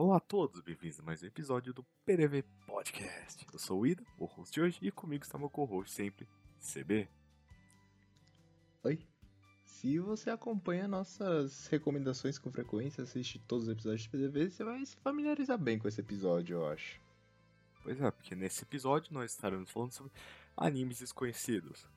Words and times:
Olá 0.00 0.18
a 0.18 0.20
todos, 0.20 0.60
bem-vindos 0.60 1.00
a 1.00 1.02
mais 1.02 1.24
um 1.24 1.26
episódio 1.26 1.74
do 1.74 1.82
PDV 2.04 2.44
Podcast. 2.64 3.44
Eu 3.52 3.58
sou 3.58 3.80
o 3.80 3.84
Ida, 3.84 4.06
o 4.16 4.26
host 4.26 4.54
de 4.54 4.60
hoje, 4.60 4.78
e 4.80 4.92
comigo 4.92 5.24
está 5.24 5.36
meu 5.36 5.50
co-host 5.50 5.92
sempre, 5.92 6.24
CB. 6.60 7.08
Oi. 8.84 9.04
Se 9.64 9.98
você 9.98 10.30
acompanha 10.30 10.86
nossas 10.86 11.66
recomendações 11.66 12.38
com 12.38 12.48
frequência, 12.52 13.02
assiste 13.02 13.40
todos 13.40 13.64
os 13.64 13.72
episódios 13.72 14.02
de 14.02 14.08
PDV, 14.08 14.50
você 14.50 14.62
vai 14.62 14.86
se 14.86 14.96
familiarizar 14.98 15.58
bem 15.58 15.80
com 15.80 15.88
esse 15.88 16.00
episódio, 16.00 16.58
eu 16.58 16.68
acho. 16.68 17.00
Pois 17.82 18.00
é, 18.00 18.08
porque 18.08 18.36
nesse 18.36 18.62
episódio 18.62 19.12
nós 19.12 19.32
estaremos 19.32 19.68
falando 19.68 19.90
sobre 19.90 20.12
animes 20.56 21.00
desconhecidos. 21.00 21.88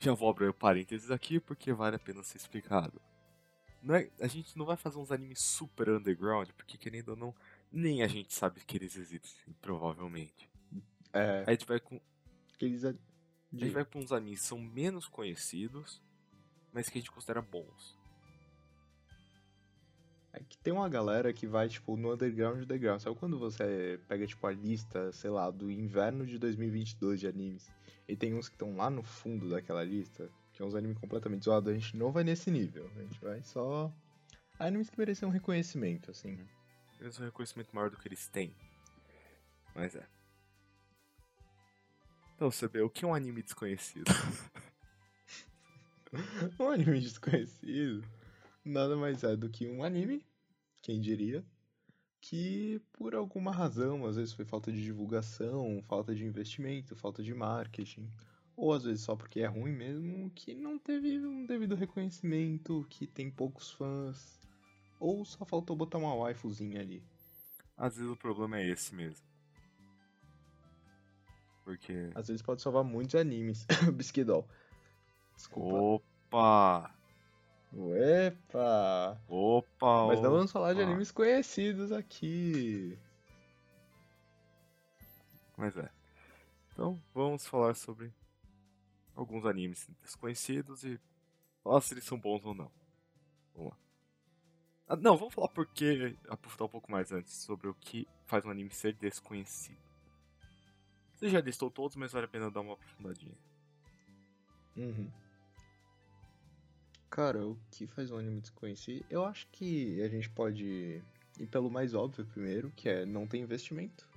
Já 0.00 0.14
vou 0.14 0.30
abrir 0.30 0.48
o 0.48 0.52
parênteses 0.52 1.12
aqui 1.12 1.38
porque 1.38 1.72
vale 1.72 1.94
a 1.94 2.00
pena 2.00 2.24
ser 2.24 2.38
explicado. 2.38 3.00
Não 3.82 3.94
é, 3.94 4.10
a 4.20 4.26
gente 4.26 4.56
não 4.58 4.66
vai 4.66 4.76
fazer 4.76 4.98
uns 4.98 5.10
animes 5.10 5.40
super 5.40 5.88
underground, 5.88 6.48
porque 6.56 6.76
querendo 6.76 7.10
ou 7.10 7.16
não, 7.16 7.34
nem 7.72 8.02
a 8.02 8.06
gente 8.06 8.34
sabe 8.34 8.60
que 8.64 8.76
eles 8.76 8.96
existem, 8.96 9.54
provavelmente. 9.60 10.48
É. 11.12 11.38
Aí 11.40 11.44
a 11.46 11.50
gente 11.52 11.66
vai 11.66 11.80
com. 11.80 12.00
Aqueles. 12.54 12.84
a- 12.84 12.90
A 12.90 13.56
gente 13.56 13.70
vai 13.72 13.84
pra 13.84 13.98
uns 13.98 14.12
animes 14.12 14.40
que 14.42 14.46
são 14.46 14.58
menos 14.60 15.08
conhecidos, 15.08 16.00
mas 16.72 16.88
que 16.88 16.98
a 16.98 17.00
gente 17.00 17.10
considera 17.10 17.40
bons. 17.42 17.98
É 20.32 20.40
que 20.44 20.56
tem 20.58 20.72
uma 20.72 20.88
galera 20.88 21.32
que 21.32 21.46
vai, 21.46 21.68
tipo, 21.68 21.96
no 21.96 22.12
underground 22.14 22.58
do 22.58 22.62
underground. 22.62 23.00
Sabe 23.00 23.16
quando 23.16 23.36
você 23.38 23.98
pega, 24.06 24.24
tipo, 24.26 24.46
a 24.46 24.52
lista, 24.52 25.10
sei 25.12 25.30
lá, 25.30 25.50
do 25.50 25.68
inverno 25.70 26.24
de 26.24 26.38
2022 26.38 27.18
de 27.18 27.26
animes, 27.26 27.68
e 28.06 28.14
tem 28.16 28.34
uns 28.34 28.48
que 28.48 28.54
estão 28.54 28.76
lá 28.76 28.88
no 28.88 29.02
fundo 29.02 29.50
daquela 29.50 29.82
lista, 29.82 30.30
que 30.60 30.62
é 30.62 30.66
uns 30.66 30.74
animes 30.74 30.98
completamente 30.98 31.46
zoados, 31.46 31.70
a 31.70 31.72
gente 31.72 31.96
não 31.96 32.12
vai 32.12 32.22
nesse 32.22 32.50
nível. 32.50 32.86
A 32.94 33.00
gente 33.00 33.18
vai 33.18 33.42
só... 33.42 33.90
Animes 34.58 34.90
que 34.90 34.98
merecem 34.98 35.26
um 35.26 35.32
reconhecimento, 35.32 36.10
assim. 36.10 36.36
Têm 36.98 37.08
um 37.08 37.24
reconhecimento 37.24 37.74
maior 37.74 37.88
do 37.88 37.96
que 37.96 38.06
eles 38.06 38.28
têm. 38.28 38.54
Mas 39.74 39.96
é. 39.96 40.06
Então, 42.36 42.50
CB, 42.50 42.82
o 42.82 42.90
que 42.90 43.06
é 43.06 43.08
um 43.08 43.14
anime 43.14 43.42
desconhecido? 43.42 44.04
Um 46.58 46.68
anime 46.68 46.98
desconhecido 46.98 48.04
nada 48.64 48.96
mais 48.96 49.22
é 49.22 49.36
do 49.36 49.48
que 49.48 49.68
um 49.68 49.84
anime, 49.84 50.26
quem 50.82 51.00
diria, 51.00 51.44
que 52.20 52.82
por 52.92 53.14
alguma 53.14 53.52
razão, 53.52 54.04
às 54.04 54.16
vezes 54.16 54.34
foi 54.34 54.44
falta 54.44 54.72
de 54.72 54.82
divulgação, 54.82 55.80
falta 55.86 56.12
de 56.12 56.26
investimento, 56.26 56.96
falta 56.96 57.22
de 57.22 57.32
marketing, 57.32 58.10
ou 58.56 58.72
às 58.72 58.84
vezes 58.84 59.02
só 59.02 59.16
porque 59.16 59.40
é 59.40 59.46
ruim 59.46 59.72
mesmo, 59.72 60.30
que 60.30 60.54
não 60.54 60.78
teve 60.78 61.18
um 61.26 61.46
devido 61.46 61.74
reconhecimento, 61.74 62.86
que 62.90 63.06
tem 63.06 63.30
poucos 63.30 63.72
fãs, 63.72 64.40
ou 64.98 65.24
só 65.24 65.44
faltou 65.44 65.76
botar 65.76 65.98
uma 65.98 66.14
waifuzinha 66.14 66.80
ali. 66.80 67.02
Às 67.76 67.96
vezes 67.96 68.10
o 68.10 68.16
problema 68.16 68.58
é 68.58 68.68
esse 68.68 68.94
mesmo. 68.94 69.26
Porque. 71.64 72.10
Às 72.14 72.28
vezes 72.28 72.42
pode 72.42 72.60
salvar 72.60 72.84
muitos 72.84 73.14
animes. 73.14 73.66
Bisquidol. 73.94 74.46
Desculpa. 75.36 76.02
Opa! 76.28 76.94
Epa! 77.72 79.20
Opa! 79.28 80.06
Mas 80.08 80.20
não 80.20 80.30
vamos 80.30 80.52
falar 80.52 80.74
de 80.74 80.82
animes 80.82 81.10
conhecidos 81.10 81.92
aqui. 81.92 82.98
Mas 85.56 85.76
é. 85.76 85.88
Então, 86.72 87.00
vamos 87.14 87.46
falar 87.46 87.74
sobre 87.74 88.12
alguns 89.14 89.44
animes 89.44 89.88
desconhecidos 90.02 90.84
e 90.84 90.98
falar 91.62 91.80
se 91.80 91.94
eles 91.94 92.04
são 92.04 92.18
bons 92.18 92.44
ou 92.44 92.54
não. 92.54 92.70
Vamos 93.54 93.72
lá. 93.72 93.78
Ah, 94.88 94.96
não, 94.96 95.16
vamos 95.16 95.34
falar 95.34 95.48
porque 95.48 96.16
aprofundar 96.28 96.66
um 96.66 96.70
pouco 96.70 96.90
mais 96.90 97.12
antes 97.12 97.32
sobre 97.32 97.68
o 97.68 97.74
que 97.74 98.08
faz 98.26 98.44
um 98.44 98.50
anime 98.50 98.70
ser 98.70 98.94
desconhecido. 98.94 99.78
Você 101.14 101.28
já 101.28 101.40
listou 101.40 101.70
todos, 101.70 101.96
mas 101.96 102.12
vale 102.12 102.24
a 102.24 102.28
pena 102.28 102.50
dar 102.50 102.60
uma 102.60 102.72
aprofundadinha. 102.72 103.36
Uhum. 104.76 105.10
Cara, 107.08 107.46
o 107.46 107.58
que 107.70 107.86
faz 107.86 108.10
um 108.10 108.16
anime 108.16 108.40
desconhecido? 108.40 109.04
Eu 109.10 109.24
acho 109.24 109.46
que 109.48 110.00
a 110.02 110.08
gente 110.08 110.30
pode 110.30 111.02
ir 111.38 111.46
pelo 111.46 111.70
mais 111.70 111.94
óbvio 111.94 112.24
primeiro, 112.24 112.70
que 112.70 112.88
é 112.88 113.04
não 113.04 113.26
tem 113.26 113.42
investimento, 113.42 114.08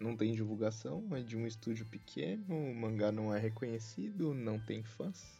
não 0.00 0.16
tem 0.16 0.32
divulgação, 0.32 1.06
é 1.14 1.22
de 1.22 1.36
um 1.36 1.46
estúdio 1.46 1.84
pequeno, 1.86 2.44
o 2.48 2.74
mangá 2.74 3.12
não 3.12 3.34
é 3.34 3.38
reconhecido, 3.38 4.32
não 4.34 4.58
tem 4.58 4.82
fãs. 4.82 5.38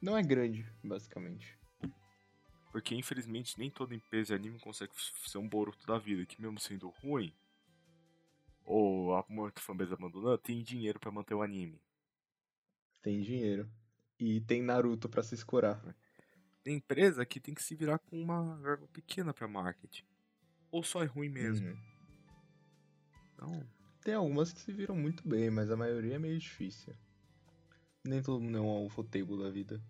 Não 0.00 0.16
é 0.16 0.22
grande, 0.22 0.64
basicamente. 0.82 1.58
Porque 2.70 2.94
infelizmente 2.94 3.58
nem 3.58 3.70
toda 3.70 3.94
empresa 3.94 4.28
de 4.28 4.34
anime 4.34 4.58
consegue 4.58 4.92
ser 5.26 5.38
um 5.38 5.48
Boruto 5.48 5.86
da 5.86 5.98
vida, 5.98 6.24
que 6.24 6.40
mesmo 6.40 6.58
sendo 6.58 6.88
ruim, 6.88 7.34
ou 8.64 9.14
a 9.14 9.24
fanbase 9.56 9.92
abandonando, 9.92 10.38
tem 10.38 10.62
dinheiro 10.62 10.98
pra 10.98 11.10
manter 11.10 11.34
o 11.34 11.42
anime. 11.42 11.80
Tem 13.02 13.20
dinheiro. 13.20 13.68
E 14.18 14.40
tem 14.40 14.62
Naruto 14.62 15.08
pra 15.08 15.22
se 15.22 15.34
escorar. 15.34 15.82
Tem 16.62 16.76
empresa 16.76 17.26
que 17.26 17.40
tem 17.40 17.52
que 17.52 17.62
se 17.62 17.74
virar 17.74 17.98
com 17.98 18.22
uma 18.22 18.56
verba 18.58 18.86
pequena 18.92 19.34
pra 19.34 19.48
marketing. 19.48 20.04
Ou 20.70 20.84
só 20.84 21.02
é 21.02 21.06
ruim 21.06 21.28
mesmo. 21.28 21.68
Uhum. 21.68 21.91
Então, 23.42 23.66
Tem 24.02 24.14
algumas 24.14 24.52
que 24.52 24.60
se 24.60 24.72
viram 24.72 24.96
muito 24.96 25.26
bem, 25.26 25.50
mas 25.50 25.70
a 25.70 25.76
maioria 25.76 26.16
é 26.16 26.18
meio 26.18 26.38
difícil. 26.38 26.94
Nem 28.04 28.22
todo 28.22 28.40
mundo 28.40 28.58
é 28.58 28.60
um 28.60 28.86
ufotable 28.86 29.38
da 29.38 29.50
vida. 29.50 29.80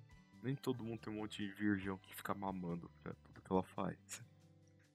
nem 0.43 0.55
todo 0.55 0.85
mundo 0.85 1.01
tem 1.01 1.13
um 1.13 1.17
monte 1.17 1.47
de 1.47 1.53
virgão 1.53 1.99
que 1.99 2.15
fica 2.15 2.35
mamando 2.35 2.91
pra 3.03 3.15
tudo 3.15 3.41
que 3.41 3.53
ela 3.53 3.63
faz. 3.63 3.97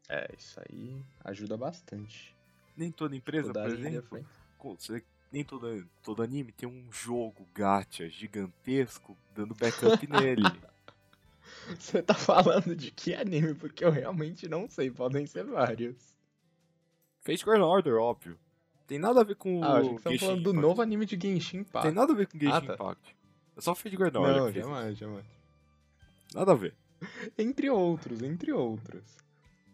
É, 0.09 0.27
isso 0.37 0.59
aí 0.59 1.03
ajuda 1.23 1.57
bastante. 1.57 2.35
Nem 2.75 2.91
toda 2.91 3.15
empresa, 3.15 3.51
Toda 3.51 3.61
por 3.61 3.77
exemplo, 3.77 4.25
nem 5.31 5.43
toda, 5.43 5.85
todo 6.03 6.21
anime 6.21 6.51
tem 6.51 6.69
um 6.69 6.91
jogo 6.91 7.47
gacha 7.53 8.07
gigantesco 8.07 9.17
dando 9.35 9.55
backup 9.55 10.05
nele. 10.07 10.43
Você 11.79 12.01
tá 12.01 12.13
falando 12.13 12.75
de 12.75 12.91
que 12.91 13.13
anime? 13.15 13.55
Porque 13.55 13.83
eu 13.83 13.89
realmente 13.91 14.47
não 14.47 14.69
sei, 14.69 14.91
podem 14.91 15.25
ser 15.25 15.43
vários. 15.43 16.15
Fate 17.21 17.43
Grand 17.43 17.63
Order, 17.63 17.95
óbvio. 17.95 18.39
Tem 18.87 18.97
nada 18.97 19.21
a 19.21 19.23
ver 19.23 19.35
com 19.35 19.63
Ah, 19.63 19.73
o 19.73 19.77
achei 19.79 19.95
que 19.97 20.01
tava 20.03 20.17
falando 20.17 20.43
do 20.43 20.53
novo 20.53 20.81
anime 20.81 21.05
de 21.05 21.17
Genshin 21.21 21.57
Impact. 21.57 21.87
Tem 21.87 21.95
nada 21.95 22.13
a 22.13 22.15
ver 22.15 22.27
com 22.27 22.39
Genshin 22.39 22.53
Ah, 22.55 22.61
tá. 22.61 22.73
Impact. 22.73 23.15
É 23.57 23.61
só 23.61 23.75
Fate 23.75 23.97
Grand 23.97 24.15
Order. 24.15 24.35
Não, 24.37 24.51
jamais, 24.51 24.97
jamais. 24.97 25.25
Nada 26.33 26.51
a 26.53 26.55
ver. 26.55 26.73
Entre 27.37 27.69
outros, 27.69 28.21
entre 28.23 28.51
outros. 28.51 29.03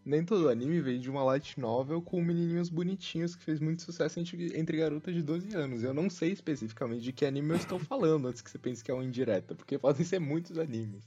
Nem 0.06 0.26
todo 0.26 0.50
anime 0.50 0.82
veio 0.82 1.00
de 1.00 1.10
uma 1.10 1.24
light 1.24 1.58
novel 1.58 2.02
com 2.02 2.22
menininhos 2.22 2.70
bonitinhos 2.70 3.36
que 3.36 3.44
fez 3.44 3.62
muito 3.62 3.82
sucesso 3.84 4.20
entre, 4.20 4.60
entre 4.60 4.78
garotas 4.78 5.14
de 5.16 5.22
12 5.22 5.56
anos. 5.56 5.82
Eu 5.82 5.94
não 5.94 6.10
sei 6.10 6.34
especificamente 6.34 7.02
de 7.02 7.14
que 7.14 7.26
anime 7.26 7.52
eu 7.52 7.56
estou 7.56 7.80
falando 7.80 8.28
antes 8.28 8.42
que 8.42 8.52
você 8.52 8.58
pense 8.60 8.84
que 8.84 8.92
é 8.92 8.94
uma 8.94 9.06
indireta, 9.06 9.56
porque 9.56 9.78
podem 9.78 10.04
ser 10.06 10.20
muitos 10.20 10.58
animes. 10.58 11.04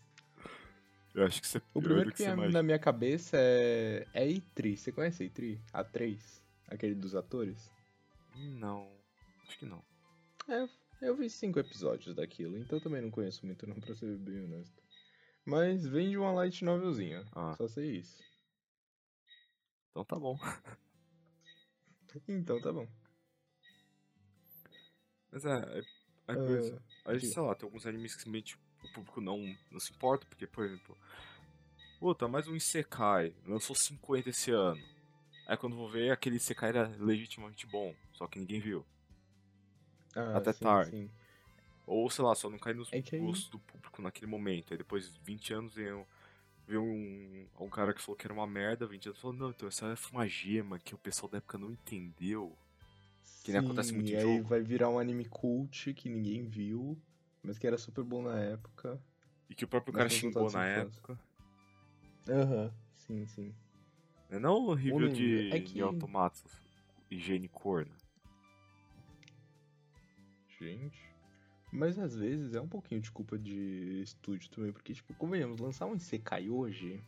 Eu 1.14 1.26
acho 1.26 1.42
que 1.42 1.46
você 1.48 1.60
O 1.74 1.82
primeiro 1.82 2.10
que 2.10 2.24
que 2.24 2.50
na 2.50 2.62
minha 2.62 2.78
cabeça 2.78 3.36
é. 3.38 4.06
É 4.14 4.26
Eitri. 4.26 4.76
Você 4.78 4.90
conhece 4.92 5.24
Eitri? 5.24 5.60
A 5.72 5.84
3? 5.84 6.18
Aquele 6.68 6.94
dos 6.94 7.14
atores? 7.14 7.70
Não, 8.36 8.90
acho 9.46 9.58
que 9.58 9.66
não. 9.66 9.82
É, 10.48 10.68
eu 11.02 11.16
vi 11.16 11.28
cinco 11.30 11.58
episódios 11.58 12.14
daquilo, 12.14 12.56
então 12.58 12.78
também 12.80 13.00
não 13.02 13.10
conheço 13.10 13.44
muito 13.46 13.66
não, 13.66 13.80
pra 13.80 13.94
ser 13.94 14.16
bem 14.18 14.44
honesto. 14.44 14.82
Mas 15.44 15.86
vem 15.86 16.10
de 16.10 16.18
uma 16.18 16.32
light 16.32 16.64
novelzinha, 16.64 17.24
Ah. 17.34 17.54
só 17.56 17.68
sei 17.68 17.96
isso. 17.98 18.22
Então 19.90 20.04
tá 20.04 20.18
bom. 20.18 20.38
Então 22.28 22.60
tá 22.60 22.72
bom. 22.72 22.88
Mas 25.30 25.44
é, 25.44 25.50
é, 25.78 25.82
é 26.28 26.34
coisa. 26.34 26.82
Ah, 27.04 27.10
Aí, 27.12 27.20
sei 27.20 27.42
lá, 27.42 27.54
tem 27.54 27.66
alguns 27.66 27.86
animes 27.86 28.14
que 28.14 28.22
simplesmente 28.22 28.56
o 28.82 28.92
público 28.94 29.20
não, 29.20 29.54
não 29.70 29.78
se 29.78 29.92
importa, 29.92 30.26
porque, 30.26 30.46
por 30.46 30.64
exemplo, 30.64 30.96
puta, 32.00 32.26
mais 32.26 32.48
um 32.48 32.56
Isekai, 32.56 33.34
lançou 33.44 33.76
50 33.76 34.30
esse 34.30 34.50
ano. 34.50 34.82
Aí 35.46 35.56
quando 35.56 35.76
vou 35.76 35.88
ver, 35.88 36.10
aquele 36.10 36.36
Isekai 36.36 36.70
era 36.70 36.88
legitimamente 36.98 37.66
bom, 37.66 37.94
só 38.12 38.26
que 38.26 38.38
ninguém 38.38 38.60
viu. 38.60 38.84
ah, 40.14 40.36
até 40.38 40.52
sim, 40.52 40.64
tarde. 40.64 40.90
sim. 40.90 41.10
Ou, 41.86 42.10
sei 42.10 42.24
lá, 42.24 42.34
só 42.34 42.50
não 42.50 42.58
cai 42.58 42.74
nos 42.74 42.92
É 42.92 42.96
aí- 42.96 43.20
gostos 43.20 43.48
do 43.48 43.58
público 43.60 44.02
naquele 44.02 44.26
momento. 44.26 44.72
Aí 44.72 44.78
depois 44.78 45.12
de 45.12 45.20
20 45.20 45.52
anos 45.54 45.74
vem 45.74 45.92
um, 45.92 46.04
um, 46.68 47.46
um 47.60 47.68
cara 47.68 47.94
que 47.94 48.02
falou 48.02 48.16
que 48.16 48.26
era 48.26 48.34
uma 48.34 48.46
merda, 48.46 48.86
20 48.86 49.06
anos 49.06 49.20
falou, 49.20 49.36
não, 49.36 49.50
então 49.50 49.68
essa 49.68 49.94
foi 49.96 50.12
uma 50.18 50.26
gema 50.28 50.78
que 50.80 50.94
o 50.94 50.98
pessoal 50.98 51.30
da 51.30 51.38
época 51.38 51.58
não 51.58 51.70
entendeu. 51.70 52.52
Que 53.44 53.52
nem 53.52 53.60
acontece 53.60 53.94
muito 53.94 54.08
em 54.08 54.12
e 54.12 54.16
aí 54.16 54.22
jogo. 54.22 54.48
vai 54.48 54.60
virar 54.60 54.88
um 54.90 54.98
anime 54.98 55.24
cult 55.26 55.94
que 55.94 56.08
ninguém 56.08 56.44
viu, 56.44 56.98
mas 57.42 57.58
que 57.58 57.66
era 57.66 57.78
super 57.78 58.02
bom 58.02 58.22
na 58.22 58.38
época. 58.40 59.00
E 59.48 59.54
que 59.54 59.64
o 59.64 59.68
próprio 59.68 59.94
cara 59.94 60.08
xingou 60.08 60.50
na 60.50 60.66
época. 60.66 61.18
Aham, 62.28 62.72
sim, 62.94 63.26
sim. 63.26 63.54
Não 64.30 64.36
é 64.36 64.40
não 64.40 64.66
o 64.66 64.74
review 64.74 64.98
lembro. 64.98 65.14
de, 65.14 65.50
É 65.50 65.60
que- 65.60 65.74
de 65.74 65.82
Automatos, 65.82 66.52
higiene 67.10 67.48
corno. 67.48 67.92
Gente. 70.58 71.00
Mas 71.72 71.98
às 71.98 72.16
vezes 72.16 72.54
é 72.54 72.60
um 72.60 72.68
pouquinho 72.68 73.00
de 73.00 73.10
culpa 73.10 73.38
de 73.38 74.00
estúdio 74.02 74.48
também, 74.50 74.72
porque, 74.72 74.94
tipo, 74.94 75.12
convenhamos, 75.14 75.60
lançar 75.60 75.86
um 75.86 75.94
Isekai 75.94 76.48
hoje 76.48 77.02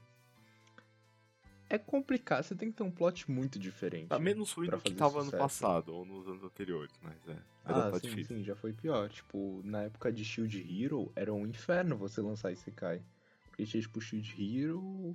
é 1.71 1.79
complicado, 1.79 2.43
você 2.45 2.55
tem 2.55 2.71
que 2.71 2.77
ter 2.77 2.83
um 2.83 2.91
plot 2.91 3.31
muito 3.31 3.59
diferente. 3.59 4.09
Tá 4.09 4.19
menos 4.19 4.53
ruim 4.53 4.69
do 4.69 4.79
que 4.81 4.95
tava 4.95 5.23
no 5.25 5.31
passado, 5.31 5.95
ou 5.95 6.05
nos 6.05 6.27
anos 6.27 6.43
anteriores, 6.43 6.93
mas 7.03 7.17
é. 7.29 7.37
Ah, 7.65 7.91
tá 7.91 8.01
sim, 8.01 8.09
difícil. 8.09 8.37
sim, 8.39 8.43
já 8.45 8.57
foi 8.57 8.73
pior. 8.73 9.09
Tipo, 9.11 9.61
na 9.65 9.83
época 9.83 10.11
de 10.13 10.25
Shield 10.25 10.59
Hero, 10.83 11.13
era 11.15 11.33
um 11.33 11.47
inferno 11.47 11.97
você 11.97 12.21
lançar 12.23 12.53
Isekai. 12.53 13.03
Porque 13.51 13.65
tinha, 13.67 13.81
tipo, 13.83 14.01
Shield 14.01 14.35
Hero, 14.43 15.15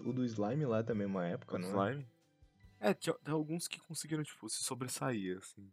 o 0.00 0.12
do 0.12 0.24
Slime 0.24 0.66
lá 0.66 0.82
também, 0.82 1.06
uma 1.06 1.26
época, 1.26 1.56
O 1.56 1.58
não 1.58 1.84
é? 1.84 1.90
Slime. 1.90 2.08
É, 2.80 2.94
tem 2.94 3.14
alguns 3.26 3.68
que 3.68 3.78
conseguiram, 3.80 4.24
tipo, 4.24 4.48
se 4.48 4.64
sobressair, 4.64 5.38
assim. 5.38 5.72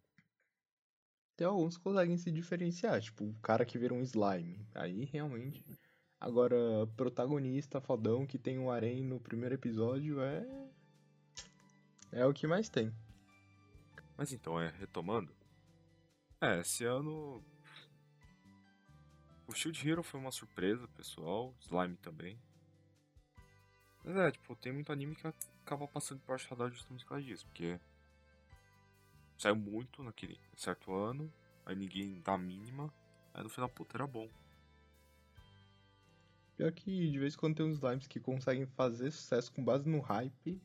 Tem 1.36 1.46
alguns 1.46 1.76
que 1.76 1.82
conseguem 1.82 2.16
se 2.16 2.30
diferenciar, 2.30 3.00
tipo, 3.00 3.24
o 3.24 3.34
cara 3.40 3.64
que 3.64 3.78
vira 3.78 3.94
um 3.94 4.02
slime. 4.02 4.64
Aí 4.74 5.06
realmente. 5.06 5.64
Agora, 6.20 6.56
protagonista 6.96 7.80
fodão 7.80 8.26
que 8.26 8.38
tem 8.38 8.58
um 8.58 8.70
harém 8.70 9.02
no 9.02 9.18
primeiro 9.18 9.54
episódio 9.54 10.20
é. 10.20 10.46
É 12.12 12.26
o 12.26 12.34
que 12.34 12.46
mais 12.46 12.68
tem. 12.68 12.94
Mas 14.16 14.32
então, 14.32 14.60
é, 14.60 14.68
retomando. 14.78 15.34
É, 16.40 16.60
esse 16.60 16.84
ano. 16.84 17.42
O 19.48 19.52
Shield 19.52 19.88
Hero 19.88 20.02
foi 20.02 20.20
uma 20.20 20.30
surpresa, 20.30 20.86
pessoal. 20.88 21.54
Slime 21.60 21.96
também. 21.96 22.38
Mas 24.04 24.16
é, 24.16 24.30
tipo, 24.30 24.56
tem 24.56 24.72
muito 24.72 24.92
anime 24.92 25.14
que 25.14 25.26
acaba 25.64 25.86
passando 25.86 26.20
por 26.20 26.38
radar 26.38 26.70
justamente 26.70 27.04
por 27.04 27.10
causa 27.10 27.24
disso, 27.24 27.46
porque. 27.46 27.78
Saiu 29.38 29.56
muito 29.56 30.02
naquele 30.02 30.38
certo 30.54 30.94
ano, 30.94 31.32
aí 31.64 31.74
ninguém 31.74 32.20
dá 32.20 32.34
a 32.34 32.38
mínima, 32.38 32.92
aí 33.32 33.42
no 33.42 33.48
final, 33.48 33.70
puta, 33.70 33.96
era 33.96 34.06
bom. 34.06 34.28
Pior 36.58 36.70
que 36.72 37.10
de 37.10 37.18
vez 37.18 37.32
em 37.32 37.38
quando 37.38 37.56
tem 37.56 37.64
uns 37.64 37.78
slimes 37.78 38.06
que 38.06 38.20
conseguem 38.20 38.66
fazer 38.66 39.10
sucesso 39.10 39.50
com 39.50 39.64
base 39.64 39.88
no 39.88 40.00
hype, 40.00 40.60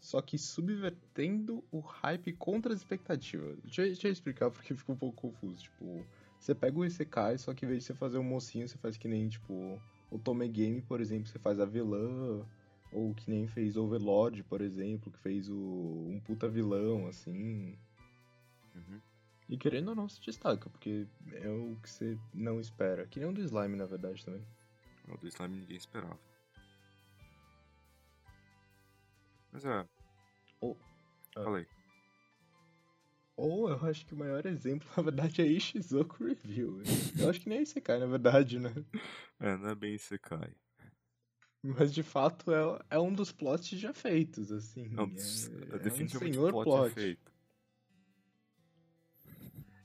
só 0.00 0.20
que 0.20 0.36
subvertendo 0.36 1.62
o 1.70 1.78
hype 1.78 2.32
contra 2.32 2.72
as 2.72 2.80
expectativas. 2.80 3.56
Deixa, 3.60 3.82
deixa 3.82 4.08
eu 4.08 4.12
explicar 4.12 4.50
porque 4.50 4.74
fica 4.74 4.90
um 4.90 4.96
pouco 4.96 5.30
confuso. 5.30 5.62
Tipo, 5.62 6.04
você 6.40 6.56
pega 6.56 6.76
o 6.76 6.84
Isekai, 6.84 7.38
só 7.38 7.54
que 7.54 7.64
em 7.64 7.68
vez 7.68 7.84
de 7.84 7.86
você 7.86 7.94
fazer 7.94 8.18
um 8.18 8.24
mocinho, 8.24 8.68
você 8.68 8.76
faz 8.78 8.96
que 8.96 9.06
nem, 9.06 9.28
tipo, 9.28 9.80
o 10.12 10.18
Tome 10.18 10.46
Game, 10.46 10.82
por 10.82 11.00
exemplo, 11.00 11.26
você 11.26 11.38
faz 11.38 11.58
a 11.58 11.64
vilã, 11.64 12.46
ou 12.92 13.14
que 13.14 13.30
nem 13.30 13.46
fez 13.48 13.76
Overlord, 13.76 14.42
por 14.44 14.60
exemplo, 14.60 15.10
que 15.10 15.18
fez 15.18 15.48
o, 15.48 15.54
um 15.54 16.20
puta 16.20 16.48
vilão, 16.48 17.06
assim. 17.06 17.78
Uhum. 18.74 19.00
E 19.48 19.56
querendo 19.56 19.88
ou 19.88 19.94
não, 19.94 20.08
se 20.08 20.20
destaca, 20.20 20.68
porque 20.68 21.06
é 21.32 21.48
o 21.48 21.76
que 21.82 21.88
você 21.88 22.18
não 22.34 22.60
espera. 22.60 23.06
Que 23.06 23.18
nem 23.18 23.28
o 23.28 23.32
do 23.32 23.40
Slime, 23.40 23.76
na 23.76 23.86
verdade, 23.86 24.24
também. 24.24 24.44
O 25.08 25.16
do 25.16 25.26
Slime 25.28 25.56
ninguém 25.56 25.76
esperava. 25.76 26.18
Mas 29.50 29.64
é. 29.64 29.86
Oh, 30.60 30.76
ah. 31.36 31.64
Ou 33.36 33.68
eu 33.68 33.84
acho 33.86 34.04
que 34.06 34.14
o 34.14 34.16
maior 34.16 34.44
exemplo, 34.46 34.88
na 34.96 35.02
verdade, 35.02 35.42
é 35.42 35.46
Ishizoku 35.46 36.24
Review. 36.24 36.82
Eu 37.18 37.30
acho 37.30 37.40
que 37.40 37.48
nem 37.48 37.62
esse 37.62 37.80
cai, 37.80 37.98
na 37.98 38.06
verdade, 38.06 38.58
né? 38.58 38.72
É, 39.40 39.56
não 39.56 39.70
é 39.70 39.74
bem 39.74 39.94
Isekai. 39.94 40.54
Mas 41.62 41.94
de 41.94 42.02
fato 42.02 42.52
é, 42.52 42.80
é 42.90 42.98
um 42.98 43.12
dos 43.12 43.30
plots 43.30 43.68
já 43.68 43.92
feitos, 43.92 44.50
assim. 44.50 44.88
Não, 44.88 45.04
é, 45.04 45.76
é, 45.76 45.78
definitivamente 45.78 46.16
um 46.16 46.32
senhor 46.32 46.50
plot, 46.50 46.64
plot. 46.64 46.86
é 46.86 46.90
feito. 46.90 47.32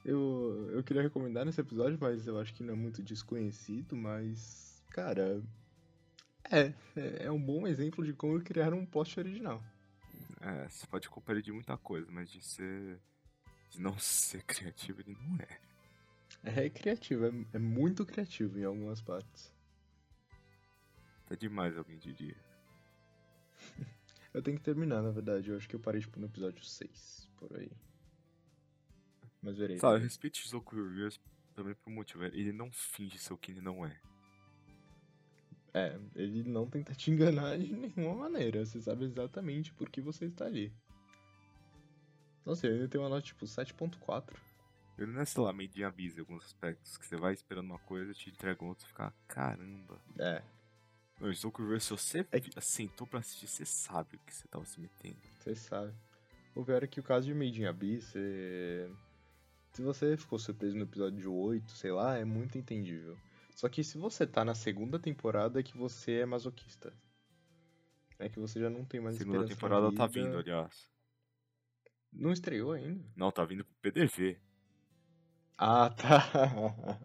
Eu, 0.04 0.70
eu 0.72 0.84
queria 0.84 1.02
recomendar 1.02 1.46
nesse 1.46 1.60
episódio, 1.60 1.98
mas 2.00 2.26
eu 2.26 2.40
acho 2.40 2.54
que 2.54 2.64
não 2.64 2.74
é 2.74 2.78
muito 2.78 3.04
desconhecido, 3.04 3.96
mas, 3.96 4.82
cara, 4.90 5.44
é, 6.50 6.74
é, 6.96 7.26
é 7.26 7.32
um 7.32 7.42
bom 7.42 7.68
exemplo 7.68 8.06
de 8.06 8.14
como 8.14 8.42
criar 8.42 8.74
um 8.74 8.86
plot 8.86 9.20
original. 9.20 9.62
É, 10.40 10.68
você 10.70 10.88
pode 10.88 11.10
ele 11.30 11.42
de 11.42 11.52
muita 11.52 11.78
coisa, 11.78 12.10
mas 12.10 12.32
de 12.32 12.42
ser. 12.42 13.00
De 13.70 13.82
não 13.82 13.98
ser 13.98 14.44
criativo 14.44 15.02
ele 15.02 15.18
não 15.20 15.38
é. 15.38 15.60
É 16.44 16.70
criativo, 16.70 17.26
é, 17.26 17.32
é 17.54 17.60
muito 17.60 18.06
criativo 18.06 18.60
em 18.60 18.64
algumas 18.64 19.02
partes. 19.02 19.54
Tá 21.26 21.36
demais, 21.36 21.78
alguém 21.78 21.98
diria. 21.98 22.38
Eu 24.34 24.42
tenho 24.42 24.58
que 24.58 24.64
terminar, 24.64 25.02
na 25.02 25.10
verdade, 25.10 25.50
eu 25.50 25.58
acho 25.58 25.68
que 25.68 25.76
eu 25.76 25.80
parei 25.80 26.00
tipo 26.00 26.20
no 26.20 26.28
episódio 26.28 26.64
6, 26.64 27.28
por 27.38 27.58
aí. 27.58 27.72
Mas 29.42 29.58
verei. 29.58 29.80
Sabe, 29.80 29.96
eu 29.96 30.04
respeito 30.04 30.38
Shizuku 30.38 30.76
Reviews 30.76 31.20
também 31.56 31.74
por 31.74 31.90
um 31.90 31.96
motivo. 31.96 32.24
Ele 32.26 32.52
não 32.52 32.72
finge 32.72 33.18
ser 33.18 33.34
o 33.34 33.38
que 33.38 33.52
ele 33.52 33.62
não 33.62 33.84
é. 33.84 34.00
É, 35.74 36.00
ele 36.16 36.44
não 36.44 36.68
tenta 36.68 36.94
te 36.94 37.10
enganar 37.10 37.58
de 37.58 37.74
nenhuma 37.74 38.16
maneira. 38.16 38.64
Você 38.64 38.80
sabe 38.80 39.06
exatamente 39.06 39.74
por 39.74 39.90
que 39.90 40.02
você 40.02 40.26
está 40.26 40.46
ali. 40.46 40.72
Nossa, 42.48 42.66
eu 42.66 42.76
ainda 42.76 42.88
tenho 42.88 43.04
uma 43.04 43.10
nota 43.10 43.22
tipo 43.24 43.46
7.4. 43.46 44.34
Ele 44.98 45.12
não 45.12 45.20
é, 45.20 45.26
sei 45.26 45.44
lá, 45.44 45.52
meio 45.52 45.70
de 45.70 45.84
aviso 45.84 46.16
em 46.18 46.22
alguns 46.22 46.46
aspectos. 46.46 46.96
Que 46.96 47.06
você 47.06 47.18
vai 47.18 47.34
esperando 47.34 47.66
uma 47.66 47.80
coisa, 47.80 48.14
te 48.14 48.30
entrega 48.30 48.64
outra 48.64 48.86
e 48.86 48.88
fica, 48.88 49.14
caramba. 49.28 50.00
É, 50.18 50.42
Não, 51.20 51.28
Shizuku 51.34 51.62
Reviews, 51.62 51.84
se 51.84 51.90
você 51.92 52.26
É 52.32 52.40
vi- 52.40 52.52
sentou 52.62 53.06
pra 53.06 53.20
assistir, 53.20 53.48
você 53.48 53.66
sabe 53.66 54.16
o 54.16 54.20
que 54.20 54.34
você 54.34 54.48
tava 54.48 54.64
se 54.64 54.80
metendo. 54.80 55.18
você 55.38 55.54
sabe. 55.56 55.94
O 56.56 56.64
pior 56.64 56.82
é 56.82 56.88
que 56.88 57.02
o 57.02 57.04
caso 57.04 57.28
de 57.28 57.34
Made 57.34 57.62
in 57.62 57.66
Abyss, 57.66 58.06
você... 58.14 58.90
se 59.74 59.82
você 59.82 60.16
ficou 60.16 60.40
surpreso 60.40 60.78
no 60.78 60.84
episódio 60.84 61.34
8, 61.34 61.70
sei 61.74 61.92
lá, 61.92 62.18
é 62.18 62.24
muito 62.24 62.58
entendível. 62.58 63.18
Só 63.56 63.68
que 63.68 63.84
se 63.84 63.98
você 63.98 64.26
tá 64.26 64.46
na 64.46 64.56
segunda 64.56 64.98
temporada 64.98 65.60
é 65.60 65.64
que 65.64 65.78
você 65.78 66.20
é 66.20 66.26
masoquista. 66.26 66.94
É 68.18 68.30
que 68.30 68.40
você 68.40 68.58
já 68.62 68.70
não 68.70 68.86
tem 68.86 69.02
mais 69.02 69.18
Segunda 69.18 69.44
esperança 69.44 69.54
na 69.54 69.90
temporada 69.90 69.96
tá 69.98 70.08
vindo, 70.08 70.38
aliás. 70.38 70.90
Não 72.12 72.32
estreou 72.32 72.72
ainda? 72.72 73.04
Não, 73.16 73.32
tá 73.32 73.46
vindo 73.46 73.64
pro 73.64 73.92
PDV. 73.92 74.38
Ah, 75.58 75.90
tá. 75.90 76.24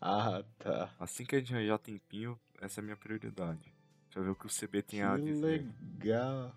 ah, 0.00 0.44
tá. 0.58 0.94
Assim 0.98 1.24
que 1.24 1.36
a 1.36 1.38
gente 1.38 1.54
arranjar 1.54 1.78
tempinho, 1.78 2.38
essa 2.60 2.80
é 2.80 2.82
a 2.82 2.84
minha 2.84 2.96
prioridade. 2.96 3.72
Pra 4.10 4.22
ver 4.22 4.30
o 4.30 4.34
que 4.34 4.46
o 4.46 4.50
CB 4.50 4.82
tem 4.82 5.00
Que 5.00 5.06
a 5.06 5.16
dizer. 5.16 5.66
legal. 5.98 6.54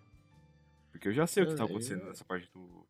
Porque 0.92 1.08
eu 1.10 1.14
já 1.14 1.28
sei 1.28 1.44
o 1.44 1.48
que 1.48 1.56
tá 1.56 1.66
acontecendo 1.66 2.06
nessa 2.06 2.24
parte 2.24 2.50
do. 2.54 2.86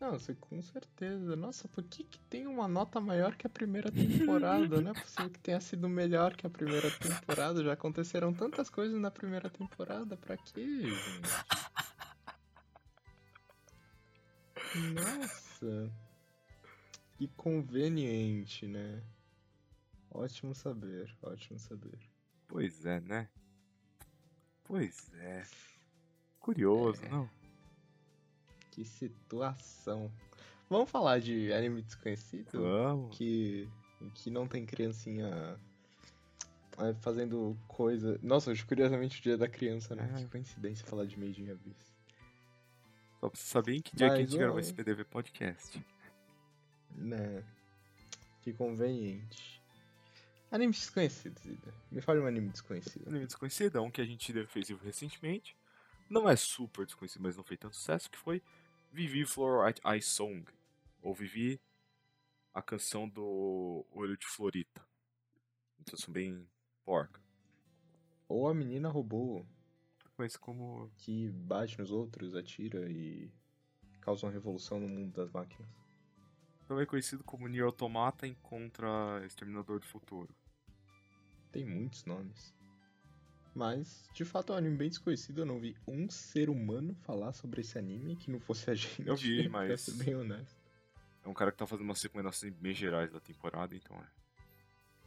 Não, 0.00 0.12
você 0.12 0.34
com 0.34 0.60
certeza. 0.62 1.36
Nossa, 1.36 1.68
por 1.68 1.84
que, 1.84 2.04
que 2.04 2.18
tem 2.20 2.46
uma 2.46 2.66
nota 2.66 2.98
maior 3.00 3.34
que 3.34 3.46
a 3.46 3.50
primeira 3.50 3.90
temporada? 3.92 4.80
Não 4.80 4.92
é 4.92 4.94
possível 4.94 5.28
que 5.30 5.38
tenha 5.38 5.60
sido 5.60 5.88
melhor 5.88 6.34
que 6.34 6.46
a 6.46 6.50
primeira 6.50 6.90
temporada. 6.90 7.62
Já 7.62 7.74
aconteceram 7.74 8.32
tantas 8.32 8.70
coisas 8.70 8.98
na 8.98 9.10
primeira 9.10 9.50
temporada. 9.50 10.16
Pra 10.16 10.36
quê, 10.38 10.82
gente? 10.82 11.28
Nossa. 14.94 15.90
Que 17.16 17.28
conveniente, 17.28 18.66
né? 18.66 19.02
Ótimo 20.10 20.54
saber, 20.54 21.14
ótimo 21.22 21.58
saber. 21.58 21.98
Pois 22.48 22.84
é, 22.84 23.00
né? 23.00 23.28
Pois 24.64 25.12
é. 25.14 25.44
Curioso, 26.38 27.04
É. 27.04 27.08
não? 27.08 27.28
Que 28.70 28.84
situação. 28.84 30.10
Vamos 30.68 30.90
falar 30.90 31.20
de 31.20 31.52
anime 31.52 31.82
desconhecido? 31.82 32.60
Vamos. 32.60 33.16
que, 33.16 33.68
que 34.14 34.30
não 34.30 34.46
tem 34.46 34.64
criancinha 34.64 35.58
é, 36.78 36.94
fazendo 37.00 37.56
coisa. 37.68 38.18
Nossa, 38.22 38.50
hoje 38.50 38.64
curiosamente 38.64 39.18
o 39.18 39.22
dia 39.22 39.36
da 39.36 39.48
criança, 39.48 39.94
né? 39.94 40.08
É. 40.14 40.18
Que 40.22 40.28
coincidência 40.28 40.86
falar 40.86 41.04
de 41.06 41.18
Made 41.18 41.42
in 41.42 41.50
Abyss. 41.50 41.89
Só 43.20 43.28
pra 43.28 43.38
você 43.38 43.46
saber 43.46 43.74
em 43.76 43.82
que 43.82 43.94
dia 43.94 44.08
que 44.08 44.14
a 44.14 44.18
Mas, 44.18 44.30
gente 44.30 44.34
ô- 44.36 44.38
gravou 44.38 44.58
esse 44.60 44.72
PDV 44.72 45.04
podcast. 45.04 45.84
Né? 46.96 47.44
Que 48.42 48.52
conveniente. 48.52 49.60
Animes 50.50 50.78
desconhecidos, 50.78 51.44
Ida. 51.44 51.74
Me 51.92 52.00
fale 52.00 52.18
um 52.20 52.26
anime 52.26 52.48
desconhecido. 52.48 53.06
Anime 53.08 53.26
desconhecido, 53.26 53.78
é 53.78 53.80
um 53.80 53.90
que 53.90 54.00
a 54.00 54.04
gente 54.04 54.32
fez 54.46 54.68
recentemente. 54.70 55.56
Não 56.08 56.28
é 56.28 56.34
super 56.34 56.84
desconhecido, 56.86 57.22
mas 57.22 57.36
não 57.36 57.44
fez 57.44 57.60
tanto 57.60 57.76
sucesso, 57.76 58.10
que 58.10 58.18
foi 58.18 58.42
Vivi 58.92 59.24
Fluorite 59.24 59.80
Eye 59.84 60.02
Song. 60.02 60.44
Ou 61.02 61.14
Vivi, 61.14 61.60
a 62.52 62.60
canção 62.60 63.08
do 63.08 63.86
Olho 63.92 64.16
de 64.16 64.26
Florita. 64.26 64.84
Então 65.78 65.96
são 65.96 66.12
bem 66.12 66.44
porca. 66.84 67.20
Ou 68.28 68.48
a 68.48 68.54
menina 68.54 68.88
robô 68.88 69.44
Mas 70.20 70.36
como. 70.36 70.90
que 70.98 71.30
bate 71.30 71.78
nos 71.78 71.90
outros, 71.90 72.34
atira 72.34 72.90
e 72.90 73.30
causa 74.02 74.26
uma 74.26 74.32
revolução 74.32 74.78
no 74.78 74.86
mundo 74.86 75.12
das 75.14 75.30
máquinas. 75.30 75.66
Também 76.68 76.84
conhecido 76.84 77.24
como 77.24 77.48
Nier 77.48 77.64
Automata 77.64 78.26
encontra 78.26 78.86
Exterminador 79.24 79.80
do 79.80 79.86
Futuro. 79.86 80.28
Tem 81.50 81.64
muitos 81.64 82.04
nomes. 82.04 82.54
Mas, 83.54 84.08
de 84.14 84.24
fato, 84.24 84.52
é 84.52 84.56
um 84.56 84.58
anime 84.58 84.76
bem 84.76 84.88
desconhecido. 84.90 85.38
Eu 85.40 85.46
não 85.46 85.58
vi 85.58 85.74
um 85.88 86.08
ser 86.10 86.48
humano 86.50 86.94
falar 87.02 87.32
sobre 87.32 87.62
esse 87.62 87.78
anime 87.78 88.14
que 88.14 88.30
não 88.30 88.38
fosse 88.38 88.70
a 88.70 88.74
gente. 88.74 89.06
Eu 89.08 89.16
vi, 89.16 89.42
pra 89.48 89.60
mas- 89.66 89.80
ser 89.80 89.94
bem 90.04 90.14
honesto. 90.14 90.60
É 91.24 91.28
um 91.28 91.34
cara 91.34 91.50
que 91.50 91.58
tá 91.58 91.66
fazendo 91.66 91.86
umas 91.86 92.00
recomendações 92.02 92.54
bem 92.54 92.72
gerais 92.74 93.10
da 93.10 93.20
temporada, 93.20 93.74
então 93.74 93.96
é. 93.96 94.06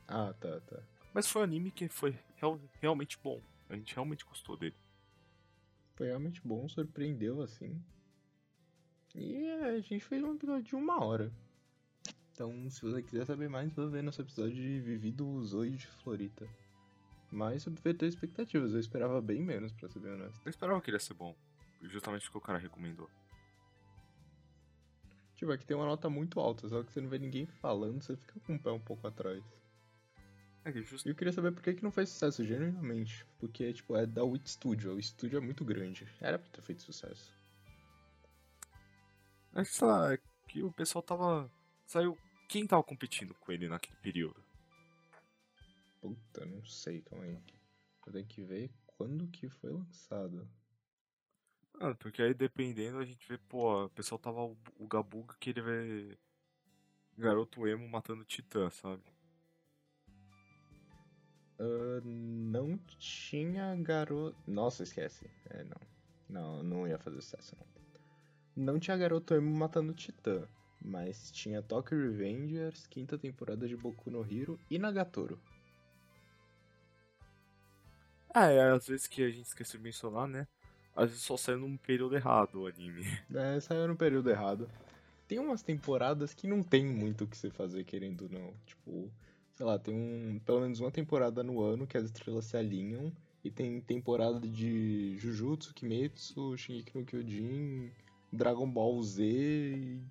Ah, 0.07 0.33
tá, 0.33 0.59
tá. 0.61 0.83
Mas 1.13 1.27
foi 1.27 1.41
um 1.41 1.45
anime 1.45 1.71
que 1.71 1.87
foi 1.87 2.17
real- 2.35 2.59
realmente 2.81 3.17
bom. 3.23 3.39
A 3.69 3.75
gente 3.75 3.93
realmente 3.95 4.25
gostou 4.25 4.57
dele. 4.57 4.75
Foi 6.03 6.09
realmente 6.09 6.41
bom, 6.43 6.67
surpreendeu 6.67 7.41
assim. 7.41 7.81
E 9.15 9.49
a 9.51 9.79
gente 9.79 10.03
fez 10.03 10.21
um 10.21 10.35
episódio 10.35 10.63
de 10.63 10.75
uma 10.75 11.01
hora. 11.01 11.31
Então, 12.33 12.69
se 12.69 12.81
você 12.81 13.01
quiser 13.01 13.25
saber 13.25 13.47
mais, 13.47 13.71
vai 13.71 13.87
ver 13.87 14.03
nosso 14.03 14.21
episódio 14.21 14.53
de 14.53 14.81
Vivido 14.81 15.41
Zoe 15.45 15.77
de 15.77 15.87
Florita. 15.87 16.45
Mas 17.31 17.63
subverteu 17.63 18.09
expectativas, 18.09 18.73
eu 18.73 18.81
esperava 18.81 19.21
bem 19.21 19.41
menos, 19.41 19.71
pra 19.71 19.87
ser 19.87 19.99
bem 19.99 20.11
honesto. 20.11 20.41
Eu 20.43 20.49
esperava 20.49 20.81
que 20.81 20.89
ele 20.89 20.97
ia 20.97 20.99
ser 20.99 21.13
bom. 21.13 21.33
Justamente 21.83 22.23
porque 22.25 22.37
o 22.37 22.41
cara 22.41 22.59
recomendou. 22.59 23.09
Tipo, 25.37 25.53
aqui 25.53 25.65
tem 25.65 25.77
uma 25.77 25.85
nota 25.85 26.09
muito 26.09 26.37
alta, 26.37 26.67
só 26.67 26.83
que 26.83 26.91
você 26.91 26.99
não 26.99 27.07
vê 27.07 27.17
ninguém 27.17 27.45
falando, 27.45 28.03
você 28.03 28.17
fica 28.17 28.41
com 28.41 28.55
o 28.55 28.59
pé 28.59 28.71
um 28.71 28.79
pouco 28.81 29.07
atrás. 29.07 29.41
É 30.65 30.71
que 30.71 30.81
just... 30.81 31.05
E 31.05 31.09
eu 31.09 31.15
queria 31.15 31.33
saber 31.33 31.51
por 31.51 31.61
que, 31.61 31.73
que 31.73 31.83
não 31.83 31.91
fez 31.91 32.09
sucesso, 32.09 32.43
genuinamente. 32.43 33.25
Porque, 33.39 33.73
tipo, 33.73 33.95
é 33.95 34.05
da 34.05 34.23
Wit 34.23 34.49
Studio, 34.49 34.95
o 34.95 34.99
estúdio 34.99 35.37
é 35.37 35.41
muito 35.41 35.65
grande. 35.65 36.07
Era 36.21 36.39
pra 36.39 36.49
ter 36.49 36.61
feito 36.61 36.81
sucesso. 36.81 37.33
É 39.53 39.63
que, 39.63 39.69
sei 39.69 39.87
lá, 39.87 40.13
é 40.13 40.19
que 40.47 40.63
o 40.63 40.71
pessoal 40.71 41.03
tava. 41.03 41.51
Saiu. 41.85 42.17
Quem 42.47 42.65
tava 42.65 42.83
competindo 42.83 43.33
com 43.35 43.51
ele 43.51 43.67
naquele 43.67 43.97
período? 43.97 44.43
Puta, 45.99 46.45
não 46.45 46.63
sei, 46.65 47.01
calma 47.01 47.25
aí. 47.25 47.39
Eu 48.05 48.13
tenho 48.13 48.25
que 48.25 48.43
ver 48.43 48.71
quando 48.85 49.27
que 49.27 49.49
foi 49.49 49.71
lançado. 49.71 50.47
Ah, 51.79 51.95
porque 51.95 52.21
aí 52.21 52.33
dependendo 52.33 52.99
a 52.99 53.05
gente 53.05 53.27
vê, 53.27 53.37
pô, 53.37 53.85
o 53.85 53.89
pessoal 53.89 54.19
tava 54.19 54.41
o, 54.43 54.57
o 54.77 54.87
Gabuga 54.87 55.35
que 55.39 55.49
ele 55.49 55.61
vê 55.61 56.17
garoto 57.17 57.67
emo 57.67 57.87
matando 57.87 58.23
titã, 58.23 58.69
sabe? 58.69 59.01
Uh, 61.59 62.01
não 62.03 62.77
tinha 62.97 63.75
garoto. 63.75 64.35
Nossa, 64.47 64.83
esquece. 64.83 65.29
É, 65.49 65.63
não. 65.63 65.93
Não, 66.29 66.63
não 66.63 66.87
ia 66.87 66.97
fazer 66.97 67.21
sucesso, 67.21 67.55
não. 67.59 67.73
Não 68.55 68.79
tinha 68.79 68.97
garoto 68.97 69.33
emo 69.33 69.55
matando 69.55 69.93
titã. 69.93 70.47
Mas 70.83 71.31
tinha 71.31 71.61
Tokyo 71.61 71.97
Revengers, 71.97 72.87
quinta 72.87 73.17
temporada 73.17 73.67
de 73.67 73.77
Boku 73.77 74.11
no 74.11 74.21
Hero 74.21 74.59
e 74.69 74.77
Nagatoro. 74.77 75.39
Ah, 78.33 78.47
é, 78.47 78.71
às 78.71 78.87
vezes 78.87 79.07
que 79.07 79.23
a 79.23 79.29
gente 79.29 79.45
esqueceu 79.45 79.77
de 79.77 79.83
mencionar, 79.83 80.27
né? 80.27 80.47
Às 80.95 81.09
vezes 81.09 81.23
só 81.23 81.37
saiu 81.37 81.59
num 81.59 81.77
período 81.77 82.15
errado 82.15 82.61
o 82.61 82.67
anime. 82.67 83.03
É, 83.33 83.59
saiu 83.59 83.87
no 83.87 83.95
período 83.95 84.29
errado. 84.29 84.69
Tem 85.27 85.39
umas 85.39 85.63
temporadas 85.63 86.33
que 86.33 86.47
não 86.47 86.61
tem 86.61 86.85
muito 86.85 87.23
o 87.23 87.27
que 87.27 87.37
você 87.37 87.49
fazer, 87.49 87.83
querendo 87.85 88.23
ou 88.23 88.29
não. 88.29 88.53
Tipo, 88.65 89.11
sei 89.53 89.65
lá, 89.65 89.77
tem 89.79 89.93
um, 89.93 90.39
pelo 90.39 90.61
menos 90.61 90.79
uma 90.79 90.91
temporada 90.91 91.43
no 91.43 91.61
ano 91.61 91.87
que 91.87 91.97
as 91.97 92.05
estrelas 92.05 92.45
se 92.45 92.57
alinham. 92.57 93.11
E 93.43 93.51
tem 93.51 93.81
temporada 93.81 94.39
de 94.39 95.17
Jujutsu, 95.17 95.73
Kimetsu, 95.73 96.57
Shingeki 96.57 96.97
no 96.97 97.05
Kyojin, 97.05 97.91
Dragon 98.31 98.69
Ball 98.69 99.01
Z 99.03 99.21
e 99.25 100.01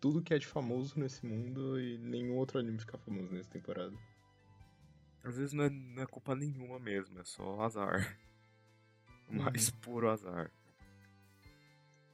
tudo 0.00 0.20
que 0.20 0.34
é 0.34 0.38
de 0.38 0.46
famoso 0.46 0.98
nesse 0.98 1.24
mundo 1.24 1.80
e 1.80 1.96
nenhum 1.98 2.36
outro 2.36 2.58
anime 2.58 2.78
fica 2.80 2.98
famoso 2.98 3.32
nessa 3.32 3.48
temporada. 3.50 3.96
Às 5.22 5.36
vezes 5.36 5.52
não 5.52 5.64
é, 5.64 5.70
não 5.70 6.02
é 6.02 6.06
culpa 6.06 6.34
nenhuma 6.34 6.78
mesmo, 6.80 7.18
é 7.20 7.24
só 7.24 7.60
azar. 7.60 8.18
O 9.30 9.34
mais 9.36 9.68
Uhum. 9.68 9.76
puro 9.80 10.10
azar. 10.10 10.50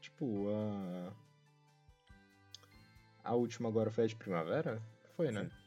Tipo, 0.01 0.47
a. 0.51 1.13
A 3.25 3.35
última 3.35 3.69
agora 3.69 3.91
foi 3.91 4.05
a 4.05 4.07
de 4.07 4.15
primavera? 4.15 4.81
Foi, 5.17 5.33
né? 5.33 5.45
Sim. 5.45 5.60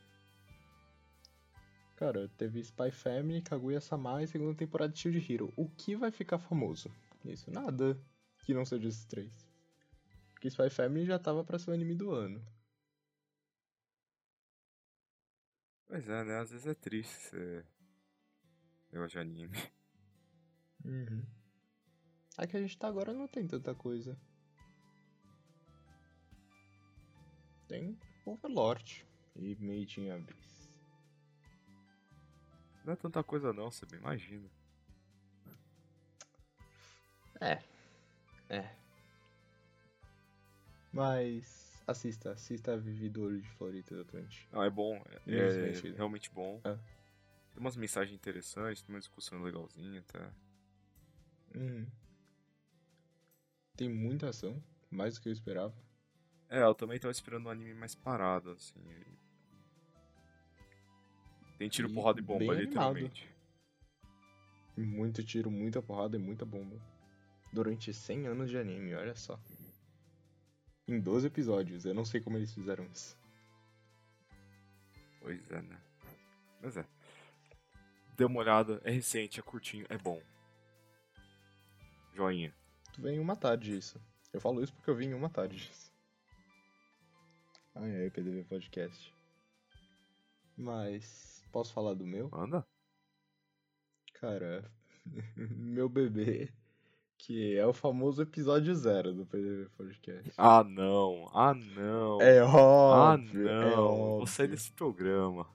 Cara, 1.96 2.28
teve 2.38 2.60
Spy 2.60 2.92
Family, 2.92 3.42
Kaguya-sama 3.42 4.24
e 4.24 4.28
segunda 4.28 4.56
temporada 4.56 4.92
de 4.92 5.00
Shield 5.00 5.34
Hero. 5.34 5.54
O 5.56 5.70
que 5.70 5.96
vai 5.96 6.12
ficar 6.12 6.40
famoso? 6.40 6.92
Isso, 7.24 7.52
nada 7.52 7.98
que 8.40 8.54
não 8.54 8.66
seja 8.66 8.88
esses 8.88 9.06
três. 9.06 9.48
Porque 10.34 10.50
Spy 10.50 10.70
Family 10.70 11.06
já 11.06 11.18
tava 11.18 11.44
pra 11.44 11.58
ser 11.58 11.72
o 11.72 11.74
anime 11.74 11.96
do 11.96 12.12
ano. 12.12 12.44
Pois 15.88 16.10
é, 16.10 16.24
né? 16.24 16.40
Às 16.40 16.52
vezes 16.52 16.66
é 16.66 16.74
triste 16.74 17.14
ser. 17.14 17.66
Eu 18.92 19.08
de 19.08 19.20
anime. 19.20 19.58
Uhum. 20.84 21.24
A 22.38 22.46
que 22.46 22.58
a 22.58 22.60
gente 22.60 22.78
tá 22.78 22.88
agora 22.88 23.14
não 23.14 23.28
tem 23.28 23.48
tanta 23.48 23.74
coisa. 23.74 24.20
Tem 27.68 27.98
Overlord 28.26 29.06
e 29.36 29.56
Made 29.56 30.02
in 30.02 30.10
Abyss. 30.10 30.53
Não 32.84 32.94
é 32.94 32.96
tanta 32.96 33.24
coisa 33.24 33.54
não, 33.54 33.72
você 33.72 33.86
bem 33.86 34.00
imagina. 34.00 34.50
É. 37.40 37.62
É. 38.50 38.76
Mas 40.92 41.82
assista, 41.88 42.32
assista 42.32 42.74
a 42.74 42.78
Vivi 42.78 43.10
do 43.10 43.24
Olho 43.24 43.42
de 43.42 43.50
Florita 43.52 43.94
exatamente. 43.94 44.48
Não, 44.52 44.64
é 44.64 44.70
bom, 44.70 44.96
é, 45.10 45.16
Infelizmente. 45.26 45.88
é 45.88 45.98
realmente 45.98 46.30
bom. 46.32 46.62
É. 46.64 46.76
Tem 46.76 47.60
umas 47.60 47.76
mensagens 47.76 48.16
interessantes, 48.16 48.82
tem 48.84 48.94
uma 48.94 49.00
discussão 49.00 49.42
legalzinha, 49.42 50.02
tá? 50.04 50.32
Uhum. 51.56 51.86
Tem 53.76 53.90
muita 53.90 54.30
ação, 54.30 54.62
mais 54.90 55.16
do 55.16 55.22
que 55.22 55.30
eu 55.30 55.34
esperava. 55.34 55.74
É, 56.50 56.62
eu 56.62 56.76
também 56.76 57.00
tava 57.00 57.12
esperando 57.12 57.48
um 57.48 57.50
anime 57.50 57.74
mais 57.74 57.96
parado, 57.96 58.52
assim. 58.52 58.80
e- 58.80 59.24
Tem 61.64 61.70
tiro, 61.70 61.90
E 61.90 61.94
porrada 61.94 62.20
e 62.20 62.22
bomba, 62.22 62.40
bem 62.40 62.50
animado. 62.50 62.68
literalmente. 62.68 63.30
Muito 64.76 65.24
tiro, 65.24 65.50
muita 65.50 65.82
porrada 65.82 66.18
e 66.18 66.20
muita 66.20 66.44
bomba. 66.46 66.76
Durante 67.54 67.94
100 67.94 68.28
anos 68.28 68.50
de 68.50 68.58
anime, 68.58 68.94
olha 68.96 69.16
só. 69.16 69.40
Em 70.86 71.00
12 71.00 71.28
episódios, 71.28 71.86
eu 71.86 71.94
não 71.94 72.04
sei 72.04 72.20
como 72.20 72.36
eles 72.36 72.54
fizeram 72.54 72.84
isso. 72.92 73.18
Pois 75.22 75.50
é, 75.52 75.62
né? 75.62 75.82
Mas 76.62 76.76
é. 76.76 76.86
Dê 78.18 78.26
uma 78.26 78.42
olhada, 78.42 78.82
é 78.84 78.92
recente, 78.92 79.40
é 79.40 79.44
curtinho, 79.44 79.86
é 79.90 79.98
bom. 79.98 80.22
Joinha. 82.14 82.54
Tu 82.92 83.02
vem 83.02 83.16
em 83.16 83.20
uma 83.20 83.38
tarde 83.38 83.78
isso. 83.78 84.02
Eu 84.34 84.42
falo 84.42 84.62
isso 84.62 84.74
porque 84.74 84.90
eu 84.90 84.96
vim 84.96 85.08
em 85.08 85.14
uma 85.14 85.30
tarde 85.30 85.56
isso. 85.56 85.94
Ai 87.74 88.04
ai, 88.04 88.10
PDV 88.10 88.44
Podcast. 88.44 89.14
Mas, 90.58 91.33
posso 91.54 91.72
falar 91.72 91.94
do 91.94 92.06
meu? 92.06 92.30
Manda? 92.32 92.66
Cara, 94.16 94.70
meu 95.38 95.88
bebê, 95.88 96.52
que 97.18 97.56
é 97.56 97.66
o 97.66 97.72
famoso 97.72 98.24
episódio 98.24 98.74
zero 98.76 99.14
do 99.14 99.26
PDV 99.26 99.70
Podcast. 99.78 100.34
Ah, 100.36 100.64
não. 100.64 101.30
Ah, 101.32 101.54
não. 101.54 102.20
É 102.22 102.40
ah, 102.40 102.46
óbvio, 102.46 103.44
não. 103.44 103.62
é 103.62 103.76
Vou 103.76 104.28
sair 104.28 104.46
óbvio. 104.46 104.58
desse 104.58 104.72
programa. 104.72 105.48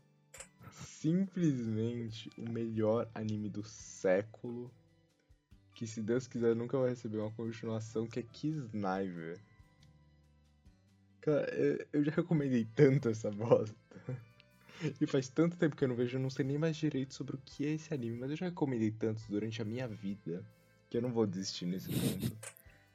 Simplesmente 0.70 2.30
o 2.38 2.48
melhor 2.48 3.10
anime 3.12 3.50
do 3.50 3.64
século. 3.64 4.70
Que 5.74 5.86
se 5.86 6.00
Deus 6.00 6.26
quiser 6.26 6.54
nunca 6.56 6.78
vai 6.78 6.90
receber 6.90 7.18
uma 7.18 7.30
continuação, 7.32 8.06
que 8.06 8.20
é 8.20 8.22
Kisniver. 8.22 9.40
Cara, 11.20 11.46
eu 11.92 12.04
já 12.04 12.12
recomendei 12.12 12.64
tanto 12.74 13.08
essa 13.08 13.30
bosta. 13.30 13.76
E 15.00 15.06
faz 15.06 15.28
tanto 15.28 15.56
tempo 15.56 15.74
que 15.74 15.84
eu 15.84 15.88
não 15.88 15.96
vejo, 15.96 16.16
eu 16.16 16.20
não 16.20 16.30
sei 16.30 16.44
nem 16.44 16.58
mais 16.58 16.76
direito 16.76 17.14
sobre 17.14 17.36
o 17.36 17.40
que 17.44 17.66
é 17.66 17.70
esse 17.70 17.92
anime, 17.92 18.18
mas 18.18 18.30
eu 18.30 18.36
já 18.36 18.46
recomendei 18.46 18.90
tanto 18.90 19.22
durante 19.28 19.60
a 19.60 19.64
minha 19.64 19.88
vida 19.88 20.44
que 20.88 20.96
eu 20.96 21.02
não 21.02 21.12
vou 21.12 21.26
desistir 21.26 21.66
nesse 21.66 21.88
ponto. 21.90 22.36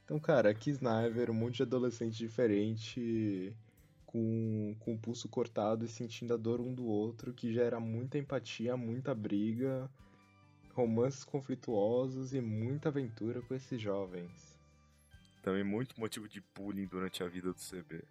Então, 0.03 0.19
cara, 0.19 0.53
Kisniver, 0.53 1.29
um 1.29 1.33
monte 1.33 1.57
de 1.57 1.63
adolescente 1.63 2.17
diferente, 2.17 3.55
com, 4.05 4.75
com 4.79 4.93
o 4.93 4.97
pulso 4.97 5.27
cortado 5.27 5.85
e 5.85 5.87
sentindo 5.87 6.33
a 6.33 6.37
dor 6.37 6.61
um 6.61 6.73
do 6.73 6.85
outro, 6.85 7.33
que 7.33 7.53
gera 7.53 7.79
muita 7.79 8.17
empatia, 8.17 8.75
muita 8.77 9.13
briga, 9.15 9.89
romances 10.73 11.23
conflituosos 11.23 12.33
e 12.33 12.41
muita 12.41 12.89
aventura 12.89 13.41
com 13.41 13.53
esses 13.55 13.81
jovens. 13.81 14.57
Também 15.41 15.63
muito 15.63 15.99
motivo 15.99 16.27
de 16.27 16.43
bullying 16.55 16.85
durante 16.85 17.23
a 17.23 17.27
vida 17.27 17.51
do 17.51 17.59
CB. 17.59 18.03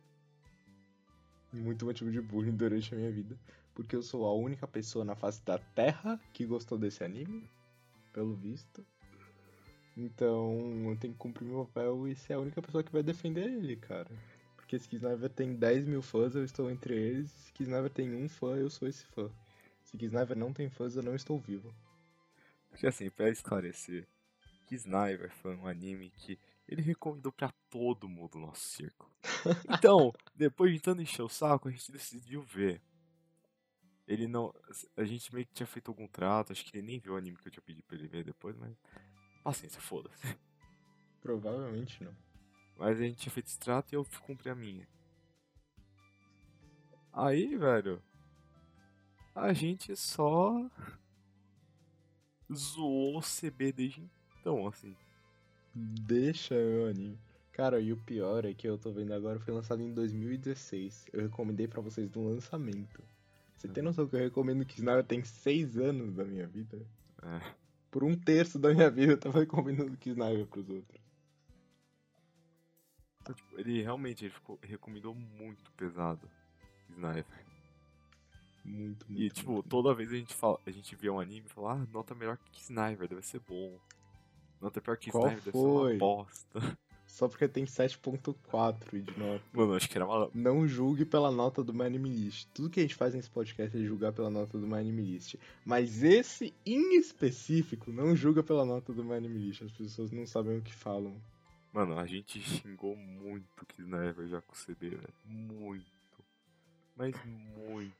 Muito 1.53 1.85
motivo 1.85 2.11
de 2.11 2.21
bullying 2.21 2.57
durante 2.57 2.95
a 2.95 2.97
minha 2.97 3.11
vida, 3.11 3.39
porque 3.75 3.97
eu 3.97 4.03
sou 4.03 4.27
a 4.27 4.35
única 4.35 4.67
pessoa 4.67 5.05
na 5.05 5.15
face 5.15 5.43
da 5.45 5.59
Terra 5.59 6.21
que 6.33 6.45
gostou 6.45 6.79
desse 6.79 7.03
anime, 7.05 7.49
pelo 8.13 8.35
visto. 8.35 8.85
Então 9.97 10.91
eu 10.91 10.97
tenho 10.97 11.13
que 11.13 11.19
cumprir 11.19 11.47
meu 11.47 11.67
papel 11.67 12.09
e 12.09 12.15
ser 12.15 12.35
a 12.35 12.41
única 12.41 12.63
pessoa 12.63 12.83
que 12.83 12.93
vai 12.93 13.03
defender 13.03 13.45
ele, 13.45 13.77
cara. 13.77 14.11
Porque 14.57 14.79
se 14.79 14.89
Kisniver 14.89 15.31
tem 15.31 15.55
10 15.55 15.87
mil 15.87 16.03
fãs, 16.03 16.35
eu 16.35 16.45
estou 16.45 16.71
entre 16.71 16.95
eles. 16.95 17.31
Se 17.31 17.53
Kisniver 17.53 17.91
tem 17.91 18.15
um 18.15 18.29
fã, 18.29 18.57
eu 18.57 18.71
sou 18.71 18.89
esse 18.89 19.05
fã. 19.07 19.31
Se 19.83 19.97
Kisniver 19.97 20.37
não 20.37 20.53
tem 20.53 20.71
fãs, 20.71 20.97
eu 20.97 21.03
não 21.03 21.15
estou 21.15 21.39
vivo. 21.39 21.73
Porque 22.71 22.87
assim, 22.87 23.11
pra 23.11 23.29
esclarecer, 23.29 24.09
que 24.67 24.77
Sniper 24.77 25.31
foi 25.31 25.55
um 25.55 25.67
anime 25.67 26.11
que 26.17 26.39
ele 26.67 26.81
recomendou 26.81 27.31
pra 27.31 27.53
todo 27.69 28.09
mundo 28.09 28.39
no 28.39 28.47
nosso 28.47 28.67
círculo. 28.67 29.13
Então, 29.69 30.13
depois 30.35 30.73
de 30.73 30.81
tanto 30.81 31.03
encher 31.03 31.23
o 31.23 31.29
saco, 31.29 31.69
a 31.69 31.71
gente 31.71 31.93
decidiu 31.93 32.41
ver. 32.41 32.81
Ele 34.07 34.27
não. 34.27 34.55
A 34.97 35.05
gente 35.05 35.33
meio 35.35 35.47
que 35.47 35.55
tinha 35.55 35.67
feito 35.67 35.91
algum 35.91 36.07
trato, 36.07 36.53
acho 36.53 36.65
que 36.65 36.77
ele 36.77 36.87
nem 36.87 36.99
viu 36.99 37.15
o 37.15 37.17
anime 37.17 37.37
que 37.37 37.49
eu 37.49 37.53
tinha 37.53 37.63
pedido 37.63 37.85
pra 37.85 37.97
ele 37.97 38.09
ver 38.09 38.25
depois, 38.25 38.57
mas. 38.57 38.77
Paciência, 39.43 39.81
foda-se. 39.81 40.37
Provavelmente 41.21 42.03
não. 42.03 42.15
Mas 42.79 42.99
a 42.99 43.03
gente 43.03 43.19
tinha 43.19 43.33
feito 43.33 43.47
extrato 43.47 43.93
e 43.93 43.97
eu 43.97 44.07
cumpri 44.21 44.51
a 44.51 44.55
minha. 44.55 44.87
Aí, 47.13 47.57
velho, 47.57 48.03
a 49.35 49.53
gente 49.53 49.95
só 49.97 50.69
zoou 52.53 53.19
o 53.19 53.23
CB 53.23 53.73
desde 53.73 54.11
então, 54.41 54.67
assim. 54.67 54.97
Deixa 55.75 56.55
meu 56.55 56.87
anime. 56.87 57.19
Cara, 57.53 57.81
e 57.81 57.93
o 57.93 57.97
pior 57.97 58.45
é 58.45 58.53
que 58.53 58.67
eu 58.67 58.79
tô 58.79 58.91
vendo 58.91 59.13
agora 59.13 59.39
foi 59.39 59.55
lançado 59.55 59.83
em 59.83 59.93
2016. 59.93 61.07
Eu 61.13 61.23
recomendei 61.23 61.69
pra 61.69 61.81
vocês 61.81 62.11
no 62.11 62.29
lançamento. 62.29 63.03
Você 63.63 63.69
tem 63.69 63.81
noção 63.81 64.09
que 64.09 64.17
eu 64.17 64.21
recomendo 64.21 64.67
que 64.67 64.75
Sniper 64.75 65.05
tem 65.05 65.23
6 65.23 65.79
anos 65.79 66.17
da 66.17 66.25
minha 66.25 66.49
vida? 66.49 66.85
É. 67.23 67.55
Por 67.93 68.03
um 68.03 68.13
terço 68.13 68.59
da 68.59 68.75
minha 68.75 68.91
vida 68.91 69.13
eu 69.13 69.17
tava 69.17 69.39
recomendando 69.39 69.97
Sniper 70.05 70.47
pros 70.49 70.69
outros. 70.69 71.01
Então, 73.21 73.33
tipo, 73.37 73.61
ele 73.61 73.81
realmente 73.81 74.25
ele 74.25 74.33
ficou, 74.33 74.59
recomendou 74.61 75.15
muito 75.15 75.71
pesado 75.77 76.29
Sniper. 76.91 77.47
Muito, 78.65 79.07
muito. 79.09 79.23
E 79.23 79.31
tipo, 79.31 79.53
muito. 79.53 79.69
toda 79.69 79.95
vez 79.95 80.11
a 80.11 80.17
gente 80.17 80.35
fala, 80.35 80.59
a 80.67 80.71
gente 80.73 80.97
vê 80.97 81.09
um 81.09 81.21
anime 81.21 81.47
e 81.47 81.49
fala, 81.49 81.75
ah, 81.75 81.87
nota 81.93 82.17
melhor 82.17 82.37
que 82.39 82.61
Sniper, 82.61 83.07
deve 83.07 83.23
ser 83.23 83.39
bom. 83.39 83.79
Nota 84.61 84.81
pior 84.81 84.97
que 84.97 85.13
Qual 85.13 85.23
Sniper, 85.29 85.45
deve 85.45 85.57
ser 85.57 85.63
foi? 85.63 85.93
uma 85.93 85.99
bosta. 86.01 86.79
Só 87.13 87.29
porque 87.29 87.47
tem 87.47 87.67
7.4 87.67 89.03
de 89.03 89.19
nota. 89.19 89.45
Mano, 89.53 89.75
acho 89.75 89.87
que 89.87 89.99
era 89.99 90.07
uma. 90.07 90.31
Não 90.33 90.67
julgue 90.67 91.05
pela 91.05 91.31
nota 91.31 91.63
do 91.63 91.75
My 91.75 91.83
Anime 91.83 92.09
List. 92.09 92.49
Tudo 92.55 92.71
que 92.71 92.81
a 92.81 92.83
gente 92.83 92.95
faz 92.95 93.13
nesse 93.13 93.29
podcast 93.29 93.77
é 93.77 93.85
julgar 93.85 94.15
pela 94.15 94.31
nota 94.31 94.59
do 94.59 94.67
My 94.67 94.77
Anime 94.79 95.03
List. 95.03 95.35
Mas 95.63 96.03
esse 96.03 96.55
em 96.65 96.99
específico 96.99 97.93
não 97.93 98.17
julga 98.17 98.43
pela 98.43 98.65
nota 98.65 98.95
do 98.95 99.05
My 99.05 99.13
Anime 99.17 99.39
List. 99.41 99.61
As 99.61 99.73
pessoas 99.73 100.11
não 100.11 100.27
sabem 100.27 100.57
o 100.57 100.63
que 100.63 100.73
falam. 100.73 101.15
Mano, 101.71 101.99
a 101.99 102.07
gente 102.07 102.41
xingou 102.41 102.97
muito 102.97 103.67
que 103.67 103.83
Sniper 103.83 104.27
já 104.29 104.41
com 104.41 104.55
o 104.55 104.57
CB, 104.57 104.89
velho. 104.89 105.15
Muito. 105.27 105.85
Mas 106.97 107.15
muito. 107.27 107.93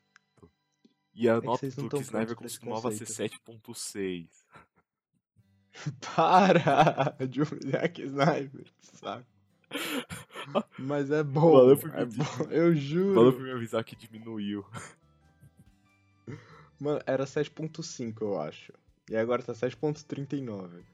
E 1.15 1.29
a 1.29 1.35
É 1.35 1.41
nota 1.43 1.67
do 1.67 1.69
esse 1.69 2.35
costumava 2.35 2.91
ser 2.93 3.05
conceito. 3.07 3.39
7.6. 3.47 4.27
Para 6.15 7.17
de 7.27 7.43
humilhar 7.43 7.91
que 7.91 8.03
Sniper, 8.03 8.67
saco. 8.81 9.27
Mas 10.79 11.11
é 11.11 11.23
bom, 11.23 11.53
Valeu 11.53 11.77
por 11.77 11.95
é 11.95 12.05
me 12.05 12.05
bom, 12.05 12.51
eu 12.51 12.75
juro. 12.75 13.15
Falou 13.15 13.33
pra 13.33 13.43
me 13.43 13.53
avisar 13.53 13.83
que 13.85 13.97
diminuiu. 13.97 14.65
Mano, 16.79 17.01
era 17.07 17.25
7.5, 17.25 18.21
eu 18.21 18.41
acho. 18.41 18.73
E 19.09 19.17
agora 19.17 19.43
tá 19.43 19.53
7.39. 19.53 20.85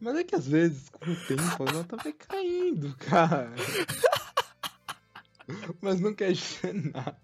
Mas 0.00 0.16
é 0.16 0.24
que 0.24 0.34
às 0.34 0.46
vezes, 0.46 0.88
com 0.88 1.10
o 1.10 1.16
tempo, 1.26 1.68
a 1.68 1.72
nota 1.72 1.96
vai 1.96 2.12
caindo, 2.12 2.94
cara. 2.96 3.52
Mas 5.80 6.00
não 6.00 6.14
quer 6.14 6.32
dizer 6.32 6.74
nada. 6.74 7.20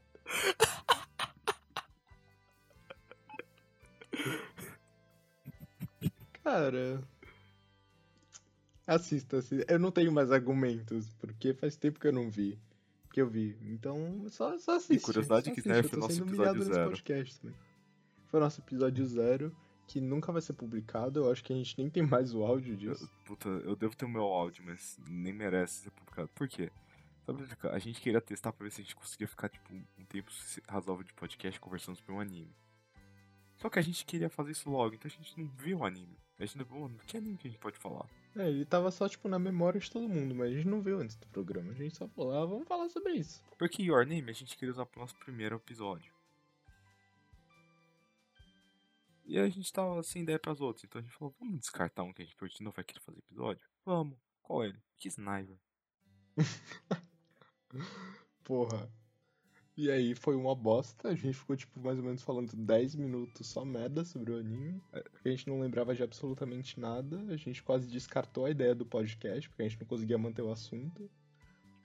Cara. 6.42 7.02
Assista, 8.86 9.38
assista. 9.38 9.72
Eu 9.72 9.78
não 9.78 9.90
tenho 9.90 10.12
mais 10.12 10.32
argumentos, 10.32 11.12
porque 11.14 11.54
faz 11.54 11.76
tempo 11.76 12.00
que 12.00 12.06
eu 12.08 12.12
não 12.12 12.28
vi. 12.30 12.58
Que 13.12 13.20
eu 13.20 13.28
vi. 13.28 13.56
Então, 13.62 14.24
só, 14.28 14.58
só 14.58 14.76
assiste. 14.76 15.02
curiosidade 15.04 15.46
só 15.48 15.54
que 15.54 15.60
assiste, 15.60 15.76
eu 15.76 15.88
foi 15.88 15.98
nosso 15.98 16.22
episódio 16.22 16.62
zero. 16.64 16.90
podcast 16.90 17.40
também. 17.40 17.56
Foi 18.26 18.40
nosso 18.40 18.60
episódio 18.60 19.06
zero, 19.06 19.56
que 19.86 20.00
nunca 20.00 20.32
vai 20.32 20.42
ser 20.42 20.54
publicado. 20.54 21.20
Eu 21.20 21.30
acho 21.30 21.44
que 21.44 21.52
a 21.52 21.56
gente 21.56 21.76
nem 21.78 21.90
tem 21.90 22.02
mais 22.02 22.34
o 22.34 22.42
áudio 22.42 22.72
Eu, 22.74 22.76
disso. 22.78 23.10
puta, 23.24 23.48
eu 23.48 23.76
devo 23.76 23.94
ter 23.94 24.04
o 24.06 24.08
meu 24.08 24.24
áudio, 24.24 24.64
mas 24.66 24.98
nem 25.06 25.32
merece 25.32 25.82
ser 25.82 25.90
publicado. 25.90 26.28
Por 26.34 26.48
quê? 26.48 26.70
Sabe, 27.24 27.44
a 27.70 27.78
gente 27.78 28.00
queria 28.00 28.20
testar 28.20 28.52
pra 28.52 28.64
ver 28.64 28.70
se 28.70 28.80
a 28.80 28.84
gente 28.84 28.96
conseguia 28.96 29.28
ficar, 29.28 29.48
tipo, 29.48 29.72
um 29.72 30.04
tempo 30.06 30.30
razoável 30.68 31.04
de 31.04 31.12
podcast 31.14 31.60
conversando 31.60 31.96
sobre 31.96 32.12
um 32.12 32.18
anime. 32.20 32.50
Só 33.58 33.70
que 33.70 33.78
a 33.78 33.82
gente 33.82 34.04
queria 34.04 34.28
fazer 34.28 34.50
isso 34.50 34.68
logo, 34.68 34.94
então 34.96 35.08
a 35.08 35.22
gente 35.22 35.38
não 35.38 35.46
viu 35.46 35.78
o 35.78 35.84
anime. 35.84 36.16
A 36.42 36.44
gente 36.44 36.58
não 36.58 36.64
viu, 36.64 36.80
mano, 36.80 36.98
que 37.06 37.16
anime 37.16 37.38
que 37.38 37.46
a 37.46 37.50
gente 37.52 37.60
pode 37.60 37.78
falar? 37.78 38.04
É, 38.34 38.48
ele 38.48 38.64
tava 38.64 38.90
só, 38.90 39.08
tipo, 39.08 39.28
na 39.28 39.38
memória 39.38 39.78
de 39.78 39.88
todo 39.88 40.08
mundo, 40.08 40.34
mas 40.34 40.50
a 40.50 40.56
gente 40.56 40.66
não 40.66 40.82
viu 40.82 40.98
antes 40.98 41.14
do 41.14 41.24
programa. 41.28 41.70
A 41.70 41.74
gente 41.74 41.96
só 41.96 42.08
falou, 42.08 42.34
ah, 42.34 42.44
vamos 42.44 42.66
falar 42.66 42.88
sobre 42.88 43.12
isso. 43.12 43.40
Porque 43.56 43.84
Your 43.84 44.04
Name 44.04 44.28
a 44.28 44.32
gente 44.32 44.56
queria 44.56 44.72
usar 44.72 44.84
pro 44.84 45.00
nosso 45.00 45.14
primeiro 45.20 45.54
episódio. 45.54 46.12
E 49.24 49.38
a 49.38 49.48
gente 49.48 49.72
tava 49.72 50.02
sem 50.02 50.22
ideia 50.22 50.36
pras 50.36 50.60
outras, 50.60 50.82
então 50.82 50.98
a 50.98 51.04
gente 51.04 51.14
falou, 51.14 51.32
vamos 51.38 51.60
descartar 51.60 52.02
um 52.02 52.12
que 52.12 52.22
a 52.22 52.24
gente 52.24 52.64
não 52.64 52.72
vai 52.72 52.82
querer 52.82 52.98
fazer 52.98 53.20
episódio? 53.20 53.64
Vamos. 53.84 54.18
Qual 54.42 54.64
é 54.64 54.70
ele? 54.70 54.82
Que 54.98 55.06
Sniper. 55.06 55.56
Porra. 58.42 58.90
E 59.74 59.90
aí 59.90 60.14
foi 60.14 60.36
uma 60.36 60.54
bosta, 60.54 61.08
a 61.08 61.14
gente 61.14 61.32
ficou, 61.38 61.56
tipo, 61.56 61.80
mais 61.80 61.98
ou 61.98 62.04
menos 62.04 62.22
falando 62.22 62.54
10 62.54 62.94
minutos 62.94 63.46
só 63.46 63.64
merda 63.64 64.04
sobre 64.04 64.32
o 64.32 64.38
anime. 64.38 64.82
é, 64.92 65.00
Porque 65.00 65.28
a 65.28 65.32
gente 65.32 65.48
não 65.48 65.58
lembrava 65.60 65.94
de 65.94 66.02
absolutamente 66.02 66.78
nada. 66.78 67.18
A 67.30 67.36
gente 67.36 67.62
quase 67.62 67.88
descartou 67.88 68.44
a 68.44 68.50
ideia 68.50 68.74
do 68.74 68.84
podcast, 68.84 69.48
porque 69.48 69.62
a 69.62 69.68
gente 69.68 69.80
não 69.80 69.86
conseguia 69.86 70.18
manter 70.18 70.42
o 70.42 70.52
assunto. 70.52 71.10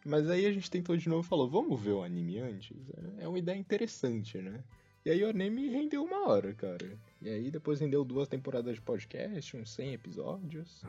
Mas 0.05 0.29
aí 0.29 0.45
a 0.45 0.51
gente 0.51 0.69
tentou 0.69 0.97
de 0.97 1.07
novo 1.07 1.25
e 1.25 1.29
falou, 1.29 1.49
vamos 1.49 1.79
ver 1.81 1.91
o 1.93 2.03
anime 2.03 2.39
antes? 2.39 2.75
É- 3.19 3.23
É 3.23 3.27
uma 3.27 3.39
ideia 3.39 3.57
interessante, 3.57 4.37
né? 4.37 4.63
E 5.05 5.09
aí 5.09 5.23
o 5.23 5.29
anime 5.29 5.69
rendeu 5.69 6.03
uma 6.03 6.27
hora, 6.27 6.53
cara. 6.53 6.99
E 7.21 7.29
aí 7.29 7.49
depois 7.49 7.79
rendeu 7.79 8.03
duas 8.03 8.27
temporadas 8.27 8.75
de 8.75 8.81
podcast, 8.81 9.55
uns 9.55 9.69
100 9.73 9.93
episódios. 9.93 10.83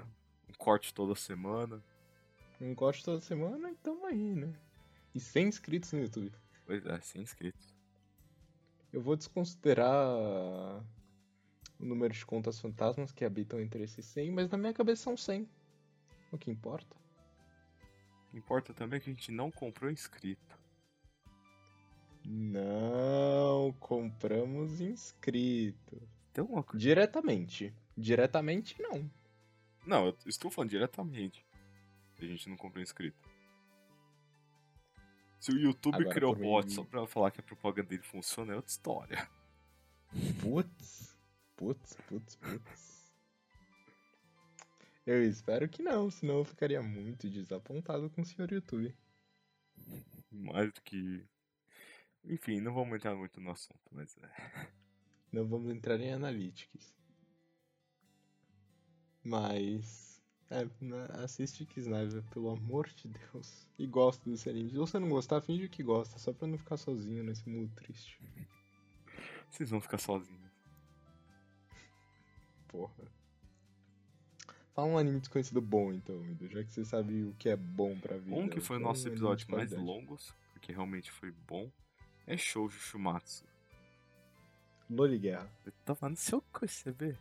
Um 0.48 0.54
corte 0.58 0.92
toda 0.92 1.14
semana. 1.14 1.80
Um 2.60 2.74
corte 2.74 3.04
toda 3.04 3.20
semana, 3.20 3.70
então 3.70 4.04
aí, 4.04 4.34
né? 4.34 4.52
E 5.14 5.20
100 5.20 5.46
inscritos 5.46 5.92
no 5.92 6.00
YouTube. 6.00 6.32
Pois 6.68 6.84
é, 6.84 7.00
sem 7.00 7.22
inscritos. 7.22 7.74
Eu 8.92 9.00
vou 9.00 9.16
desconsiderar 9.16 9.90
o 11.80 11.84
número 11.84 12.12
de 12.12 12.26
contas 12.26 12.60
fantasmas 12.60 13.10
que 13.10 13.24
habitam 13.24 13.58
entre 13.58 13.82
esses 13.84 14.04
100, 14.04 14.30
mas 14.32 14.50
na 14.50 14.58
minha 14.58 14.74
cabeça 14.74 15.04
são 15.04 15.16
100. 15.16 15.48
O 16.30 16.36
que 16.36 16.50
importa? 16.50 16.94
O 18.26 18.30
que 18.30 18.36
importa 18.36 18.74
também 18.74 18.98
é 18.98 19.00
que 19.00 19.08
a 19.08 19.14
gente 19.14 19.32
não 19.32 19.50
comprou 19.50 19.90
inscrito. 19.90 20.58
Não 22.22 23.74
compramos 23.80 24.82
inscrito. 24.82 26.06
Coisa. 26.34 26.78
Diretamente. 26.78 27.74
Diretamente, 27.96 28.76
não. 28.82 29.10
Não, 29.86 30.06
eu 30.08 30.16
estou 30.26 30.50
falando 30.50 30.68
diretamente. 30.68 31.46
A 32.20 32.26
gente 32.26 32.46
não 32.46 32.58
comprou 32.58 32.82
inscrito. 32.82 33.27
Se 35.40 35.52
o 35.52 35.58
YouTube 35.58 35.94
Agora, 35.94 36.10
criou 36.14 36.34
por 36.34 36.42
bot 36.42 36.66
mim- 36.66 36.74
só 36.74 36.84
pra 36.84 37.06
falar 37.06 37.30
que 37.30 37.40
a 37.40 37.42
propaganda 37.44 37.88
dele 37.88 38.02
funciona, 38.02 38.52
é 38.52 38.56
outra 38.56 38.70
história. 38.70 39.28
Putz. 40.40 41.16
Putz, 41.56 41.96
putz, 42.08 42.36
putz. 42.36 43.12
Eu 45.06 45.24
espero 45.24 45.68
que 45.68 45.82
não, 45.82 46.10
senão 46.10 46.38
eu 46.38 46.44
ficaria 46.44 46.82
muito 46.82 47.28
desapontado 47.30 48.10
com 48.10 48.20
o 48.22 48.24
senhor 48.24 48.50
YouTube. 48.52 48.94
Mais 50.30 50.72
do 50.72 50.80
que. 50.82 51.24
Enfim, 52.24 52.60
não 52.60 52.74
vamos 52.74 52.94
entrar 52.96 53.14
muito 53.16 53.40
no 53.40 53.50
assunto, 53.50 53.80
mas 53.90 54.16
é. 54.18 54.68
Não 55.32 55.46
vamos 55.46 55.70
entrar 55.70 55.98
em 56.00 56.12
analytics. 56.12 56.94
Mas. 59.24 60.07
É, 60.50 60.66
assiste 61.22 61.66
Kisnaiva, 61.66 62.22
pelo 62.32 62.50
amor 62.50 62.88
de 62.88 63.08
Deus. 63.08 63.68
E 63.78 63.86
gosta 63.86 64.28
desse 64.28 64.48
anime. 64.48 64.70
Se 64.70 64.76
você 64.76 64.98
não 64.98 65.08
gostar, 65.08 65.42
finge 65.42 65.68
que 65.68 65.82
gosta, 65.82 66.18
só 66.18 66.32
pra 66.32 66.48
não 66.48 66.56
ficar 66.56 66.78
sozinho 66.78 67.22
nesse 67.22 67.48
mundo 67.48 67.70
triste. 67.74 68.18
Vocês 69.50 69.70
vão 69.70 69.80
ficar 69.80 69.98
sozinhos. 69.98 70.48
Porra. 72.68 73.18
Fala 74.74 74.88
um 74.88 74.98
anime 74.98 75.20
desconhecido 75.20 75.60
bom, 75.60 75.92
então, 75.92 76.16
Mido, 76.20 76.48
já 76.48 76.62
que 76.62 76.72
você 76.72 76.84
sabe 76.84 77.24
o 77.24 77.34
que 77.34 77.48
é 77.48 77.56
bom 77.56 77.98
pra 77.98 78.16
vida. 78.16 78.36
Um 78.36 78.48
que 78.48 78.60
foi 78.60 78.76
o 78.76 78.80
nosso 78.80 79.08
um 79.08 79.10
episódio 79.10 79.50
mais 79.50 79.72
longos, 79.72 80.32
porque 80.52 80.72
realmente 80.72 81.10
foi 81.10 81.32
bom, 81.48 81.68
é 82.26 82.36
Shoujo 82.36 82.78
Shumatsu. 82.78 83.44
Loli 84.88 85.18
Guerra. 85.18 85.50
Eu 85.66 85.72
tava 85.84 86.08
no 86.08 86.16
seu 86.16 86.40
CB. 86.40 87.16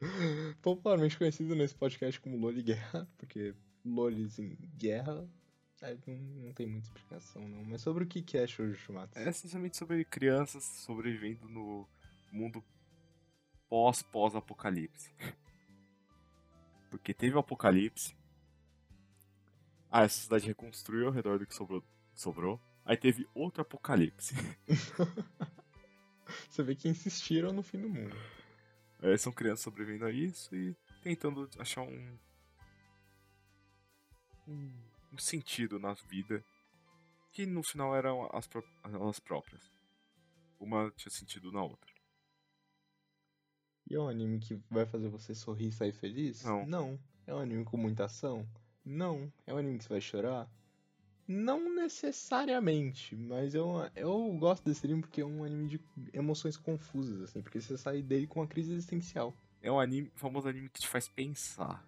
Popularmente 0.62 1.16
conhecido 1.16 1.54
nesse 1.54 1.74
podcast 1.74 2.20
como 2.20 2.36
Loli 2.36 2.62
Guerra, 2.62 3.08
porque 3.16 3.54
Lolis 3.84 4.38
em 4.38 4.56
guerra. 4.76 5.28
é, 5.82 5.96
não, 6.06 6.16
não 6.16 6.52
tem 6.52 6.66
muita 6.66 6.88
explicação, 6.88 7.48
não. 7.48 7.64
Mas 7.64 7.82
sobre 7.82 8.04
o 8.04 8.06
que 8.06 8.22
que 8.22 8.36
é 8.36 8.46
Shoujo 8.46 8.74
Shumatsu? 8.74 9.18
É 9.18 9.28
essencialmente 9.28 9.76
sobre 9.76 10.04
crianças 10.04 10.64
sobrevivendo 10.64 11.48
no 11.48 11.88
mundo 12.32 12.62
pós-pós-apocalipse. 13.68 15.12
Porque 16.90 17.12
teve 17.14 17.36
o 17.36 17.38
apocalipse. 17.38 18.16
Ah, 19.90 20.02
essa 20.02 20.20
cidade 20.20 20.46
reconstruiu 20.46 21.06
ao 21.06 21.12
redor 21.12 21.38
do 21.38 21.46
que 21.46 21.54
sobrou. 21.54 21.82
sobrou. 22.14 22.60
Aí 22.84 22.96
teve 22.96 23.26
outro 23.34 23.62
apocalipse. 23.62 24.34
Você 26.48 26.62
vê 26.62 26.74
que 26.74 26.88
insistiram 26.88 27.52
no 27.52 27.62
fim 27.62 27.80
do 27.80 27.88
mundo. 27.88 28.16
Aí 29.00 29.18
são 29.18 29.32
crianças 29.32 29.62
sobrevivendo 29.64 30.06
a 30.06 30.10
isso 30.10 30.54
e 30.54 30.74
tentando 31.02 31.48
achar 31.58 31.82
um, 31.82 32.18
um, 34.48 34.72
um 35.12 35.18
sentido 35.18 35.78
na 35.78 35.92
vida 35.94 36.44
que 37.32 37.44
no 37.46 37.62
final 37.62 37.94
eram 37.94 38.28
as, 38.32 38.46
pró- 38.46 38.64
elas 38.84 39.20
próprias. 39.20 39.70
Uma 40.58 40.90
tinha 40.92 41.10
sentido 41.10 41.52
na 41.52 41.62
outra. 41.62 41.92
E 43.88 43.94
é 43.94 44.00
um 44.00 44.08
anime 44.08 44.40
que 44.40 44.54
vai 44.70 44.86
fazer 44.86 45.08
você 45.08 45.34
sorrir 45.34 45.68
e 45.68 45.72
sair 45.72 45.92
feliz? 45.92 46.42
Não. 46.42 46.66
Não. 46.66 46.98
É 47.26 47.34
um 47.34 47.38
anime 47.38 47.64
com 47.64 47.76
muita 47.76 48.06
ação? 48.06 48.48
Não. 48.84 49.30
É 49.46 49.52
um 49.52 49.58
anime 49.58 49.78
que 49.78 49.84
você 49.84 49.90
vai 49.90 50.00
chorar? 50.00 50.50
Não 51.28 51.74
necessariamente, 51.74 53.16
mas 53.16 53.54
eu, 53.54 53.90
eu 53.96 54.32
gosto 54.38 54.64
desse 54.64 54.86
anime 54.86 55.02
porque 55.02 55.20
é 55.20 55.26
um 55.26 55.42
anime 55.42 55.66
de 55.66 55.80
emoções 56.12 56.56
confusas, 56.56 57.20
assim, 57.20 57.42
porque 57.42 57.60
você 57.60 57.76
sai 57.76 58.00
dele 58.00 58.26
com 58.26 58.40
uma 58.40 58.46
crise 58.46 58.72
existencial. 58.72 59.34
É 59.60 59.70
um 59.70 59.80
anime, 59.80 60.12
famoso 60.14 60.48
anime 60.48 60.68
que 60.68 60.80
te 60.80 60.86
faz 60.86 61.08
pensar. 61.08 61.84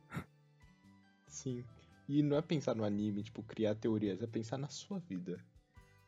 Sim. 1.29 1.65
E 2.09 2.23
não 2.23 2.37
é 2.37 2.43
pensar 2.43 2.75
no 2.75 2.85
anime, 2.85 3.23
tipo, 3.23 3.43
criar 3.43 3.75
teorias, 3.75 4.23
é 4.23 4.27
pensar 4.27 4.59
na 4.59 4.69
sua 4.69 4.99
vida. 4.99 5.39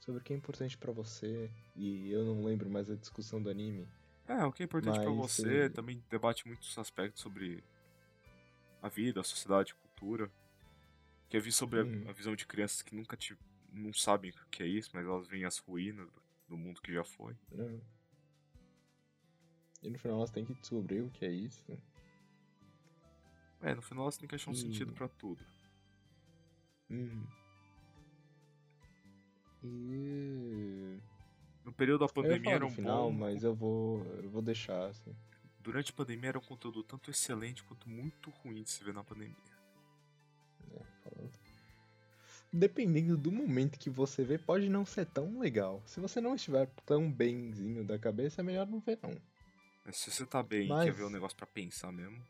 Sobre 0.00 0.20
o 0.20 0.24
que 0.24 0.32
é 0.32 0.36
importante 0.36 0.76
pra 0.76 0.90
você. 0.90 1.50
E 1.76 2.10
eu 2.10 2.24
não 2.24 2.42
lembro 2.42 2.70
mais 2.70 2.90
a 2.90 2.96
discussão 2.96 3.40
do 3.40 3.50
anime. 3.50 3.86
É, 4.26 4.44
o 4.44 4.52
que 4.52 4.62
é 4.62 4.64
importante 4.64 4.98
pra 4.98 5.10
Mas, 5.10 5.16
você 5.16 5.64
eh, 5.64 5.68
também 5.68 6.02
debate 6.08 6.46
muitos 6.46 6.76
aspectos 6.78 7.22
sobre 7.22 7.62
a 8.82 8.88
vida, 8.88 9.20
a 9.20 9.24
sociedade, 9.24 9.72
a 9.72 9.88
cultura. 9.88 10.30
Que 11.30 11.36
é 11.36 11.40
vi 11.40 11.50
sobre 11.52 11.80
a- 11.80 11.84
Hum. 11.84 12.04
a, 12.08 12.12
visão 12.12 12.34
de 12.36 12.44
crianças 12.46 12.82
que 12.82 12.94
nunca 12.94 13.16
te, 13.16 13.34
não 13.72 13.92
sabem 13.94 14.30
o 14.32 14.48
que 14.50 14.62
é 14.62 14.66
isso, 14.66 14.90
mas 14.92 15.06
elas 15.06 15.26
veem 15.28 15.44
as 15.44 15.56
ruínas 15.58 16.06
do, 16.10 16.22
do 16.50 16.58
mundo 16.58 16.80
que 16.82 16.92
já 16.92 17.04
foi. 17.04 17.34
né? 17.52 17.80
E 19.82 19.88
no 19.88 19.98
final 19.98 20.18
elas 20.18 20.30
têm 20.30 20.44
que 20.44 20.52
descobrir 20.54 21.00
o 21.00 21.08
que 21.10 21.24
é 21.24 21.30
isso. 21.30 21.64
É, 23.62 23.74
no 23.74 23.80
final 23.80 24.04
elas 24.04 24.18
têm 24.18 24.28
que 24.28 24.34
achar 24.34 24.50
um 24.50 24.54
sentido 24.54 24.90
Hum. 24.90 24.94
pra 24.94 25.08
tudo. 25.08 25.42
Hum. 26.90 27.24
E. 29.62 30.98
No 31.64 31.72
período 31.72 32.00
da 32.00 32.06
Eu 32.06 32.08
ia 32.08 32.14
pandemia 32.28 32.54
era 32.54 32.66
um 32.66 32.70
final, 32.70 33.10
bom. 33.10 33.18
mas 33.18 33.42
eu 33.44 33.54
vou, 33.54 34.04
eu 34.22 34.30
vou 34.30 34.42
deixar, 34.42 34.86
assim. 34.88 35.14
Durante 35.60 35.92
a 35.92 35.94
pandemia 35.94 36.30
era 36.30 36.38
um 36.38 36.42
conteúdo 36.42 36.82
tanto 36.82 37.10
excelente 37.10 37.62
quanto 37.62 37.88
muito 37.88 38.30
ruim 38.30 38.62
de 38.62 38.70
se 38.70 38.82
ver 38.82 38.94
na 38.94 39.04
pandemia. 39.04 39.36
Dependendo 42.52 43.16
do 43.16 43.30
momento 43.30 43.78
que 43.78 43.88
você 43.88 44.24
vê, 44.24 44.36
pode 44.36 44.68
não 44.68 44.84
ser 44.84 45.06
tão 45.06 45.38
legal. 45.38 45.82
Se 45.86 46.00
você 46.00 46.20
não 46.20 46.34
estiver 46.34 46.66
tão 46.84 47.10
benzinho 47.10 47.84
da 47.84 47.98
cabeça, 47.98 48.40
é 48.40 48.44
melhor 48.44 48.66
não 48.66 48.80
ver, 48.80 48.98
não. 49.02 49.14
Mas 49.84 49.96
se 49.98 50.10
você 50.10 50.26
tá 50.26 50.42
bem 50.42 50.66
e 50.66 50.68
Mas- 50.68 50.84
quer 50.84 50.92
ver 50.92 51.04
um 51.04 51.10
negócio 51.10 51.36
pra 51.36 51.46
pensar 51.46 51.92
mesmo, 51.92 52.20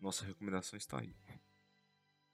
nossa 0.00 0.24
recomendação 0.24 0.76
está 0.76 1.00
aí. 1.00 1.14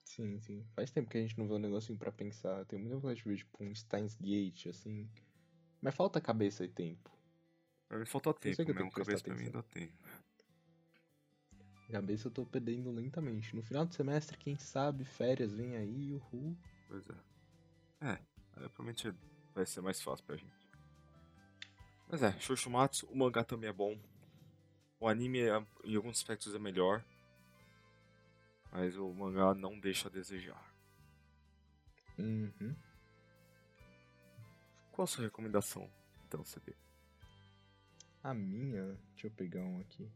Sim, 0.05 0.39
sim. 0.41 0.65
Faz 0.75 0.91
tempo 0.91 1.09
que 1.11 1.19
a 1.19 1.21
gente 1.21 1.39
não 1.39 1.47
vê 1.47 1.55
um 1.55 1.59
negocinho 1.59 1.99
pra 1.99 2.11
pensar. 2.13 2.65
Tem 2.67 2.79
muita 2.79 2.97
vontade 2.97 3.23
de 3.23 3.29
ver, 3.29 3.37
tipo, 3.37 3.63
um 3.65 3.75
Steins 3.75 4.15
Gate, 4.21 4.67
assim. 4.67 5.09
Mas 5.81 5.95
falta 5.95 6.21
cabeça 6.21 6.65
e 6.65 6.69
tempo. 6.69 7.11
Pra 7.89 7.99
mim 7.99 8.07
falta 8.07 8.33
tempo 8.33 8.65
mesmo, 8.75 8.91
cabeça 8.91 9.23
pra 9.23 9.35
mim 9.35 9.45
ainda 9.45 9.63
tem. 9.63 9.91
Cabeça 11.93 12.29
eu 12.29 12.33
tô 12.33 12.47
perdendo 12.47 12.91
lentamente. 12.91 13.55
No 13.55 13.63
final 13.63 13.85
do 13.85 13.95
semestre, 13.95 14.39
quem 14.39 14.57
sabe, 14.57 15.05
férias 15.05 15.53
vem 15.53 15.77
aí, 15.77 16.15
uhul. 16.15 16.57
Pois 16.89 17.07
é. 17.11 17.15
É, 18.01 18.13
aí 18.13 18.69
provavelmente 18.71 19.13
vai 19.55 19.67
ser 19.67 19.83
mais 19.83 20.01
fácil 20.01 20.25
pra 20.25 20.37
gente. 20.37 20.51
Mas 22.09 22.23
é, 22.23 22.33
Shoshumatsu, 22.41 23.07
o 23.09 23.17
mangá 23.17 23.45
também 23.45 23.69
é 23.69 23.73
bom. 23.75 24.01
O 24.99 25.07
anime, 25.07 25.41
é- 25.41 25.67
em 25.85 25.95
alguns 25.95 26.17
aspectos, 26.17 26.55
é 26.55 26.59
melhor. 26.59 27.05
Mas 28.73 28.97
o 28.97 29.13
mangá 29.13 29.53
não 29.53 29.79
deixa 29.79 30.09
a 30.09 30.11
desejar. 30.11 30.75
Uhum. 32.19 32.75
Qual 34.93 35.05
a 35.05 35.07
sua 35.07 35.25
recomendação, 35.25 35.91
então, 36.27 36.43
CD? 36.43 36.75
A 38.23 38.33
minha, 38.33 38.99
deixa 39.11 39.27
eu 39.27 39.31
pegar 39.31 39.61
um 39.61 39.79
aqui. 39.81 40.11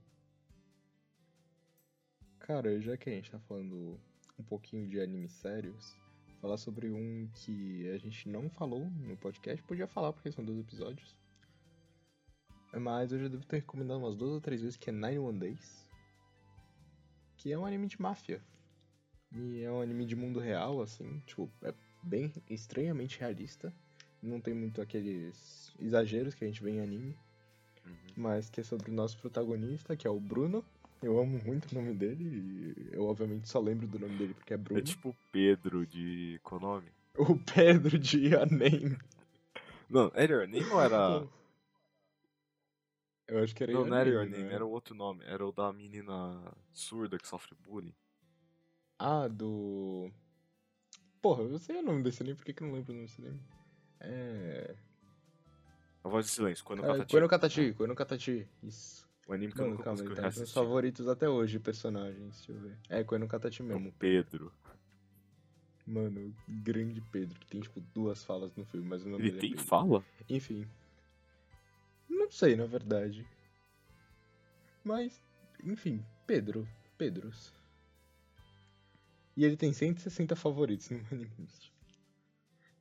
Cara, 2.46 2.80
já 2.80 2.96
que 2.96 3.10
a 3.10 3.12
gente 3.12 3.28
tá 3.28 3.40
falando 3.40 3.98
um 4.38 4.44
pouquinho 4.44 4.86
de 4.86 5.00
animes 5.00 5.32
sérios, 5.32 5.98
falar 6.40 6.56
sobre 6.56 6.92
um 6.92 7.28
que 7.34 7.90
a 7.90 7.98
gente 7.98 8.28
não 8.28 8.48
falou 8.48 8.88
no 8.88 9.16
podcast, 9.16 9.60
podia 9.64 9.88
falar 9.88 10.12
porque 10.12 10.30
são 10.30 10.44
dois 10.44 10.60
episódios. 10.60 11.16
Mas 12.72 13.10
eu 13.10 13.18
já 13.18 13.26
devo 13.26 13.44
ter 13.44 13.56
recomendado 13.56 13.98
umas 13.98 14.14
duas 14.14 14.30
ou 14.30 14.40
três 14.40 14.60
vezes 14.60 14.76
que 14.76 14.90
é 14.90 14.92
Nine 14.92 15.18
One 15.18 15.40
Days. 15.40 15.88
Que 17.36 17.50
é 17.50 17.58
um 17.58 17.66
anime 17.66 17.88
de 17.88 18.00
máfia. 18.00 18.40
E 19.32 19.62
é 19.62 19.72
um 19.72 19.80
anime 19.80 20.06
de 20.06 20.14
mundo 20.14 20.38
real, 20.38 20.80
assim, 20.80 21.18
tipo, 21.26 21.50
é 21.62 21.74
bem 22.00 22.32
estranhamente 22.48 23.18
realista. 23.18 23.74
Não 24.22 24.40
tem 24.40 24.54
muito 24.54 24.80
aqueles 24.80 25.74
exageros 25.80 26.32
que 26.32 26.44
a 26.44 26.46
gente 26.46 26.62
vê 26.62 26.70
em 26.70 26.80
anime 26.80 27.18
mas 28.16 28.48
que 28.48 28.60
é 28.60 28.64
sobre 28.64 28.90
o 28.90 28.94
nosso 28.94 29.18
protagonista, 29.18 29.94
que 29.96 30.06
é 30.06 30.10
o 30.10 30.18
Bruno. 30.18 30.64
Eu 31.02 31.18
amo 31.20 31.38
muito 31.44 31.70
o 31.70 31.74
nome 31.74 31.94
dele 31.94 32.24
e 32.24 32.94
eu 32.94 33.04
obviamente 33.04 33.48
só 33.48 33.60
lembro 33.60 33.86
do 33.86 33.98
nome 33.98 34.16
dele 34.16 34.34
porque 34.34 34.54
é 34.54 34.56
Bruno. 34.56 34.80
É 34.80 34.82
tipo 34.82 35.10
o 35.10 35.16
Pedro 35.30 35.86
de. 35.86 36.40
Qual 36.42 36.60
o 36.60 36.64
nome? 36.64 36.88
O 37.18 37.34
Pedro 37.38 37.98
de 37.98 38.28
Name. 38.28 38.98
Não, 39.88 40.12
era 40.14 40.34
Your 40.34 40.46
Name 40.46 40.68
ou 40.70 40.80
era. 40.80 41.26
Eu 43.26 43.42
acho 43.42 43.54
que 43.54 43.62
era 43.62 43.72
Não, 43.72 43.80
Your 43.80 43.88
não 43.88 43.96
era 43.96 44.10
Your 44.10 44.28
Name, 44.28 44.44
né? 44.44 44.54
era 44.54 44.66
o 44.66 44.70
outro 44.70 44.94
nome. 44.94 45.24
Era 45.24 45.44
o 45.44 45.50
da 45.50 45.72
menina 45.72 46.42
surda 46.74 47.18
que 47.18 47.26
sofre 47.26 47.56
bullying. 47.66 47.94
Ah, 48.98 49.28
do. 49.28 50.10
Porra, 51.22 51.42
eu 51.42 51.58
sei 51.58 51.76
o 51.76 51.82
nome 51.82 52.02
desse 52.02 52.22
anime, 52.22 52.36
por 52.36 52.44
que, 52.44 52.52
que 52.52 52.62
eu 52.62 52.66
não 52.66 52.74
lembro 52.74 52.92
o 52.92 52.94
nome 52.94 53.06
desse 53.06 53.20
anime? 53.20 53.40
É. 53.98 54.76
A 56.04 56.08
voz 56.08 56.26
de 56.26 56.32
silêncio, 56.32 56.64
quando 56.64 56.84
é 56.84 56.86
Katati. 56.86 57.10
Koeno 57.10 57.28
Katachi, 57.28 57.72
Koeno 57.72 57.94
Katachi. 57.96 58.48
Isso. 58.62 59.05
O 59.26 59.32
anime 59.32 59.52
que 59.52 59.58
eu 59.60 59.64
Mano, 59.64 59.72
nunca 59.72 59.84
calma, 59.84 59.98
consegui 59.98 60.14
tá 60.20 60.30
meus 60.38 60.52
favoritos 60.52 61.08
até 61.08 61.28
hoje, 61.28 61.58
personagens, 61.58 62.36
deixa 62.36 62.52
eu 62.52 62.60
ver. 62.60 62.78
É, 62.88 63.02
Koeno 63.02 63.26
Katachi 63.26 63.60
É 63.62 63.64
o 63.64 63.68
mesmo. 63.68 63.92
Pedro. 63.98 64.52
Mano, 65.86 66.34
grande 66.48 67.00
Pedro, 67.00 67.38
que 67.40 67.46
tem 67.46 67.60
tipo 67.60 67.80
duas 67.94 68.24
falas 68.24 68.54
no 68.56 68.64
filme, 68.64 68.88
mas 68.88 69.02
o 69.04 69.08
nome 69.08 69.22
Ele 69.24 69.30
dele 69.32 69.38
é 69.38 69.40
tem 69.40 69.50
Pedro. 69.50 69.64
fala? 69.66 70.04
Enfim. 70.28 70.66
Não 72.08 72.30
sei, 72.30 72.54
na 72.56 72.66
verdade. 72.66 73.26
Mas, 74.84 75.20
enfim, 75.64 76.04
Pedro. 76.26 76.68
Pedros. 76.96 77.52
E 79.36 79.44
ele 79.44 79.56
tem 79.56 79.72
160 79.72 80.34
favoritos 80.36 80.88
no 80.90 80.98
Animist. 81.12 81.72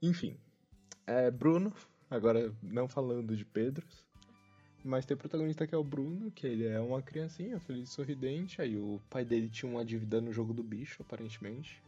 Enfim. 0.02 0.38
É 1.08 1.30
Bruno, 1.30 1.74
agora 2.10 2.56
não 2.62 2.88
falando 2.88 3.36
de 3.36 3.44
Pedros. 3.46 4.05
Mas 4.86 5.04
tem 5.04 5.16
o 5.16 5.18
protagonista 5.18 5.66
que 5.66 5.74
é 5.74 5.78
o 5.78 5.84
Bruno, 5.84 6.30
que 6.30 6.46
ele 6.46 6.68
é 6.68 6.80
uma 6.80 7.02
criancinha 7.02 7.60
feliz 7.60 7.90
e 7.90 7.92
sorridente. 7.92 8.62
Aí 8.62 8.78
o 8.78 9.02
pai 9.10 9.26
dele 9.26 9.50
tinha 9.50 9.72
uma 9.72 9.84
dívida 9.84 10.22
no 10.22 10.32
jogo 10.32 10.54
do 10.54 10.62
bicho, 10.62 11.02
aparentemente. 11.02 11.82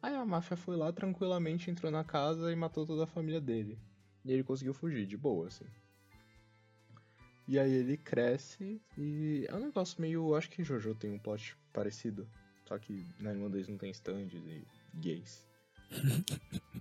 Aí 0.00 0.14
a 0.14 0.24
máfia 0.24 0.56
foi 0.56 0.74
lá 0.74 0.90
tranquilamente, 0.90 1.70
entrou 1.70 1.92
na 1.92 2.02
casa 2.02 2.50
e 2.50 2.56
matou 2.56 2.86
toda 2.86 3.04
a 3.04 3.06
família 3.06 3.38
dele. 3.38 3.78
E 4.24 4.32
ele 4.32 4.42
conseguiu 4.42 4.72
fugir, 4.72 5.04
de 5.04 5.14
boa, 5.14 5.48
assim. 5.48 5.66
E 7.46 7.58
aí 7.58 7.70
ele 7.70 7.98
cresce 7.98 8.80
e 8.96 9.44
é 9.46 9.54
um 9.54 9.60
negócio 9.60 10.00
meio. 10.00 10.34
Acho 10.34 10.48
que 10.48 10.64
Jojo 10.64 10.94
tem 10.94 11.10
um 11.10 11.18
plot 11.18 11.54
parecido. 11.70 12.26
Só 12.64 12.78
que 12.78 13.04
na 13.20 13.34
Irlandês 13.34 13.68
não 13.68 13.76
tem 13.76 13.90
stands 13.90 14.32
e 14.32 14.64
gays. 14.94 15.46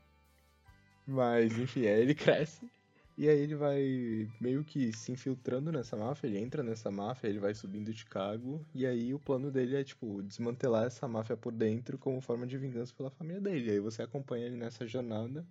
Mas 1.05 1.59
enfim, 1.59 1.87
aí 1.87 2.01
ele 2.01 2.15
cresce. 2.15 2.69
E 3.17 3.27
aí 3.27 3.39
ele 3.39 3.55
vai 3.55 4.29
meio 4.39 4.63
que 4.63 4.93
se 4.93 5.11
infiltrando 5.11 5.71
nessa 5.71 5.97
máfia, 5.97 6.27
ele 6.27 6.37
entra 6.37 6.61
nessa 6.61 6.91
máfia, 6.91 7.27
ele 7.27 7.39
vai 7.39 7.51
subindo 7.55 7.91
Chicago, 7.91 8.63
e 8.75 8.85
aí 8.85 9.11
o 9.11 9.17
plano 9.17 9.49
dele 9.49 9.75
é, 9.75 9.83
tipo, 9.83 10.21
desmantelar 10.21 10.85
essa 10.85 11.07
máfia 11.07 11.35
por 11.35 11.51
dentro 11.51 11.97
como 11.97 12.21
forma 12.21 12.45
de 12.45 12.59
vingança 12.59 12.93
pela 12.95 13.09
família 13.09 13.41
dele. 13.41 13.69
E 13.69 13.71
aí 13.71 13.79
você 13.79 14.03
acompanha 14.03 14.45
ele 14.45 14.55
nessa 14.55 14.85
jornada, 14.85 15.43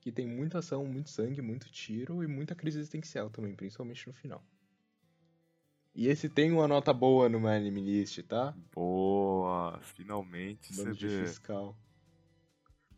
que 0.00 0.10
tem 0.10 0.26
muita 0.26 0.58
ação, 0.58 0.84
muito 0.84 1.10
sangue, 1.10 1.40
muito 1.40 1.70
tiro 1.70 2.24
e 2.24 2.26
muita 2.26 2.56
crise 2.56 2.80
existencial 2.80 3.30
também, 3.30 3.54
principalmente 3.54 4.04
no 4.08 4.12
final. 4.12 4.42
E 5.94 6.08
esse 6.08 6.28
tem 6.28 6.50
uma 6.50 6.66
nota 6.66 6.92
boa 6.92 7.28
no 7.28 7.38
My 7.38 7.50
Anime 7.50 7.82
List, 7.82 8.20
tá? 8.22 8.52
Boa, 8.74 9.78
finalmente 9.80 10.74
Bando 10.74 10.96
de 10.96 11.08
CD. 11.08 11.26
fiscal. 11.26 11.76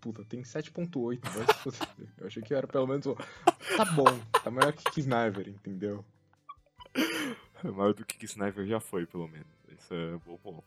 Puta, 0.04 0.22
tem 0.22 0.42
7.8, 0.42 1.18
vai 1.30 1.46
se 1.46 1.54
foder. 1.54 2.08
Eu 2.20 2.26
achei 2.26 2.42
que 2.42 2.52
era 2.52 2.66
pelo 2.66 2.86
menos. 2.86 3.06
Tá 3.06 3.86
bom, 3.96 4.04
tá 4.42 4.50
melhor 4.50 4.70
que 4.74 5.00
Sniper, 5.00 5.48
entendeu? 5.48 6.04
Maior 7.62 7.94
do 7.94 8.04
que 8.04 8.22
Sniper 8.26 8.66
já 8.66 8.78
foi, 8.78 9.06
pelo 9.06 9.26
menos. 9.26 9.48
Isso 9.66 9.94
é 9.94 10.18
bom 10.18 10.36
ponto. 10.36 10.64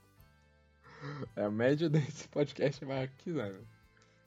É, 1.36 1.44
a 1.44 1.52
média 1.52 1.88
desse 1.88 2.28
podcast 2.30 2.84
é 2.84 2.88
maior 2.88 3.08
que 3.10 3.30
Sniper. 3.30 3.62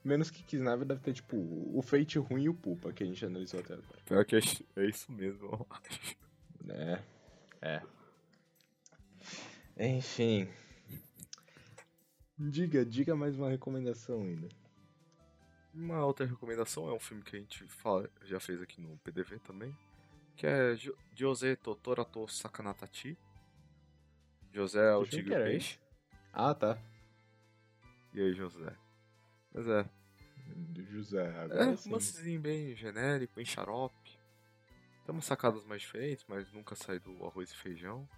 Menos 0.04 0.30
que 0.30 0.44
Sniper 0.54 0.84
deve 0.84 1.00
ter, 1.00 1.14
tipo, 1.14 1.36
o 1.36 1.82
Fate 1.82 2.16
ruim 2.20 2.44
e 2.44 2.48
o 2.48 2.54
Pupa, 2.54 2.92
que 2.92 3.02
a 3.02 3.06
gente 3.06 3.26
analisou 3.26 3.58
até 3.58 3.74
agora. 3.74 3.98
Pior 4.04 4.24
que 4.24 4.36
é, 4.36 4.40
é 4.76 4.86
isso 4.88 5.10
mesmo, 5.10 5.44
eu 5.48 5.66
acho. 5.70 6.16
É. 6.68 7.02
É. 7.62 7.82
Enfim. 9.76 10.48
Diga, 12.38 12.86
diga 12.86 13.16
mais 13.16 13.36
uma 13.36 13.50
recomendação 13.50 14.22
ainda. 14.22 14.59
Uma 15.72 16.04
outra 16.04 16.26
recomendação 16.26 16.88
é 16.88 16.92
um 16.92 16.98
filme 17.00 17.22
que 17.22 17.36
a 17.36 17.38
gente 17.38 17.64
fala, 17.68 18.10
já 18.24 18.40
fez 18.40 18.60
aqui 18.60 18.80
no 18.80 18.98
PDV 18.98 19.38
também, 19.38 19.76
que 20.36 20.46
é 20.46 20.74
Jo- 20.74 20.96
José 21.14 21.54
Totorato 21.56 22.26
Sakanatachi. 22.28 23.16
José 24.52 24.90
é 24.90 24.96
o 24.96 25.04
tigre 25.04 25.24
que 25.28 25.34
era 25.34 25.44
peixe. 25.44 25.78
Ah, 26.32 26.54
tá. 26.54 26.76
E 28.12 28.20
aí, 28.20 28.32
José? 28.34 28.76
Mas 29.52 29.68
é, 29.68 29.88
José, 30.90 31.24
é 31.24 31.38
agora 31.38 31.70
um 31.70 31.76
sim. 31.76 31.90
romancezinho 31.90 32.40
bem 32.40 32.74
genérico, 32.74 33.34
bem 33.36 33.44
xarope. 33.44 34.18
Tem 35.04 35.14
umas 35.14 35.24
sacadas 35.24 35.64
mais 35.64 35.82
diferentes, 35.82 36.24
mas 36.28 36.52
nunca 36.52 36.74
sai 36.74 36.98
do 36.98 37.24
arroz 37.24 37.50
e 37.52 37.56
feijão. 37.56 38.08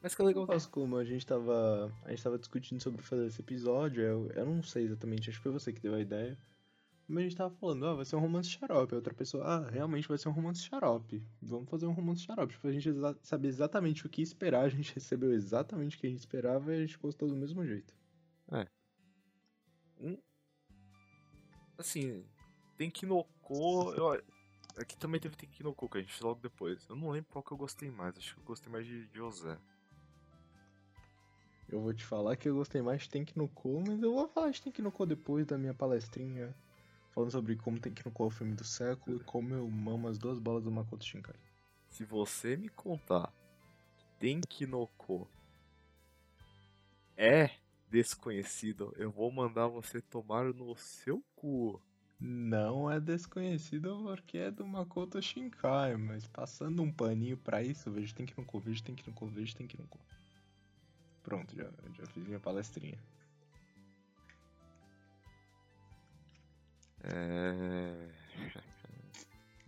Mas 0.00 0.14
que 0.14 0.22
é 0.22 0.24
legal. 0.24 0.46
Mas 0.46 0.66
como 0.66 0.96
a 0.96 1.04
gente 1.04 1.26
tava. 1.26 1.92
A 2.04 2.10
gente 2.10 2.22
tava 2.22 2.38
discutindo 2.38 2.80
sobre 2.80 3.02
fazer 3.02 3.26
esse 3.26 3.40
episódio, 3.40 4.02
eu, 4.02 4.30
eu 4.32 4.46
não 4.46 4.62
sei 4.62 4.84
exatamente, 4.84 5.30
acho 5.30 5.38
que 5.38 5.42
foi 5.42 5.52
você 5.52 5.72
que 5.72 5.80
deu 5.80 5.94
a 5.94 6.00
ideia. 6.00 6.38
Mas 7.06 7.18
a 7.18 7.22
gente 7.22 7.36
tava 7.36 7.54
falando, 7.56 7.86
ah, 7.86 7.94
vai 7.94 8.04
ser 8.04 8.16
um 8.16 8.20
romance 8.20 8.48
xarope. 8.48 8.94
A 8.94 8.96
outra 8.96 9.12
pessoa, 9.12 9.44
ah, 9.44 9.70
realmente 9.70 10.08
vai 10.08 10.16
ser 10.16 10.28
um 10.28 10.32
romance 10.32 10.62
xarope. 10.62 11.22
Vamos 11.42 11.68
fazer 11.68 11.86
um 11.86 11.92
romance 11.92 12.22
xarope. 12.22 12.58
Pra 12.58 12.72
gente 12.72 12.88
exa 12.88 13.16
saber 13.22 13.48
exatamente 13.48 14.06
o 14.06 14.08
que 14.08 14.22
esperar. 14.22 14.64
A 14.64 14.68
gente 14.68 14.92
recebeu 14.94 15.32
exatamente 15.32 15.96
o 15.96 16.00
que 16.00 16.06
a 16.06 16.10
gente 16.10 16.20
esperava 16.20 16.72
e 16.72 16.78
a 16.78 16.80
gente 16.80 16.98
gostou 16.98 17.28
do 17.28 17.36
mesmo 17.36 17.64
jeito. 17.64 17.94
Assim, 21.76 22.24
tem 22.78 22.90
Kinoko. 22.90 23.92
Eu... 23.94 24.22
Aqui 24.76 24.96
também 24.96 25.20
teve 25.20 25.36
tem 25.36 25.48
que 25.48 25.62
a 25.62 26.00
gente 26.00 26.12
fez 26.12 26.20
logo 26.20 26.40
depois. 26.40 26.84
Eu 26.88 26.96
não 26.96 27.10
lembro 27.10 27.30
qual 27.30 27.44
que 27.44 27.52
eu 27.52 27.56
gostei 27.56 27.90
mais. 27.90 28.16
Acho 28.16 28.34
que 28.34 28.40
eu 28.40 28.44
gostei 28.44 28.72
mais 28.72 28.86
de 28.86 29.08
José. 29.12 29.56
Eu 31.68 31.80
vou 31.80 31.94
te 31.94 32.04
falar 32.04 32.36
que 32.36 32.48
eu 32.48 32.54
gostei 32.54 32.82
mais 32.82 33.02
de 33.02 33.08
Tenki 33.08 33.38
no 33.38 33.48
Ko, 33.48 33.82
mas 33.86 34.02
eu 34.02 34.12
vou 34.12 34.28
falar 34.28 34.50
de 34.50 34.60
Tenki 34.60 34.82
no 34.82 34.90
Ko 34.90 35.06
depois 35.06 35.46
da 35.46 35.56
minha 35.56 35.74
palestrinha. 35.74 36.54
Falando 37.14 37.30
sobre 37.30 37.54
como 37.54 37.78
Tenki 37.78 38.04
no 38.04 38.10
Ko 38.10 38.24
é 38.24 38.26
o 38.26 38.30
filme 38.30 38.54
do 38.54 38.64
século 38.64 39.18
e 39.18 39.24
como 39.24 39.54
eu 39.54 39.70
mamo 39.70 40.08
as 40.08 40.18
duas 40.18 40.40
bolas 40.40 40.64
do 40.64 40.70
Makoto 40.72 41.04
Shinkai. 41.04 41.36
Se 41.88 42.04
você 42.04 42.56
me 42.56 42.68
contar 42.68 43.32
que 43.96 44.04
tem 44.18 44.40
Kinoko 44.40 45.28
é 47.16 47.50
desconhecido, 47.88 48.92
eu 48.96 49.12
vou 49.12 49.30
mandar 49.30 49.68
você 49.68 50.00
tomar 50.00 50.52
no 50.52 50.74
seu 50.74 51.22
cu. 51.36 51.80
Não 52.18 52.90
é 52.90 52.98
desconhecido 52.98 54.02
porque 54.02 54.38
é 54.38 54.50
do 54.50 54.66
Makoto 54.66 55.22
Shinkai, 55.22 55.96
mas 55.96 56.26
passando 56.26 56.82
um 56.82 56.90
paninho 56.90 57.36
pra 57.36 57.62
isso, 57.62 57.92
vejo 57.92 58.12
no 58.18 58.44
Ko, 58.44 58.58
vejo 58.58 58.82
no 59.06 59.12
Ko, 59.12 59.26
vejo 59.28 59.54
no 59.60 59.86
Ko. 59.86 60.00
Pronto, 61.22 61.54
já, 61.54 61.70
já 61.96 62.06
fiz 62.06 62.26
minha 62.26 62.40
palestrinha. 62.40 62.98
É. 67.12 68.10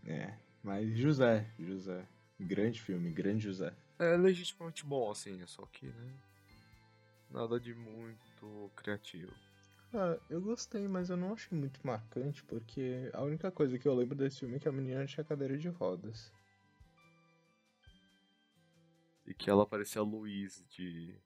É, 0.06 0.38
mas 0.62 0.96
José, 0.96 1.50
José. 1.58 2.06
Grande 2.38 2.80
filme, 2.80 3.10
grande 3.10 3.44
José. 3.44 3.74
É 3.98 4.16
legitimamente 4.16 4.84
bom, 4.84 5.10
assim, 5.10 5.44
só 5.46 5.66
que, 5.66 5.86
né? 5.86 6.14
Nada 7.30 7.58
de 7.58 7.74
muito 7.74 8.70
criativo. 8.76 9.32
Ah, 9.92 10.18
eu 10.28 10.40
gostei, 10.40 10.86
mas 10.86 11.10
eu 11.10 11.16
não 11.16 11.32
achei 11.32 11.58
muito 11.58 11.84
marcante, 11.84 12.44
porque 12.44 13.10
a 13.12 13.22
única 13.22 13.50
coisa 13.50 13.78
que 13.78 13.88
eu 13.88 13.94
lembro 13.94 14.14
desse 14.14 14.40
filme 14.40 14.56
é 14.56 14.58
que 14.58 14.68
a 14.68 14.72
menina 14.72 15.06
tinha 15.06 15.24
cadeira 15.24 15.56
de 15.56 15.68
rodas. 15.68 16.32
E 19.24 19.34
que 19.34 19.50
ela 19.50 19.66
parecia 19.66 20.00
a 20.00 20.04
Louise 20.04 20.64
de 20.66 21.18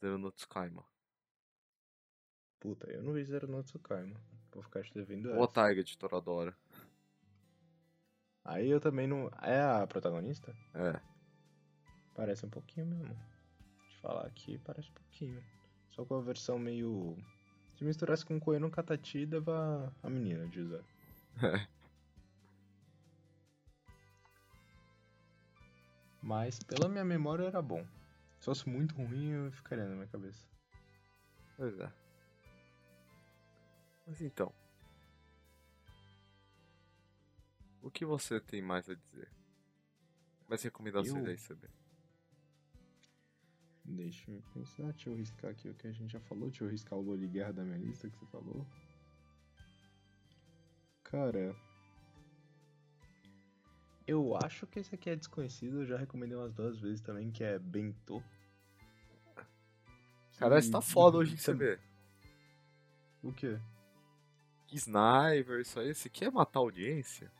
Zero 0.00 0.18
no 0.18 0.30
Tsukaima. 0.30 0.84
Puta, 2.60 2.88
eu 2.90 3.02
não 3.02 3.12
vi 3.12 3.24
Zero 3.24 3.48
no 3.48 3.62
Tsukaima. 3.62 4.20
Vou 4.52 4.62
ficar 4.62 4.82
te 4.82 4.92
devendo 4.94 5.30
essa. 5.30 5.48
Taiga 5.48 5.84
de 5.84 5.96
Toradora. 5.96 6.56
Aí 8.44 8.68
eu 8.68 8.80
também 8.80 9.06
não... 9.06 9.30
É 9.42 9.60
a 9.60 9.86
protagonista? 9.86 10.54
É. 10.74 11.00
Parece 12.14 12.44
um 12.44 12.50
pouquinho 12.50 12.86
mesmo. 12.86 13.14
Te 13.88 13.98
falar 14.00 14.26
aqui, 14.26 14.58
parece 14.58 14.90
um 14.90 14.94
pouquinho. 14.94 15.44
Só 15.90 16.04
com 16.04 16.16
a 16.16 16.20
versão 16.20 16.58
meio... 16.58 17.16
Se 17.76 17.84
misturasse 17.84 18.26
com 18.26 18.40
Koe 18.40 18.58
no 18.58 18.70
Katachi, 18.70 19.24
dava 19.24 19.94
a 20.02 20.10
menina 20.10 20.46
de 20.48 20.56
José. 20.56 20.82
É. 21.42 21.66
Mas 26.22 26.58
pela 26.62 26.88
minha 26.88 27.04
memória 27.04 27.44
era 27.44 27.62
bom. 27.62 27.86
Se 28.38 28.46
fosse 28.46 28.68
muito 28.68 28.94
ruim, 28.94 29.30
eu 29.30 29.52
ficaria 29.52 29.86
na 29.86 29.94
minha 29.94 30.08
cabeça. 30.08 30.46
Pois 31.56 31.78
é. 31.78 31.92
Mas 34.10 34.20
então. 34.20 34.52
O 37.80 37.88
que 37.92 38.04
você 38.04 38.40
tem 38.40 38.60
mais 38.60 38.90
a 38.90 38.94
dizer? 38.94 39.30
Mais 40.48 40.60
recomendações 40.64 41.24
Eu? 41.24 41.30
aí, 41.30 41.36
CB? 41.36 41.70
Deixa 43.84 44.32
eu 44.32 44.42
pensar, 44.52 44.90
deixa 44.92 45.10
eu 45.10 45.14
riscar 45.14 45.52
aqui 45.52 45.68
o 45.68 45.74
que 45.74 45.86
a 45.86 45.92
gente 45.92 46.12
já 46.12 46.18
falou, 46.20 46.48
deixa 46.48 46.64
eu 46.64 46.68
riscar 46.68 46.98
o 46.98 47.02
Loli 47.02 47.28
Guerra 47.28 47.52
da 47.52 47.62
minha 47.62 47.78
lista 47.78 48.10
que 48.10 48.18
você 48.18 48.26
falou. 48.26 48.66
Cara. 51.04 51.54
Eu 54.08 54.36
acho 54.36 54.66
que 54.66 54.80
esse 54.80 54.92
aqui 54.92 55.08
é 55.08 55.14
desconhecido, 55.14 55.82
eu 55.82 55.86
já 55.86 55.96
recomendei 55.96 56.36
umas 56.36 56.52
duas 56.52 56.80
vezes 56.80 57.00
também, 57.00 57.30
que 57.30 57.44
é 57.44 57.60
Bento. 57.60 58.20
Cara, 60.36 60.60
você 60.60 60.70
tá 60.70 60.80
foda 60.80 61.18
hoje 61.18 61.34
em 61.34 61.36
CB. 61.36 61.78
O 63.22 63.32
quê? 63.32 63.60
Sniper, 64.76 65.60
isso 65.60 65.78
aí. 65.78 65.94
Você 65.94 66.08
quer 66.08 66.30
matar 66.30 66.60
a 66.60 66.62
audiência? 66.62 67.30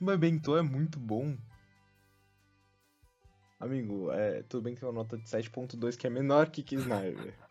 Mas 0.00 0.18
Bento 0.18 0.56
é 0.56 0.62
muito 0.62 0.98
bom. 0.98 1.36
Amigo, 3.58 4.12
é, 4.12 4.42
tudo 4.42 4.62
bem 4.62 4.74
que 4.74 4.80
tem 4.80 4.88
uma 4.88 4.94
nota 4.94 5.16
de 5.16 5.24
7.2 5.24 5.96
que 5.96 6.06
é 6.06 6.10
menor 6.10 6.50
que 6.50 6.62
Kisnaiver. 6.62 7.34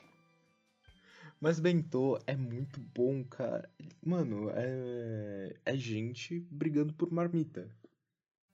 Mas 1.42 1.60
Bentô 1.60 2.20
é 2.26 2.36
muito 2.36 2.80
bom, 2.80 3.24
cara. 3.24 3.70
Mano, 4.04 4.50
é, 4.52 5.56
é 5.66 5.76
gente 5.76 6.40
brigando 6.52 6.94
por 6.94 7.12
marmita. 7.12 7.70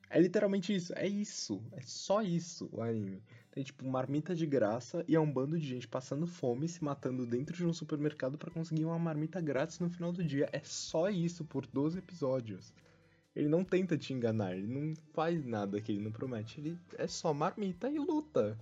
É 0.09 0.19
literalmente 0.19 0.75
isso. 0.75 0.93
É 0.95 1.07
isso. 1.07 1.63
É 1.73 1.81
só 1.81 2.21
isso 2.21 2.69
o 2.71 2.81
anime. 2.81 3.23
Tem 3.51 3.63
tipo 3.63 3.85
marmita 3.85 4.33
de 4.33 4.45
graça 4.45 5.03
e 5.07 5.15
é 5.15 5.19
um 5.19 5.31
bando 5.31 5.59
de 5.59 5.67
gente 5.67 5.87
passando 5.87 6.25
fome, 6.25 6.69
se 6.69 6.81
matando 6.81 7.25
dentro 7.25 7.55
de 7.55 7.65
um 7.65 7.73
supermercado 7.73 8.37
pra 8.37 8.49
conseguir 8.49 8.85
uma 8.85 8.97
marmita 8.97 9.41
grátis 9.41 9.79
no 9.79 9.89
final 9.89 10.13
do 10.13 10.23
dia. 10.23 10.49
É 10.53 10.61
só 10.63 11.09
isso 11.09 11.43
por 11.43 11.67
12 11.67 11.99
episódios. 11.99 12.73
Ele 13.35 13.49
não 13.49 13.63
tenta 13.63 13.97
te 13.97 14.13
enganar, 14.13 14.55
ele 14.55 14.67
não 14.67 14.95
faz 15.13 15.45
nada 15.45 15.81
que 15.81 15.91
ele 15.91 16.01
não 16.01 16.11
promete. 16.11 16.61
Ele 16.61 16.77
é 16.97 17.07
só 17.07 17.33
marmita 17.33 17.89
e 17.89 17.99
luta. 17.99 18.57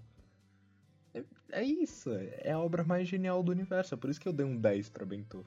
É, 1.13 1.23
é 1.51 1.63
isso, 1.63 2.09
é 2.11 2.51
a 2.51 2.59
obra 2.59 2.83
mais 2.83 3.07
genial 3.07 3.43
do 3.43 3.51
universo. 3.51 3.93
É 3.93 3.97
por 3.97 4.09
isso 4.09 4.19
que 4.19 4.27
eu 4.27 4.33
dei 4.33 4.45
um 4.45 4.57
10 4.57 4.89
pra 4.89 5.05
Bentô. 5.05 5.43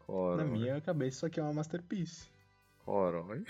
Corói. 0.00 0.44
Na 0.44 0.44
minha 0.44 0.80
cabeça, 0.80 1.16
isso 1.18 1.26
aqui 1.26 1.40
é 1.40 1.42
uma 1.42 1.52
masterpiece. 1.52 2.28
Corói. 2.84 3.44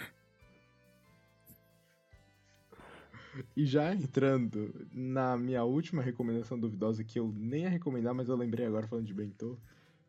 E 3.56 3.64
já 3.66 3.92
entrando 3.94 4.86
na 4.92 5.36
minha 5.36 5.64
última 5.64 6.02
recomendação 6.02 6.58
duvidosa, 6.58 7.02
que 7.04 7.18
eu 7.18 7.32
nem 7.36 7.62
ia 7.62 7.68
recomendar, 7.70 8.14
mas 8.14 8.28
eu 8.28 8.36
lembrei 8.36 8.66
agora 8.66 8.86
falando 8.86 9.06
de 9.06 9.14
Bentô, 9.14 9.58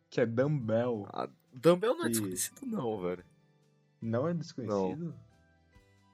que 0.10 0.22
é 0.22 0.26
Dumbbell. 0.26 1.08
Ah, 1.12 1.30
Dumbbell 1.54 1.96
não 1.96 2.06
é 2.06 2.08
E- 2.08 2.12
desconhecido, 2.12 2.66
não, 2.66 3.02
velho. 3.02 3.24
Não 4.02 4.28
é 4.28 4.34
desconhecido? 4.34 5.16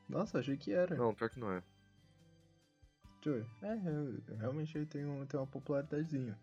Nossa, 0.07 0.39
achei 0.39 0.55
que 0.57 0.71
era. 0.71 0.95
Não, 0.95 1.13
pior 1.13 1.29
que 1.29 1.39
não 1.39 1.51
é. 1.51 1.63
Deixa. 3.23 3.45
É, 3.61 3.73
eu- 3.75 4.35
realmente 4.37 4.77
ele 4.77 4.85
tem, 4.85 5.05
um, 5.05 5.25
tem 5.25 5.39
uma 5.39 5.47
popularidadezinha. 5.47 6.37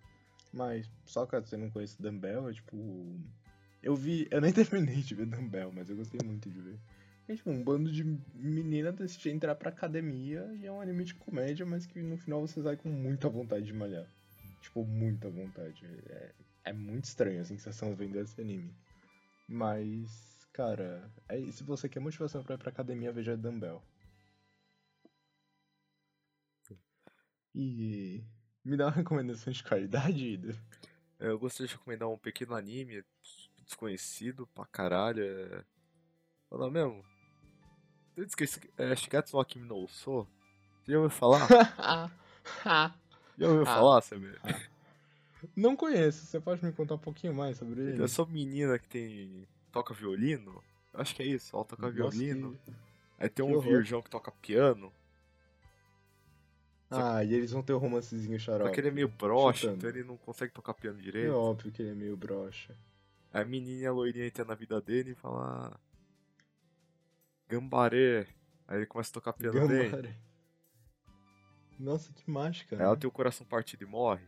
Mas, 0.53 0.91
só 1.05 1.27
caso 1.27 1.47
você 1.47 1.57
não 1.57 1.71
conheça 1.71 2.01
Dumbbell, 2.03 2.49
é 2.49 2.53
tipo. 2.53 2.77
Eu 3.83 3.95
vi. 3.95 4.27
Eu 4.31 4.41
nem 4.41 4.53
terminei 4.97 5.03
de 5.03 5.15
ver 5.15 5.27
Dumbbell, 5.27 5.73
mas 5.73 5.89
eu 5.91 5.97
gostei 5.97 6.21
muito 6.25 6.49
de 6.51 6.61
ver. 6.61 6.79
É 7.29 7.37
tipo 7.37 7.51
um 7.51 7.63
bando 7.63 7.93
de 7.93 8.03
menina 8.35 8.91
decide 8.91 9.29
entrar 9.31 9.55
pra 9.55 9.69
academia 9.69 10.51
e 10.55 10.65
é 10.65 10.73
um 10.73 10.81
anime 10.81 11.05
de 11.05 11.15
comédia, 11.15 11.67
mas 11.67 11.85
que 11.85 12.01
no 12.01 12.17
final 12.17 12.41
você 12.41 12.63
sai 12.63 12.77
com 12.77 12.89
muita 12.89 13.29
vontade 13.29 13.67
de 13.67 13.73
malhar. 13.75 14.07
Tipo, 14.63 14.83
muita 14.85 15.29
vontade. 15.29 15.85
É, 16.09 16.35
é 16.65 16.73
muito 16.73 17.05
estranho 17.05 17.43
a 17.43 17.45
sensação 17.45 17.95
vendo 17.95 18.19
esse 18.19 18.41
anime. 18.41 18.75
Mas, 19.47 20.47
cara, 20.55 21.11
é, 21.29 21.39
se 21.53 21.63
você 21.65 21.87
quer 21.87 22.01
motivação 22.01 22.43
pra 22.43 22.55
ir 22.55 22.59
pra 22.59 22.71
academia, 22.71 23.13
veja 23.13 23.37
Dumbbell. 23.37 23.83
E 27.55 28.25
me 28.65 28.77
dá 28.77 28.87
uma 28.87 28.93
recomendação 28.93 29.53
de 29.53 29.63
qualidade, 29.65 30.29
Ida? 30.29 30.57
Eu 31.19 31.39
gostaria 31.39 31.67
de 31.69 31.75
recomendar 31.75 32.09
um 32.09 32.17
pequeno 32.17 32.55
anime 32.55 33.05
desconhecido 33.65 34.47
pra 34.47 34.65
caralho. 34.65 35.23
É... 35.23 35.65
Fala 36.49 36.71
mesmo. 36.71 37.05
Eu 38.19 38.25
esqueci. 38.25 38.61
É 38.77 38.97
Shigatsu 38.97 39.37
no 39.37 39.41
Akimi 39.41 39.65
no 39.67 39.77
Uso. 39.77 40.27
Você 40.85 40.93
já 40.93 40.99
ouviu 40.99 41.11
falar? 41.11 41.47
Já 43.39 43.47
ouviu 43.49 43.63
Ah. 43.63 43.67
falar, 43.67 44.01
sabe? 44.03 44.35
Não 45.55 45.77
conheço, 45.77 46.27
você 46.27 46.41
pode 46.41 46.65
me 46.65 46.73
contar 46.73 46.97
um 46.97 46.99
pouquinho 46.99 47.33
mais 47.33 47.57
sobre 47.59 47.81
ele? 47.81 48.03
É 48.03 48.09
só 48.09 48.27
menina 48.27 48.77
que 48.79 48.89
tem. 48.89 49.47
toca 49.71 49.95
violino. 49.95 50.61
Acho 50.93 51.15
que 51.15 51.23
é 51.23 51.27
isso, 51.27 51.55
ela 51.55 51.65
toca 51.65 51.83
Nossa, 51.83 51.95
violino. 51.95 52.59
que- 52.65 52.73
Aí 53.21 53.29
tem 53.29 53.47
que 53.47 53.53
um 53.53 53.55
horror. 53.57 53.71
virgão 53.75 54.03
que 54.03 54.11
toca 54.11 54.33
piano. 54.33 54.93
Ah, 56.91 57.23
e 57.23 57.35
eles 57.35 57.53
vão 57.53 57.63
ter 57.63 57.75
o 57.75 57.79
romancezinho 57.79 58.41
Só 58.41 58.47
xarope. 58.53 58.73
que 58.73 58.81
ele 58.81 58.89
é 58.89 58.93
meio 58.93 59.09
broxa, 59.09 59.61
chutando. 59.61 59.77
então 59.77 59.91
ele 59.91 60.03
não 60.05 60.17
consegue 60.17 60.53
tocar 60.53 60.73
piano 60.75 60.99
É 60.99 61.03
direito. 61.03 61.33
óbvio 61.35 61.71
que 61.71 61.83
ele 61.83 61.91
é 61.91 61.95
meio 61.95 62.17
broxa. 62.17 62.75
Aí 63.33 63.43
a 63.43 63.45
menininha 63.45 63.93
loirinha 63.93 64.27
entra 64.27 64.45
na 64.45 64.55
vida 64.55 64.81
dele 64.81 65.11
e 65.13 65.15
fala. 65.15 65.79
"Ah, 67.49 67.55
Gambaré. 67.55 68.27
Aí 68.67 68.79
ele 68.79 68.87
começa 68.87 69.11
a 69.11 69.15
tocar 69.15 69.33
piano. 69.33 69.59
Gambare. 69.59 70.15
Nossa, 71.79 72.13
que 72.13 72.31
mágica. 72.31 72.77
Aí 72.77 72.83
ela 72.83 72.95
né? 72.95 73.01
tem 73.01 73.09
o 73.09 73.13
coração 73.13 73.47
partido 73.47 73.83
e 73.85 73.87
morre. 73.87 74.27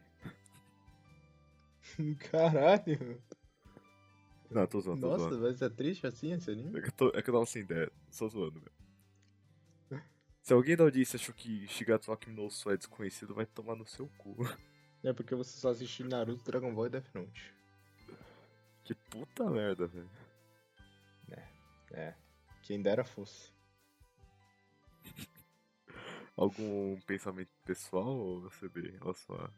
Caralho. 2.31 3.23
Não, 4.51 4.67
tô 4.67 4.81
zoando, 4.81 5.01
tô 5.01 5.09
Nossa, 5.09 5.29
zoando. 5.29 5.43
mas 5.43 5.63
é 5.63 5.69
triste 5.69 6.07
assim 6.07 6.33
esse 6.33 6.51
anime? 6.51 6.79
É 6.79 6.83
que, 6.83 6.89
eu 6.89 6.93
tô, 6.93 7.09
é 7.09 7.23
que 7.23 7.31
eu 7.31 7.35
tava 7.35 7.47
sem 7.47 7.63
ideia, 7.63 7.91
só 8.11 8.29
zoando, 8.29 8.61
velho. 8.61 8.81
Se 10.43 10.55
alguém 10.55 10.75
da 10.75 10.85
audiência 10.85 11.17
achou 11.17 11.35
que 11.35 11.69
Shigatsu 11.69 12.11
Akimi 12.11 12.35
no 12.35 12.47
Uso 12.47 12.71
é 12.71 12.77
desconhecido, 12.77 13.35
vai 13.35 13.45
tomar 13.47 13.77
no 13.77 13.87
seu 13.87 14.09
cu. 14.19 14.37
É 15.03 15.15
porque 15.15 15.35
você 15.35 15.59
só 15.59 15.71
assistiu 15.71 16.07
Naruto, 16.07 16.45
Dragon 16.45 16.75
Ball 16.75 16.85
e 16.85 16.91
Death 16.91 17.15
Note. 17.15 17.55
Que 18.85 18.95
puta 18.95 19.49
merda, 19.49 19.87
velho. 19.87 20.11
É. 21.93 22.15
Quem 22.71 22.81
dera 22.81 23.03
fosse. 23.03 23.53
Algum 26.37 27.01
pensamento 27.01 27.51
pessoal 27.65 28.17
ou 28.17 28.43
você 28.43 28.69
vê 28.69 28.97
a 29.01 29.51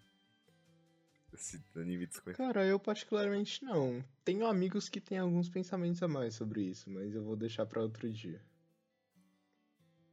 esse 1.34 1.62
anime 1.76 2.06
desconhecido? 2.06 2.46
Cara, 2.46 2.64
eu 2.64 2.80
particularmente 2.80 3.62
não. 3.62 4.02
Tenho 4.24 4.46
amigos 4.46 4.88
que 4.88 4.98
têm 4.98 5.18
alguns 5.18 5.50
pensamentos 5.50 6.02
a 6.02 6.08
mais 6.08 6.36
sobre 6.36 6.62
isso, 6.62 6.88
mas 6.88 7.14
eu 7.14 7.22
vou 7.22 7.36
deixar 7.36 7.66
pra 7.66 7.82
outro 7.82 8.10
dia. 8.10 8.42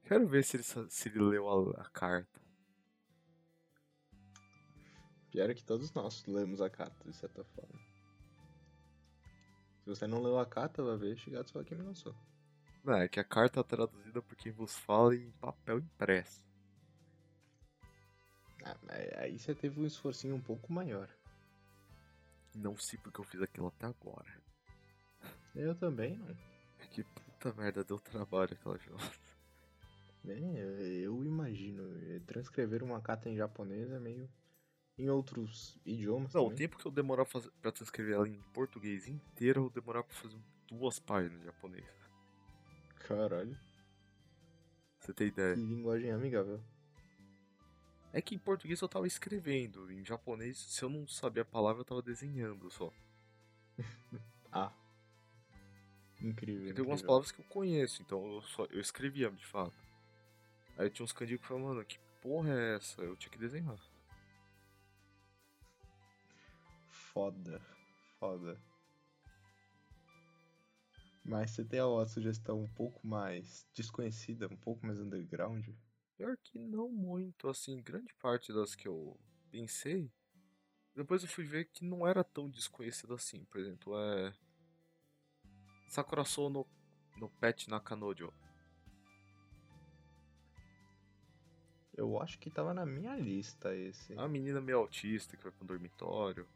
Quero 0.04 0.28
ver 0.28 0.44
se 0.44 0.58
ele, 0.58 0.64
se 0.90 1.08
ele 1.08 1.22
leu 1.22 1.48
a, 1.48 1.84
a 1.84 1.90
carta. 1.92 2.42
Pior 5.32 5.50
é 5.50 5.54
que 5.54 5.64
todos 5.64 5.94
nós 5.94 6.26
lemos 6.26 6.60
a 6.60 6.70
carta, 6.70 7.10
de 7.10 7.16
certa 7.16 7.46
forma. 7.46 7.80
Se 9.86 9.86
você 9.86 10.06
não 10.06 10.22
leu 10.22 10.38
a 10.38 10.46
carta, 10.46 10.84
vai 10.84 10.98
ver 10.98 11.16
Shigatsu 11.16 11.58
wa 11.58 11.64
Kimi 11.64 11.82
no 11.82 11.92
Uso. 11.92 12.14
Não, 12.84 12.94
é 12.94 13.08
que 13.08 13.20
a 13.20 13.24
carta 13.24 13.60
é 13.60 13.64
traduzida 13.64 14.22
por 14.22 14.36
quem 14.36 14.52
vos 14.52 14.76
fala 14.76 15.16
em 15.16 15.32
papel 15.32 15.80
impresso. 15.80 16.42
Ah, 18.64 18.78
mas 18.84 19.14
aí 19.18 19.40
você 19.40 19.54
teve 19.56 19.80
um 19.80 19.86
esforcinho 19.86 20.36
um 20.36 20.42
pouco 20.42 20.72
maior. 20.72 21.10
Não 22.56 22.78
sei 22.78 23.00
porque 23.00 23.20
eu 23.20 23.26
fiz 23.26 23.42
aquilo 23.42 23.68
até 23.68 23.86
agora. 23.86 24.42
Eu 25.56 25.76
também 25.76 26.18
não. 26.18 26.36
Que 26.92 27.04
puta 27.04 27.54
merda, 27.54 27.84
deu 27.84 28.00
trabalho 28.00 28.54
aquela 28.54 28.78
jogada. 28.78 29.12
Bem, 30.24 30.58
eu, 30.58 30.80
eu 30.80 31.24
imagino. 31.24 31.84
Transcrever 32.26 32.84
uma 32.84 33.02
carta 33.02 33.30
em 33.30 33.36
japonês 33.36 33.92
é 33.92 34.00
meio. 34.00 34.30
Em 34.98 35.10
outros 35.10 35.80
idiomas. 35.86 36.34
Não, 36.34 36.42
o 36.42 36.46
também. 36.46 36.58
tempo 36.58 36.78
que 36.78 36.86
eu 36.86 36.92
demorava 36.92 37.30
pra 37.62 37.72
transcrever 37.72 38.16
ela 38.16 38.28
em 38.28 38.42
português 38.54 39.08
inteiro, 39.08 39.66
eu 39.66 39.70
demorava 39.70 40.06
pra 40.06 40.16
fazer 40.16 40.38
duas 40.68 41.00
páginas 41.00 41.40
de 41.40 41.46
japonês. 41.46 41.99
Caralho. 43.00 43.58
Você 45.00 45.14
tem 45.14 45.28
ideia? 45.28 45.56
Que 45.56 45.62
linguagem 45.62 46.12
amigável. 46.12 46.62
É 48.12 48.22
que 48.22 48.36
em 48.36 48.40
português 48.40 48.82
eu 48.82 48.88
tava 48.90 49.06
escrevendo, 49.08 49.92
em 49.92 50.04
japonês, 50.04 50.58
se 50.58 50.84
eu 50.84 50.90
não 50.90 51.08
sabia 51.08 51.44
a 51.44 51.46
palavra, 51.46 51.82
eu 51.82 51.86
tava 51.86 52.02
desenhando 52.02 52.70
só. 52.70 52.92
Ah. 54.52 54.74
Incrível. 56.20 56.74
Tem 56.74 56.80
algumas 56.80 57.02
incrível. 57.02 57.06
palavras 57.06 57.32
que 57.32 57.40
eu 57.40 57.46
conheço, 57.46 58.02
então 58.02 58.34
eu 58.34 58.42
só 58.42 58.66
eu 58.66 58.82
escrevia 58.82 59.30
de 59.30 59.46
fato. 59.46 59.78
Aí 60.76 60.90
tinha 60.90 61.04
uns 61.04 61.12
candigos 61.12 61.42
que 61.44 61.48
falavam, 61.48 61.70
mano, 61.70 61.86
que 61.86 62.00
porra 62.20 62.50
é 62.50 62.76
essa? 62.78 63.00
Eu 63.00 63.16
tinha 63.16 63.32
que 63.32 63.38
desenhar. 63.38 63.78
Foda. 66.90 67.62
Foda. 68.20 68.60
Mas 71.24 71.52
você 71.52 71.64
tem 71.64 71.80
alguma 71.80 72.08
sugestão 72.08 72.62
um 72.62 72.68
pouco 72.68 73.06
mais 73.06 73.68
desconhecida, 73.74 74.48
um 74.48 74.58
pouco 74.58 74.86
mais 74.86 75.00
underground? 75.00 75.68
Pior 76.18 76.38
que 76.44 76.60
não 76.60 76.90
muito, 76.90 77.48
assim, 77.48 77.82
grande 77.82 78.14
parte 78.16 78.52
das 78.52 78.76
que 78.76 78.88
eu 78.88 79.18
pensei. 79.52 80.12
Depois 80.96 81.22
eu 81.22 81.30
fui 81.30 81.46
ver 81.46 81.66
que 81.66 81.86
não 81.86 82.06
era 82.06 82.24
tão 82.24 82.50
desconhecido 82.50 83.14
assim. 83.14 83.46
Por 83.46 83.60
exemplo, 83.62 83.98
é. 83.98 84.34
Sakura 85.88 86.26
Soul 86.26 86.50
no, 86.50 86.68
no 87.18 87.30
Pet 87.30 87.70
Nakanojo. 87.70 88.34
Eu 91.96 92.22
acho 92.22 92.38
que 92.40 92.50
tava 92.50 92.74
na 92.74 92.86
minha 92.86 93.16
lista 93.16 93.76
esse. 93.76 94.14
É 94.14 94.18
uma 94.18 94.28
menina 94.28 94.62
meio 94.62 94.78
autista 94.78 95.36
que 95.36 95.44
vai 95.44 95.52
pra 95.52 95.64
um 95.64 95.68
dormitório. 95.68 96.48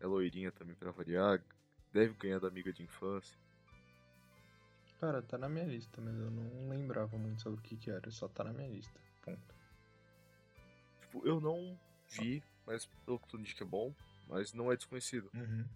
É 0.00 0.06
loirinha 0.06 0.52
também 0.52 0.74
pra 0.74 0.90
variar. 0.90 1.42
Deve 1.92 2.14
ganhar 2.14 2.38
da 2.38 2.48
amiga 2.48 2.72
de 2.72 2.82
infância. 2.82 3.38
Cara, 5.04 5.20
tá 5.20 5.36
na 5.36 5.50
minha 5.50 5.66
lista, 5.66 6.00
mas 6.00 6.18
eu 6.18 6.30
não 6.30 6.70
lembrava 6.70 7.18
muito 7.18 7.42
sobre 7.42 7.60
o 7.60 7.62
que 7.62 7.76
que 7.76 7.90
era. 7.90 8.10
Só 8.10 8.26
tá 8.26 8.42
na 8.42 8.54
minha 8.54 8.68
lista. 8.68 8.98
Ponto. 9.20 9.54
Tipo, 11.02 11.28
eu 11.28 11.38
não 11.42 11.78
vi, 12.08 12.42
mas 12.66 12.86
pelo 13.04 13.18
que 13.18 13.28
tu 13.28 13.36
diz 13.36 13.52
que 13.52 13.62
é 13.62 13.66
bom, 13.66 13.94
mas 14.26 14.54
não 14.54 14.72
é 14.72 14.76
desconhecido. 14.76 15.30
Uhum. 15.34 15.66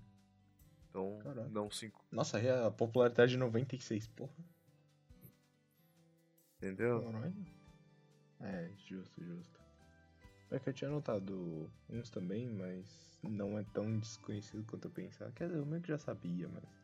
Então, 0.88 1.18
Caraca. 1.22 1.48
não 1.50 1.70
cinco. 1.70 2.02
Nossa, 2.10 2.40
e 2.40 2.48
a 2.48 2.70
popularidade 2.70 3.32
de 3.32 3.36
96, 3.36 4.06
porra. 4.06 4.32
Entendeu? 6.56 7.02
Caralho. 7.02 7.46
É, 8.40 8.70
justo, 8.78 9.22
justo. 9.22 9.60
É 10.50 10.58
que 10.58 10.70
eu 10.70 10.72
tinha 10.72 10.88
notado 10.88 11.70
uns 11.90 12.08
também, 12.08 12.48
mas 12.48 13.20
não 13.22 13.58
é 13.58 13.64
tão 13.74 13.98
desconhecido 13.98 14.64
quanto 14.64 14.86
eu 14.86 14.90
pensava. 14.90 15.30
Quer 15.32 15.48
dizer, 15.48 15.58
eu 15.58 15.66
meio 15.66 15.82
que 15.82 15.88
já 15.88 15.98
sabia, 15.98 16.48
mas. 16.48 16.77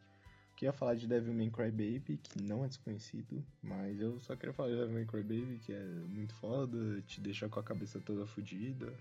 Queria 0.56 0.72
falar 0.72 0.94
de 0.94 1.06
Devil 1.06 1.34
May 1.34 1.50
Cry 1.50 1.70
Baby, 1.70 2.18
que 2.22 2.40
não 2.40 2.64
é 2.64 2.68
desconhecido, 2.68 3.44
mas 3.60 4.00
eu 4.00 4.20
só 4.20 4.36
queria 4.36 4.52
falar 4.52 4.68
de 4.70 4.76
Devil 4.76 4.94
May 4.94 5.04
Cry 5.04 5.22
Baby, 5.22 5.58
que 5.58 5.72
é 5.72 5.84
muito 5.84 6.34
foda, 6.36 7.02
te 7.02 7.20
deixa 7.20 7.48
com 7.48 7.58
a 7.58 7.62
cabeça 7.62 8.00
toda 8.00 8.26
fodida. 8.26 8.94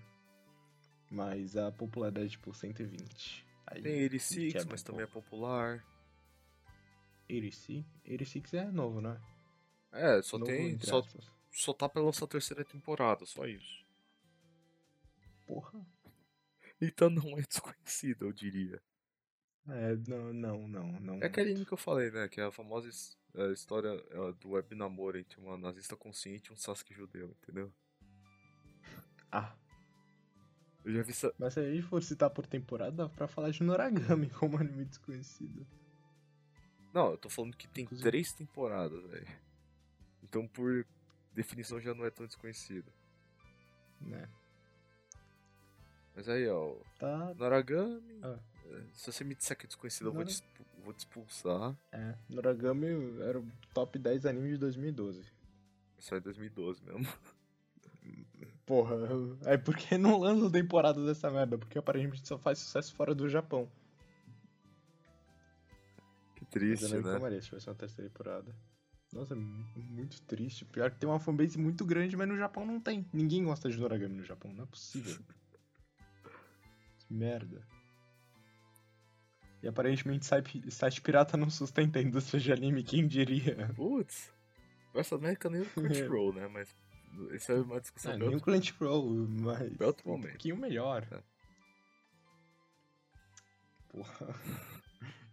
Mas 1.10 1.56
a 1.56 1.70
popularidade, 1.70 2.30
tipo, 2.30 2.52
120. 2.52 3.46
Aí 3.68 3.82
Tem 3.82 3.92
me 3.92 4.02
86, 4.02 4.52
quebra 4.52 4.68
mas 4.70 4.82
um 4.82 4.84
também 4.84 5.02
é 5.04 5.06
popular. 5.06 5.84
86? 7.28 7.84
86 8.04 8.54
é 8.54 8.70
novo, 8.72 9.00
né? 9.00 9.20
É, 9.92 10.20
só 10.22 10.36
novo, 10.36 10.50
tem. 10.50 10.78
Só, 10.80 10.98
aspas. 10.98 11.30
só 11.52 11.72
tá 11.72 11.88
pra 11.88 12.02
lançar 12.02 12.24
a 12.24 12.28
terceira 12.28 12.64
temporada, 12.64 13.24
só 13.24 13.46
isso. 13.46 13.84
Porra. 15.46 15.86
Então 16.80 17.08
não 17.08 17.38
é 17.38 17.42
desconhecido, 17.42 18.26
eu 18.26 18.32
diria. 18.32 18.82
É, 19.68 19.96
não, 20.08 20.32
não, 20.32 20.68
não, 20.68 20.92
não. 21.00 21.14
É 21.22 21.26
aquele 21.26 21.50
anime 21.50 21.64
que 21.64 21.72
eu 21.72 21.78
falei, 21.78 22.10
né? 22.10 22.28
Que 22.28 22.40
é 22.40 22.44
a 22.44 22.52
famosa 22.52 22.88
é, 23.34 23.50
história 23.52 23.88
é, 24.10 24.32
do 24.40 24.50
web 24.50 24.74
namoro 24.74 25.18
entre 25.18 25.40
uma 25.40 25.56
nazista 25.56 25.96
consciente 25.96 26.50
e 26.50 26.52
um 26.52 26.56
Sasuke 26.56 26.92
judeu, 26.92 27.34
entendeu? 27.42 27.72
Ah, 29.32 29.54
Eu 30.84 30.92
já 30.92 31.02
vi 31.02 31.10
essa. 31.12 31.34
mas 31.38 31.54
se 31.54 31.60
a 31.60 31.70
gente 31.70 31.82
for 31.82 32.02
citar 32.02 32.28
por 32.30 32.46
temporada, 32.46 32.92
dá 32.92 33.08
pra 33.08 33.26
falar 33.26 33.50
de 33.50 33.62
Noragami 33.62 34.28
como 34.38 34.58
anime 34.58 34.84
desconhecido. 34.84 35.66
Não, 36.92 37.12
eu 37.12 37.18
tô 37.18 37.28
falando 37.28 37.56
que 37.56 37.66
tem 37.66 37.84
Inclusive- 37.84 38.08
três 38.08 38.32
temporadas, 38.32 39.02
velho. 39.10 39.26
Então, 40.22 40.46
por 40.46 40.86
definição, 41.32 41.80
já 41.80 41.92
não 41.94 42.04
é 42.04 42.10
tão 42.10 42.26
desconhecido. 42.26 42.92
Né? 44.00 44.28
Mas 46.14 46.28
aí, 46.28 46.46
ó. 46.48 46.76
Tá. 46.98 47.34
Noragami. 47.34 48.20
Ah. 48.22 48.38
É, 48.66 48.82
Se 48.92 49.12
você 49.12 49.24
me 49.24 49.34
disser 49.34 49.56
que 49.56 49.66
é 49.66 49.68
desconhecido, 49.68 50.06
eu 50.08 50.12
vou 50.12 50.24
te, 50.24 50.42
vou 50.82 50.92
te 50.92 51.00
expulsar. 51.00 51.76
É. 51.92 52.14
Noragami 52.28 52.86
era 53.22 53.38
o 53.38 53.46
top 53.72 53.98
10 53.98 54.26
anime 54.26 54.50
de 54.50 54.58
2012. 54.58 55.24
Isso 55.98 56.14
é 56.14 56.20
2012 56.20 56.82
mesmo. 56.84 57.06
Porra, 58.66 58.96
aí 59.44 59.58
por 59.58 59.76
que 59.76 59.98
não 59.98 60.18
lançam 60.18 60.50
temporada 60.50 61.04
dessa 61.04 61.30
merda? 61.30 61.58
Porque 61.58 61.78
aparentemente 61.78 62.26
só 62.26 62.38
faz 62.38 62.58
sucesso 62.58 62.94
fora 62.94 63.14
do 63.14 63.28
Japão. 63.28 63.70
Que 66.34 66.44
triste, 66.46 66.84
eu 66.84 67.02
não 67.02 67.20
né? 67.20 67.40
se 67.40 67.46
tivesse 67.48 67.68
uma 67.68 67.74
terceira 67.74 68.10
temporada. 68.10 68.54
Nossa, 69.12 69.34
é 69.34 69.36
mu- 69.36 69.64
muito 69.76 70.20
triste. 70.22 70.64
Pior 70.64 70.90
que 70.90 70.98
tem 70.98 71.08
uma 71.08 71.20
fanbase 71.20 71.56
muito 71.58 71.84
grande, 71.84 72.16
mas 72.16 72.26
no 72.26 72.36
Japão 72.36 72.64
não 72.66 72.80
tem. 72.80 73.06
Ninguém 73.12 73.44
gosta 73.44 73.70
de 73.70 73.78
Noragami 73.78 74.16
no 74.16 74.24
Japão, 74.24 74.52
não 74.52 74.64
é 74.64 74.66
possível. 74.66 75.22
que 76.98 77.12
merda. 77.14 77.66
E 79.64 79.68
aparentemente 79.68 80.26
site, 80.26 80.70
site 80.70 81.00
pirata 81.00 81.38
não 81.38 81.48
sustenta 81.48 81.98
a 81.98 82.02
indústria 82.02 82.38
de 82.38 82.52
anime, 82.52 82.84
quem 82.84 83.06
diria? 83.08 83.72
Putz. 83.74 84.30
Essa 84.94 85.14
América 85.14 85.48
nem 85.48 85.62
é 85.62 85.64
Crunchyroll, 85.72 86.34
né? 86.34 86.46
Mas 86.48 86.68
isso 87.32 87.50
é 87.50 87.62
uma 87.62 87.80
discussão 87.80 88.12
Ah, 88.12 88.18
pra 88.18 88.26
nem 88.26 88.36
o 88.36 88.40
Crunchyroll, 88.42 89.26
mas 89.26 89.74
Pra 89.78 89.86
outro 89.86 90.06
um 90.06 90.12
momento. 90.12 90.28
pouquinho 90.32 90.56
melhor. 90.58 91.08
É. 91.10 91.22
porra. 93.88 94.26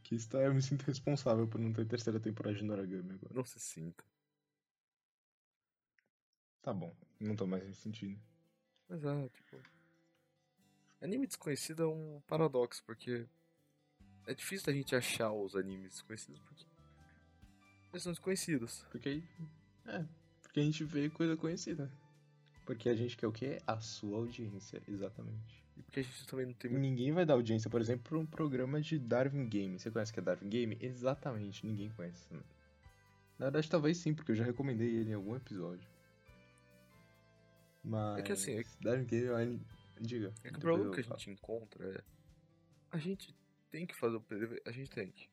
Que 0.03 0.15
história, 0.15 0.47
eu 0.47 0.53
me 0.53 0.61
sinto 0.61 0.83
responsável 0.83 1.47
por 1.47 1.59
não 1.59 1.71
ter 1.71 1.85
terceira 1.85 2.19
temporada 2.19 2.55
de 2.57 2.63
Noragami 2.65 3.13
agora. 3.13 3.33
Não 3.33 3.45
se 3.45 3.57
sinta. 3.61 4.03
Tá 6.61 6.73
bom, 6.73 6.93
não 7.19 7.33
tô 7.35 7.47
mais 7.47 7.63
me 7.65 7.73
sentindo. 7.73 8.19
Mas 8.89 9.03
é, 9.05 9.29
tipo. 9.29 9.57
Anime 11.01 11.27
desconhecido 11.27 11.83
é 11.83 11.87
um 11.87 12.21
paradoxo, 12.27 12.83
porque 12.85 13.25
é 14.27 14.33
difícil 14.33 14.65
da 14.65 14.73
gente 14.73 14.95
achar 14.95 15.31
os 15.31 15.55
animes 15.55 15.93
desconhecidos 15.93 16.39
porque 16.41 16.65
eles 17.93 18.03
são 18.03 18.11
desconhecidos. 18.13 18.85
Porque 18.91 19.09
aí. 19.09 19.23
É, 19.85 20.05
porque 20.43 20.59
a 20.59 20.63
gente 20.63 20.83
vê 20.83 21.09
coisa 21.09 21.35
conhecida. 21.35 21.91
Porque 22.65 22.87
a 22.89 22.95
gente 22.95 23.17
quer 23.17 23.27
o 23.27 23.31
quê? 23.31 23.61
A 23.67 23.79
sua 23.81 24.17
audiência, 24.17 24.81
exatamente. 24.87 25.61
E 25.75 25.81
porque 25.81 25.99
a 25.99 26.03
gente 26.03 26.25
também 26.27 26.45
não 26.45 26.53
tem 26.53 26.69
E 26.69 26.73
muito. 26.73 26.83
ninguém 26.83 27.11
vai 27.11 27.25
dar 27.25 27.33
audiência, 27.33 27.69
por 27.69 27.81
exemplo, 27.81 28.03
pra 28.07 28.17
um 28.17 28.25
programa 28.25 28.79
de 28.79 28.97
Darwin 28.99 29.47
Game. 29.47 29.77
Você 29.79 29.91
conhece 29.91 30.11
o 30.11 30.13
que 30.13 30.19
é 30.19 30.23
Darwin 30.23 30.47
Game? 30.49 30.77
Exatamente, 30.79 31.65
ninguém 31.65 31.89
conhece. 31.91 32.25
Na 33.37 33.47
verdade, 33.47 33.69
talvez 33.69 33.97
sim, 33.97 34.13
porque 34.13 34.31
eu 34.31 34.35
já 34.35 34.43
recomendei 34.45 34.87
ele 34.95 35.09
em 35.09 35.13
algum 35.15 35.35
episódio. 35.35 35.89
Mas. 37.83 38.19
É 38.19 38.21
que 38.21 38.31
assim, 38.31 38.53
é- 38.59 38.63
Darwin 38.81 39.05
Game 39.05 39.27
é 39.97 40.01
Diga. 40.03 40.33
É 40.43 40.49
que 40.49 40.57
o 40.57 40.59
problema 40.59 40.93
que 40.93 40.99
a 41.01 41.03
gente 41.03 41.29
encontra 41.31 41.85
é. 41.87 42.01
A 42.91 42.97
gente 42.97 43.35
tem 43.71 43.85
que 43.85 43.95
fazer 43.95 44.17
o. 44.17 44.23
A 44.65 44.71
gente 44.71 44.91
tem 44.91 45.09
que. 45.09 45.29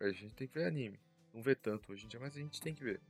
A 0.00 0.10
gente 0.10 0.34
tem 0.34 0.46
que 0.46 0.54
ver 0.54 0.66
anime. 0.66 1.00
Não 1.32 1.42
vê 1.42 1.54
tanto 1.54 1.92
hoje 1.92 2.04
em 2.04 2.08
dia, 2.08 2.20
mas 2.20 2.36
a 2.36 2.40
gente 2.40 2.60
tem 2.60 2.74
que 2.74 2.84
ver. 2.84 3.00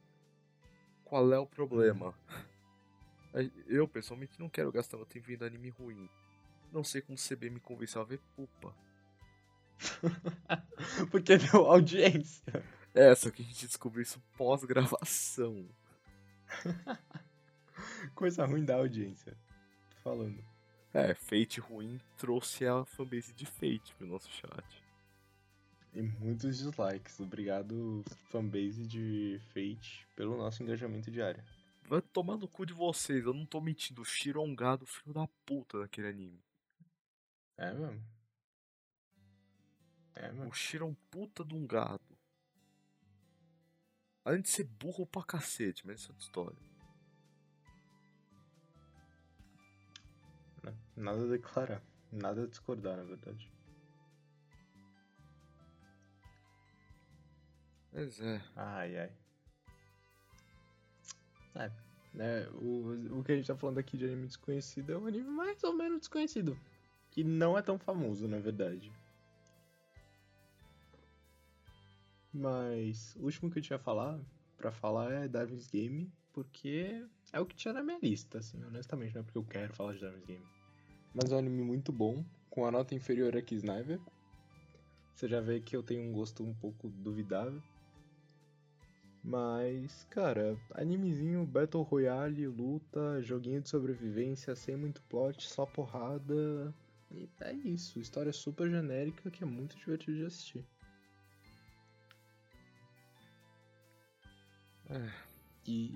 Qual 1.04 1.32
é 1.32 1.38
o 1.38 1.46
problema? 1.46 2.14
Aí, 3.34 3.50
Eu, 3.66 3.88
pessoalmente, 3.88 4.38
não 4.38 4.48
quero 4.48 4.70
gastar 4.70 4.96
meu 4.96 5.06
tempo 5.06 5.26
vendo 5.26 5.44
anime 5.44 5.70
ruim. 5.70 6.08
Não 6.72 6.84
sei 6.84 7.00
como 7.00 7.16
o 7.16 7.20
CB 7.20 7.50
me 7.50 7.60
convenceu 7.60 8.00
a 8.00 8.04
ver 8.04 8.20
pupa. 8.34 8.74
porque 11.10 11.36
deu 11.38 11.66
audiência. 11.66 12.64
É, 12.94 13.14
só 13.14 13.30
que 13.30 13.42
a 13.42 13.44
gente 13.44 13.66
descobriu 13.66 14.02
isso 14.02 14.22
pós-gravação. 14.36 15.68
Coisa 18.14 18.46
ruim 18.46 18.64
da 18.64 18.76
audiência. 18.76 19.36
Tô 19.90 19.96
falando. 20.02 20.55
É, 20.96 21.14
Fate 21.14 21.60
ruim 21.60 22.00
trouxe 22.16 22.66
a 22.66 22.82
fanbase 22.86 23.34
de 23.34 23.44
Fate 23.44 23.94
pro 23.98 24.06
nosso 24.06 24.30
chat. 24.30 24.82
E 25.92 26.00
muitos 26.00 26.56
dislikes. 26.56 27.20
Obrigado, 27.20 28.02
fanbase 28.30 28.86
de 28.86 29.38
Fate, 29.52 30.08
pelo 30.16 30.38
nosso 30.38 30.62
engajamento 30.62 31.10
diário. 31.10 31.44
Vai 31.86 32.00
tomar 32.00 32.38
no 32.38 32.48
cu 32.48 32.64
de 32.64 32.72
vocês, 32.72 33.26
eu 33.26 33.34
não 33.34 33.44
tô 33.44 33.60
mentindo. 33.60 34.00
O 34.00 34.06
Shiro 34.06 34.40
é 34.40 34.42
um 34.42 34.56
gado 34.56 34.86
filho 34.86 35.12
da 35.12 35.28
puta 35.44 35.80
naquele 35.80 36.08
anime. 36.08 36.42
É 37.58 37.74
mesmo? 37.74 38.02
É 40.14 40.32
mesmo? 40.32 40.48
O 40.48 40.54
Shiro 40.54 40.86
é 40.86 40.88
um 40.88 40.96
puta 41.10 41.44
de 41.44 41.54
um 41.54 41.66
gado. 41.66 42.16
Além 44.24 44.40
de 44.40 44.48
ser 44.48 44.64
burro 44.64 45.04
pra 45.04 45.22
cacete, 45.22 45.86
mas 45.86 46.00
isso 46.00 46.08
é 46.08 46.12
outra 46.12 46.24
história. 46.24 46.75
Né? 50.66 50.74
Nada 50.96 51.22
a 51.22 51.28
declarar. 51.28 51.82
Nada 52.12 52.42
a 52.42 52.46
discordar, 52.46 52.96
na 52.96 53.04
verdade. 53.04 53.50
Mas 57.92 58.20
é. 58.20 58.42
Ai, 58.56 58.98
ai. 58.98 59.12
É, 61.54 61.70
né, 62.12 62.46
o, 62.50 63.18
o 63.18 63.24
que 63.24 63.32
a 63.32 63.36
gente 63.36 63.46
tá 63.46 63.56
falando 63.56 63.78
aqui 63.78 63.96
de 63.96 64.04
anime 64.04 64.26
desconhecido 64.26 64.92
é 64.92 64.98
um 64.98 65.06
anime 65.06 65.30
mais 65.30 65.62
ou 65.64 65.72
menos 65.72 66.00
desconhecido. 66.00 66.58
Que 67.10 67.24
não 67.24 67.56
é 67.56 67.62
tão 67.62 67.78
famoso, 67.78 68.28
na 68.28 68.38
verdade. 68.38 68.92
Mas 72.32 73.16
o 73.16 73.24
último 73.24 73.50
que 73.50 73.58
eu 73.58 73.62
tinha 73.62 73.78
falar, 73.78 74.20
pra 74.58 74.70
falar 74.70 75.10
é 75.12 75.28
Darwin's 75.28 75.70
Game, 75.70 76.12
porque 76.34 77.02
é 77.32 77.40
o 77.40 77.46
que 77.46 77.56
tinha 77.56 77.72
na 77.72 77.82
minha 77.82 77.98
lista, 78.02 78.38
assim, 78.38 78.62
honestamente, 78.64 79.14
não 79.14 79.22
é 79.22 79.24
porque 79.24 79.38
eu 79.38 79.44
quero 79.44 79.72
falar 79.72 79.94
de 79.94 80.00
Darwin's 80.02 80.26
Game. 80.26 80.55
Mas 81.16 81.32
é 81.32 81.34
um 81.34 81.38
anime 81.38 81.62
muito 81.62 81.90
bom, 81.90 82.22
com 82.50 82.66
a 82.66 82.70
nota 82.70 82.94
inferior 82.94 83.34
a 83.34 83.40
Kisniver. 83.40 83.98
Você 85.14 85.26
já 85.26 85.40
vê 85.40 85.60
que 85.60 85.74
eu 85.74 85.82
tenho 85.82 86.02
um 86.02 86.12
gosto 86.12 86.44
um 86.44 86.52
pouco 86.52 86.90
duvidável. 86.90 87.62
Mas, 89.24 90.04
cara, 90.10 90.58
animezinho, 90.74 91.46
Battle 91.46 91.82
Royale, 91.82 92.46
luta, 92.46 93.22
joguinho 93.22 93.62
de 93.62 93.68
sobrevivência, 93.70 94.54
sem 94.54 94.76
muito 94.76 95.00
plot, 95.04 95.48
só 95.48 95.64
porrada. 95.64 96.74
E 97.10 97.26
é 97.40 97.52
isso, 97.54 97.98
história 97.98 98.30
super 98.32 98.70
genérica 98.70 99.30
que 99.30 99.42
é 99.42 99.46
muito 99.46 99.74
divertido 99.74 100.18
de 100.18 100.26
assistir. 100.26 100.66
É, 104.90 105.10
E 105.66 105.94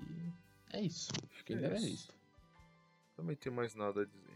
é 0.73 0.81
isso, 0.81 1.11
fiquei 1.29 1.57
É 1.57 1.61
na 1.61 1.67
minha 1.69 1.79
isso. 1.79 1.89
lista. 1.89 2.13
também 3.15 3.35
tem 3.35 3.51
mais 3.51 3.75
nada 3.75 4.01
a 4.01 4.05
dizer. 4.05 4.30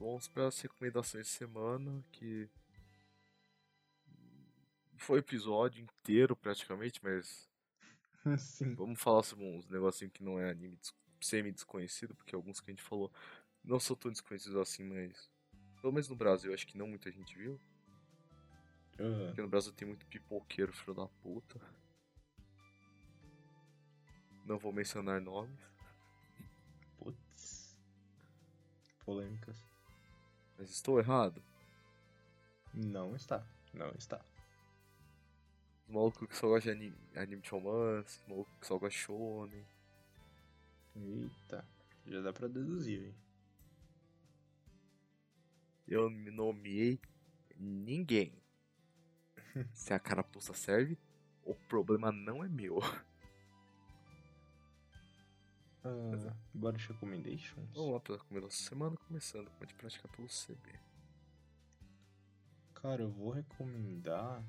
Vamos 0.00 0.26
para 0.26 0.46
as 0.46 0.58
recomendações 0.58 1.26
de 1.26 1.32
semana, 1.32 2.02
que. 2.10 2.48
Foi 4.96 5.18
o 5.18 5.20
episódio 5.20 5.82
inteiro 5.82 6.34
praticamente, 6.34 6.98
mas 7.02 7.46
Sim. 8.38 8.74
Vamos 8.74 8.98
falar 8.98 9.22
sobre 9.22 9.44
uns 9.44 9.68
negocinhos 9.68 10.14
que 10.14 10.24
não 10.24 10.40
é 10.40 10.50
anime 10.50 10.76
des- 10.76 10.94
semi-desconhecido, 11.20 12.14
porque 12.14 12.34
alguns 12.34 12.60
que 12.60 12.70
a 12.70 12.72
gente 12.72 12.82
falou 12.82 13.12
não 13.62 13.78
são 13.78 13.94
tão 13.94 14.10
desconhecidos 14.10 14.56
assim, 14.56 14.84
mas. 14.84 15.30
Pelo 15.82 15.92
menos 15.92 16.08
no 16.08 16.16
Brasil, 16.16 16.52
acho 16.54 16.66
que 16.66 16.78
não 16.78 16.88
muita 16.88 17.10
gente 17.12 17.36
viu. 17.36 17.60
Porque 19.26 19.42
no 19.42 19.48
Brasil 19.48 19.72
tem 19.72 19.86
muito 19.86 20.06
pipoqueiro, 20.06 20.72
filho 20.72 20.94
da 20.94 21.08
puta. 21.08 21.60
Não 24.46 24.58
vou 24.58 24.72
mencionar 24.72 25.20
nomes. 25.20 25.60
putz. 26.98 27.76
Polêmicas. 29.04 29.69
Mas 30.60 30.68
estou 30.68 30.98
errado. 30.98 31.42
Não 32.74 33.16
está, 33.16 33.42
não 33.72 33.88
está. 33.92 34.20
Os 35.86 35.94
malucos 35.94 36.28
que 36.28 36.36
só 36.36 36.48
gostam 36.48 36.74
de 36.74 36.78
anime, 36.78 36.98
anime 37.16 37.40
de 37.40 37.48
romance, 37.48 38.20
os 38.20 38.28
malucos 38.28 38.52
que 38.60 38.66
só 38.66 38.74
gostam 38.78 38.90
de 38.90 38.94
shonen. 38.94 39.66
Eita, 40.94 41.66
já 42.06 42.20
dá 42.20 42.30
pra 42.30 42.46
deduzir, 42.46 43.06
hein? 43.06 43.14
Eu 45.88 46.10
me 46.10 46.30
nomeei 46.30 47.00
ninguém. 47.56 48.30
Se 49.72 49.94
a 49.94 49.98
carapuça 49.98 50.52
serve, 50.52 50.98
o 51.42 51.54
problema 51.54 52.12
não 52.12 52.44
é 52.44 52.48
meu. 52.50 52.80
Ah, 55.82 56.34
bora 56.52 56.76
de 56.76 56.86
recommendations? 56.86 57.70
Vamos 57.74 57.92
lá 58.08 58.18
comer 58.18 58.40
nossa 58.40 58.62
semana, 58.62 58.96
começando 59.08 59.50
com 59.50 59.64
a 59.64 59.66
de 59.66 59.74
praticar 59.74 60.10
pelo 60.12 60.28
CB. 60.28 60.78
Cara, 62.74 63.02
eu 63.02 63.10
vou 63.10 63.30
recomendar. 63.30 64.44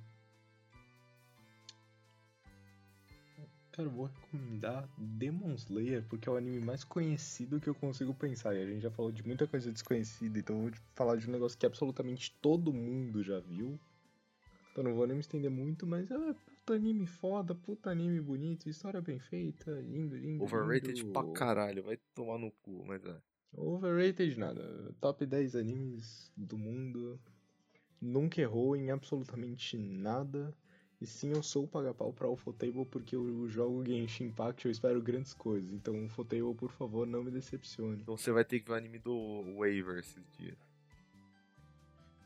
Cara, 3.71 3.88
eu 3.88 3.91
vou 3.91 4.07
recomendar 4.07 4.89
Demon 4.97 5.53
Slayer, 5.55 6.03
porque 6.09 6.27
é 6.27 6.32
o 6.32 6.36
anime 6.36 6.59
mais 6.59 6.84
conhecido 6.84 7.61
que 7.61 7.69
eu 7.69 7.75
consigo 7.75 8.13
pensar. 8.13 8.53
E 8.53 8.61
a 8.61 8.65
gente 8.65 8.82
já 8.82 8.91
falou 8.91 9.11
de 9.11 9.25
muita 9.25 9.47
coisa 9.47 9.71
desconhecida, 9.71 10.38
então 10.38 10.57
eu 10.57 10.61
vou 10.63 10.71
falar 10.93 11.15
de 11.15 11.29
um 11.29 11.32
negócio 11.32 11.57
que 11.57 11.65
absolutamente 11.65 12.36
todo 12.41 12.73
mundo 12.73 13.23
já 13.23 13.39
viu. 13.39 13.79
Então 14.71 14.84
não 14.84 14.93
vou 14.93 15.07
nem 15.07 15.15
me 15.15 15.21
estender 15.21 15.49
muito, 15.49 15.88
mas 15.88 16.11
é 16.11 16.36
puta 16.72 16.76
anime 16.76 17.05
foda, 17.05 17.55
puta 17.55 17.89
anime 17.89 18.22
bonito, 18.22 18.69
história 18.69 19.01
bem 19.01 19.19
feita, 19.19 19.72
lindo, 19.82 20.15
lindo. 20.15 20.43
Overrated 20.43 21.01
lindo. 21.01 21.11
pra 21.11 21.24
caralho, 21.34 21.84
vai 21.84 21.97
tomar 22.15 22.38
no 22.38 22.51
cu, 22.63 22.86
mas 22.86 23.03
é. 23.05 23.17
Overrated 23.53 24.39
nada. 24.39 24.95
Top 25.01 25.26
10 25.26 25.55
animes 25.57 26.32
do 26.38 26.57
mundo. 26.57 27.19
Nunca 27.99 28.39
errou 28.39 28.76
em 28.76 28.89
absolutamente 28.89 29.78
nada. 29.78 30.55
E 31.01 31.05
sim, 31.05 31.32
eu 31.32 31.43
sou 31.43 31.65
o 31.65 31.67
paga-pau 31.67 32.13
pra 32.13 32.30
Ufotable 32.30 32.86
porque 32.86 33.15
eu 33.15 33.49
jogo 33.49 33.84
Genshin 33.84 34.26
Impact 34.26 34.65
e 34.65 34.67
eu 34.69 34.72
espero 34.72 35.01
grandes 35.01 35.34
coisas. 35.34 35.74
Então, 35.74 36.05
Ufotable, 36.05 36.55
por 36.55 36.72
favor, 36.72 37.05
não 37.05 37.24
me 37.24 37.32
decepcione. 37.32 38.01
Então 38.01 38.15
você 38.15 38.32
vai 38.32 38.45
ter 38.45 38.59
que 38.59 38.67
ver 38.67 38.74
o 38.74 38.76
anime 38.76 38.99
do 38.99 39.43
Waver 39.57 39.99
esses 39.99 40.24
dias. 40.38 40.57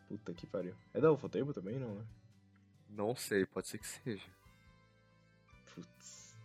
Puta 0.08 0.34
que 0.34 0.46
pariu. 0.46 0.76
É 0.94 1.02
da 1.02 1.12
Ufotable 1.12 1.54
também, 1.54 1.80
não, 1.80 1.96
né? 1.96 2.06
Não 2.90 3.16
sei, 3.16 3.46
pode 3.46 3.68
ser 3.68 3.78
que 3.80 3.88
seja. 3.88 4.26
Putz. 5.74 6.36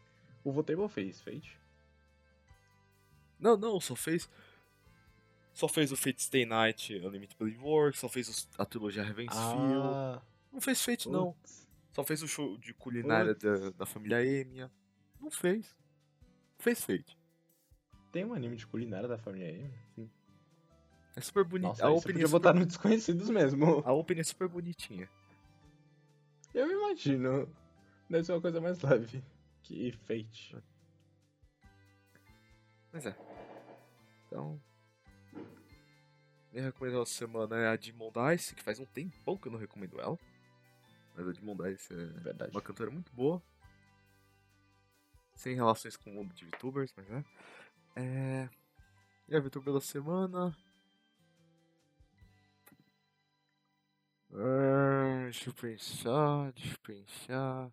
O 0.45 0.51
Ufotable 0.51 0.89
fez, 0.89 1.21
Fate. 1.21 1.59
Não, 3.39 3.57
não, 3.57 3.81
só 3.81 3.95
fez. 3.95 4.29
Só 5.53 5.69
fez 5.69 5.93
o 5.93 5.97
Fate 5.97 6.23
Stay 6.23 6.45
Night 6.47 6.95
Unlimited 6.97 7.37
Blade 7.39 7.59
Works, 7.59 8.01
só 8.01 8.09
fez 8.09 8.29
os- 8.29 8.49
a 8.59 8.65
trilogia 8.65 9.05
Feel. 9.15 9.29
Ah, 9.31 10.23
Não 10.53 10.61
fez 10.61 10.83
Fate, 10.83 11.09
não. 11.09 11.33
putz. 11.35 11.69
Só 11.93 12.05
fez 12.05 12.23
o 12.23 12.29
show 12.29 12.57
de 12.59 12.73
culinária 12.73 13.35
da, 13.35 13.71
da 13.71 13.87
família 13.87 14.25
Emiya. 14.25 14.71
Não 15.21 15.31
fez. 15.31 15.77
Fez 16.59 16.83
Fate. 16.85 17.19
Tem 18.13 18.25
um 18.25 18.33
anime 18.33 18.57
de 18.57 18.67
culinária 18.67 19.09
da 19.09 19.19
família 19.19 19.51
M? 19.51 20.11
É 21.17 21.21
super 21.21 21.45
bonito. 21.45 21.69
Nossa, 21.69 21.85
A 21.87 21.91
opening, 21.91 22.03
podia 22.15 22.25
é 22.25 22.27
super... 22.27 22.39
botar 22.41 22.55
no 22.55 22.65
Desconhecidos 22.67 23.29
mesmo. 23.31 23.83
a 23.85 23.93
opening 23.93 24.21
é 24.21 24.25
super 24.25 24.49
bonitinha. 24.49 25.09
Imagino. 26.91 27.49
Deve 28.09 28.25
ser 28.25 28.33
uma 28.33 28.41
coisa 28.41 28.61
mais 28.61 28.83
leve 28.83 29.23
que 29.63 29.93
Fate. 29.93 30.57
Mas 32.93 33.07
é. 33.07 33.17
Então. 34.27 34.61
Minha 36.53 36.65
recomendação 36.65 37.03
da 37.03 37.07
semana 37.07 37.57
é 37.57 37.69
a 37.69 37.77
Demon 37.77 38.11
Dice, 38.11 38.57
que 38.57 38.63
faz 38.65 38.81
um 38.81 38.85
tempão 38.87 39.37
que 39.37 39.47
eu 39.47 39.53
não 39.53 39.59
recomendo 39.59 40.01
ela. 40.01 40.19
Mas 41.15 41.29
a 41.29 41.33
Demon 41.33 41.57
Dice 41.57 41.95
é 41.95 42.07
Verdade. 42.07 42.51
uma 42.51 42.61
cantora 42.61 42.91
muito 42.91 43.13
boa. 43.13 43.41
Sem 45.37 45.55
relações 45.55 45.97
com 45.97 46.11
o 46.11 46.15
mundo 46.15 46.35
de 46.35 46.45
VTubers, 46.45 46.93
mas 46.97 47.09
é. 47.09 47.25
É. 47.95 48.51
E 49.29 49.37
a 49.37 49.41
VTuber 49.41 49.73
da 49.73 49.81
semana. 49.81 50.57
Ah, 54.33 55.23
deixa 55.25 55.51
eu 55.51 55.55
pensar, 55.55 56.53
deixa 56.53 56.75
eu 56.75 56.79
pensar. 56.79 57.73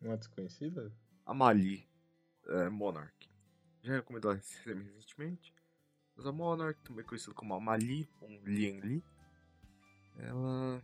Uma 0.00 0.16
desconhecida? 0.16 0.92
A 1.24 1.32
Mali, 1.32 1.88
é, 2.46 2.68
Monarch. 2.68 3.30
Já 3.82 3.94
recomendou 3.94 4.32
ela 4.32 4.40
recentemente. 4.40 5.54
Mas 6.16 6.26
a 6.26 6.32
Monarch, 6.32 6.80
também 6.82 7.04
conhecida 7.04 7.34
como 7.34 7.54
a 7.54 7.60
Mali, 7.60 8.08
ou 8.20 8.28
Lian 8.44 8.80
Li. 8.80 9.04
Ela. 10.18 10.82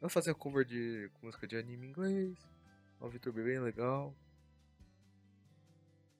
Ela 0.00 0.10
fazia 0.10 0.34
cover 0.34 0.64
de 0.64 1.10
música 1.22 1.46
de 1.46 1.56
anime 1.56 1.86
em 1.86 1.90
inglês. 1.90 2.38
Uma 3.00 3.08
VTuber 3.08 3.44
bem 3.44 3.58
legal. 3.58 4.14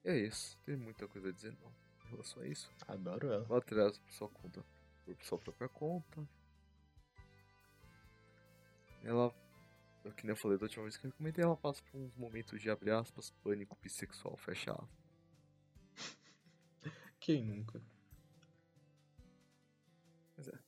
E 0.03 0.09
é 0.09 0.17
isso. 0.17 0.57
Tem 0.65 0.75
muita 0.75 1.07
coisa 1.07 1.29
a 1.29 1.31
dizer 1.31 1.55
não. 1.61 1.71
Em 2.05 2.09
relação 2.11 2.41
a 2.41 2.47
isso. 2.47 2.71
Adoro 2.87 3.27
ela. 3.27 3.43
Vá 3.45 3.57
atrás 3.57 3.97
por 3.97 4.11
sua 4.11 4.29
conta. 4.29 4.63
Por 5.05 5.23
sua 5.23 5.37
própria 5.37 5.69
conta. 5.69 6.27
Ela. 9.03 9.33
Que 10.15 10.23
nem 10.23 10.31
eu 10.31 10.35
falei 10.35 10.57
da 10.57 10.65
última 10.65 10.83
vez 10.83 10.97
que 10.97 11.05
eu 11.05 11.11
recomendei, 11.11 11.43
ela 11.43 11.57
passa 11.57 11.81
por 11.83 11.99
uns 11.99 12.15
momentos 12.15 12.61
de 12.61 12.69
abre 12.69 12.91
aspas, 12.91 13.31
pânico 13.43 13.77
bissexual, 13.81 14.37
fecha 14.37 14.71
aspas. 14.71 14.89
Quem 17.19 17.43
nunca? 17.43 17.81
Mas 20.37 20.47
é. 20.47 20.59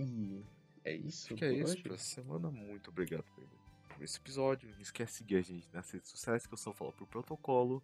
E 0.00 0.44
é 0.84 0.92
isso? 0.92 1.26
Acho 1.26 1.36
que 1.36 1.44
é 1.44 1.52
isso 1.52 1.82
pra 1.82 1.96
semana. 1.96 2.50
Muito 2.50 2.90
obrigado 2.90 3.24
por 3.34 4.02
esse 4.02 4.18
episódio. 4.18 4.68
Não 4.70 4.80
esquece 4.80 5.12
de 5.12 5.18
seguir 5.18 5.36
a 5.36 5.42
gente 5.42 5.72
nas 5.72 5.90
redes 5.90 6.10
sociais 6.10 6.46
que 6.46 6.52
eu 6.52 6.58
só 6.58 6.72
falo 6.72 6.92
por 6.92 7.06
protocolo. 7.06 7.82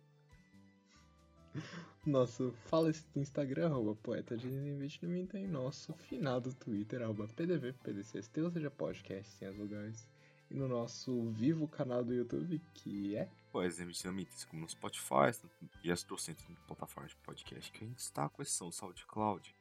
Nosso 2.07 2.53
fala 2.67 2.91
do 2.93 3.21
Instagram, 3.21 3.67
arroba 3.67 3.95
poeta 3.95 4.37
de 4.37 4.49
investimento 4.49 5.37
e 5.37 5.47
nosso 5.47 5.93
finado 5.93 6.55
Twitter, 6.55 7.03
arroba 7.03 7.29
PDV, 7.29 7.73
PDCST, 7.75 8.41
ou 8.41 8.51
seja, 8.51 8.71
podcast 8.71 9.45
em 9.45 9.49
as 9.49 9.57
lugares. 9.57 10.09
E 10.51 10.55
no 10.55 10.67
nosso 10.67 11.31
vivo 11.31 11.69
canal 11.69 12.03
do 12.03 12.13
YouTube, 12.13 12.61
que 12.75 13.17
é 13.17 13.29
Pois, 13.53 13.81
evidentemente, 13.81 14.31
assim 14.33 14.47
como 14.47 14.63
no 14.63 14.69
Spotify 14.69 15.37
e 15.83 15.91
as 15.91 16.03
trocentas 16.03 16.45
plataformas 16.67 17.11
de 17.11 17.17
podcast 17.19 17.73
que 17.73 17.85
a 17.85 17.87
gente 17.87 17.99
está, 17.99 18.29
com 18.29 18.43
exceção 18.43 18.71
SoundCloud. 18.71 19.55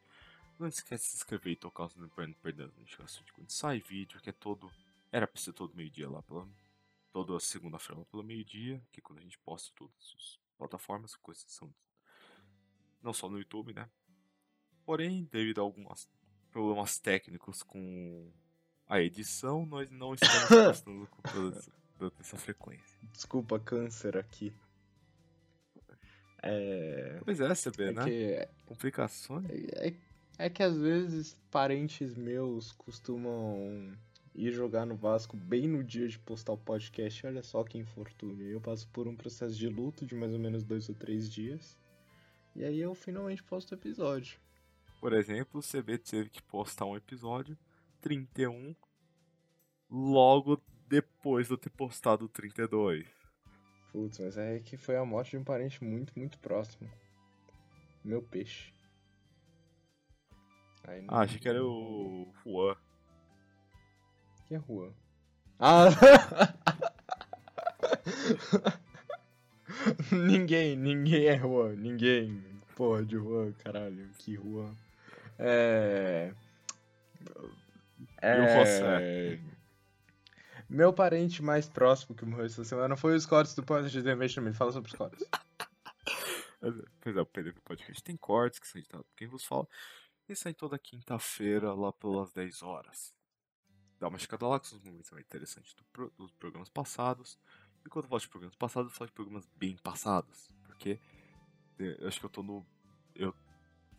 Não 0.59 0.67
esquece 0.67 1.05
de 1.05 1.09
se 1.11 1.15
inscrever 1.17 1.53
e 1.53 1.55
tocar 1.55 1.85
o 1.85 1.89
sininho 1.89 2.09
para 2.09 2.27
não 2.27 2.33
perder 2.33 2.65
as 2.65 2.77
notificações 2.77 3.25
de 3.25 3.33
quando 3.33 3.49
sai 3.49 3.79
vídeo, 3.79 4.19
que 4.21 4.29
é 4.29 4.33
todo. 4.33 4.71
Era 5.11 5.27
pra 5.27 5.41
ser 5.41 5.53
todo 5.53 5.75
meio-dia 5.75 6.09
lá 6.09 6.21
pela. 6.21 6.47
Toda 7.11 7.39
segunda-feira 7.39 7.99
lá 7.99 8.05
pelo 8.05 8.23
meio-dia, 8.23 8.79
que 8.91 8.99
é 8.99 9.01
quando 9.01 9.17
a 9.17 9.21
gente 9.21 9.39
posta 9.39 9.71
todas 9.75 9.95
as 9.97 10.39
plataformas, 10.60 11.16
com 11.16 11.32
exceção. 11.32 11.74
Não 13.01 13.14
só 13.14 13.30
no 13.30 13.39
YouTube, 13.39 13.74
né? 13.74 13.89
Porém, 14.86 15.28
devido 15.32 15.60
a 15.60 15.64
alguns 15.64 16.07
problemas 16.51 16.99
técnicos 16.99 17.64
com 17.64 18.30
a 18.86 18.99
edição, 19.01 19.66
nós 19.66 19.89
não 19.89 20.14
estamos 20.14 20.49
postando 20.84 21.07
com 21.07 21.22
toda 21.22 22.16
essa 22.20 22.38
frequência. 22.38 22.99
Desculpa, 23.14 23.60
câncer 23.60 24.18
aqui. 24.18 24.53
É. 26.41 27.20
Pois 27.24 27.39
é, 27.39 27.47
vê, 27.76 27.89
É 27.89 27.91
né? 27.91 28.03
que, 28.05 28.47
Complicações. 28.66 29.45
é, 29.49 29.93
é 30.38 30.49
que 30.49 30.64
às 30.64 30.78
vezes 30.78 31.38
parentes 31.51 32.16
meus 32.16 32.72
costumam 32.74 33.97
ir 34.41 34.51
jogar 34.53 34.85
no 34.85 34.95
Vasco 34.95 35.35
bem 35.35 35.67
no 35.67 35.83
dia 35.83 36.07
de 36.07 36.17
postar 36.19 36.53
o 36.53 36.57
podcast. 36.57 37.25
Olha 37.27 37.43
só 37.43 37.63
que 37.63 37.77
infortúnio. 37.77 38.47
Eu 38.47 38.61
passo 38.61 38.87
por 38.89 39.07
um 39.07 39.15
processo 39.15 39.55
de 39.55 39.67
luto 39.67 40.05
de 40.05 40.15
mais 40.15 40.33
ou 40.33 40.39
menos 40.39 40.63
dois 40.63 40.87
ou 40.89 40.95
três 40.95 41.29
dias. 41.29 41.77
E 42.55 42.63
aí 42.63 42.79
eu 42.79 42.93
finalmente 42.95 43.43
posto 43.43 43.71
o 43.71 43.75
episódio. 43.75 44.39
Por 44.99 45.13
exemplo, 45.13 45.59
o 45.59 45.63
CB 45.63 45.97
teve 45.97 46.29
que 46.29 46.41
postar 46.43 46.85
um 46.85 46.95
episódio 46.95 47.57
31 48.01 48.75
logo 49.89 50.61
depois 50.87 51.47
de 51.47 51.53
eu 51.53 51.57
ter 51.57 51.69
postado 51.69 52.25
o 52.25 52.29
32. 52.29 53.07
Putz, 53.91 54.19
mas 54.19 54.37
é 54.37 54.59
que 54.59 54.77
foi 54.77 54.95
a 54.97 55.05
morte 55.05 55.31
de 55.31 55.37
um 55.37 55.43
parente 55.43 55.83
muito, 55.83 56.17
muito 56.17 56.37
próximo. 56.39 56.89
Meu 58.03 58.21
peixe. 58.21 58.71
Aí 60.83 61.01
não- 61.01 61.13
Ah, 61.13 61.21
achei 61.21 61.39
que 61.39 61.49
era 61.49 61.63
o 61.63 62.31
Juan. 62.43 62.75
Que 64.49 64.55
é 64.55 64.61
Juan? 64.67 64.91
Ah! 65.59 65.89
ninguém, 70.11 70.75
ninguém 70.75 71.27
é 71.27 71.37
Juan, 71.37 71.75
ninguém. 71.75 72.43
Porra 72.75 73.05
de 73.05 73.15
Juan, 73.15 73.53
caralho, 73.63 74.09
que 74.17 74.33
Juan. 74.33 74.75
É. 75.37 76.33
José? 78.23 79.39
Meu 80.67 80.91
parente 80.91 81.43
mais 81.43 81.69
próximo 81.69 82.15
que 82.15 82.25
morreu 82.25 82.47
essa 82.47 82.65
semana 82.65 82.97
foi 82.97 83.15
o 83.15 83.21
Scott 83.21 83.55
do 83.55 83.61
Podcast 83.61 84.01
de 84.01 84.11
Investimento. 84.11 84.57
Fala 84.57 84.71
sobre 84.71 84.87
os 84.87 84.93
Scott. 84.93 85.15
Pois 86.99 87.15
é, 87.15 87.21
o 87.21 87.25
PDV 87.25 87.61
Podcast 87.61 88.03
tem 88.03 88.17
cortes 88.17 88.59
que 88.59 88.67
são 88.67 88.79
editados 88.79 89.07
por 89.07 89.15
quem 89.15 89.27
vos 89.27 89.45
fala. 89.45 89.65
E 90.27 90.35
sai 90.35 90.53
toda 90.53 90.77
quinta-feira 90.77 91.73
lá 91.73 91.93
pelas 91.93 92.33
10 92.33 92.61
horas. 92.63 93.17
Dá 93.99 94.07
uma 94.07 94.17
checada 94.17 94.47
lá, 94.47 94.59
que 94.59 94.67
são 94.67 94.77
os 94.77 94.83
momentos 94.83 95.11
mais 95.11 95.25
interessantes 95.25 95.73
do 95.73 95.83
pro- 95.85 96.11
dos 96.17 96.31
programas 96.33 96.69
passados. 96.69 97.37
E 97.85 97.89
quando 97.89 98.05
eu 98.05 98.09
falo 98.09 98.21
de 98.21 98.27
programas 98.29 98.55
passados, 98.55 98.91
eu 98.91 98.97
falo 98.97 99.07
de 99.07 99.13
programas 99.13 99.47
bem 99.57 99.75
passados. 99.77 100.49
Porque 100.65 100.99
eh, 101.79 101.97
eu 101.99 102.07
acho 102.07 102.19
que 102.19 102.25
eu 102.25 102.29
tô 102.29 102.41
no. 102.43 102.65
Eu. 103.15 103.33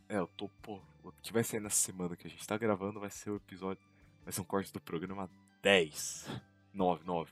É, 0.09 0.17
eu 0.17 0.27
tô, 0.27 0.49
pô. 0.61 0.81
O 1.03 1.11
que 1.21 1.31
vai 1.33 1.43
sair 1.43 1.59
nessa 1.59 1.75
semana 1.77 2.15
que 2.15 2.27
a 2.27 2.29
gente 2.29 2.45
tá 2.47 2.57
gravando 2.57 2.99
vai 2.99 3.09
ser 3.09 3.29
o 3.31 3.35
episódio. 3.37 3.83
Vai 4.23 4.31
ser 4.33 4.41
um 4.41 4.45
corte 4.45 4.71
do 4.73 4.79
programa 4.81 5.29
10. 5.61 6.27
9, 6.73 7.03
9. 7.05 7.31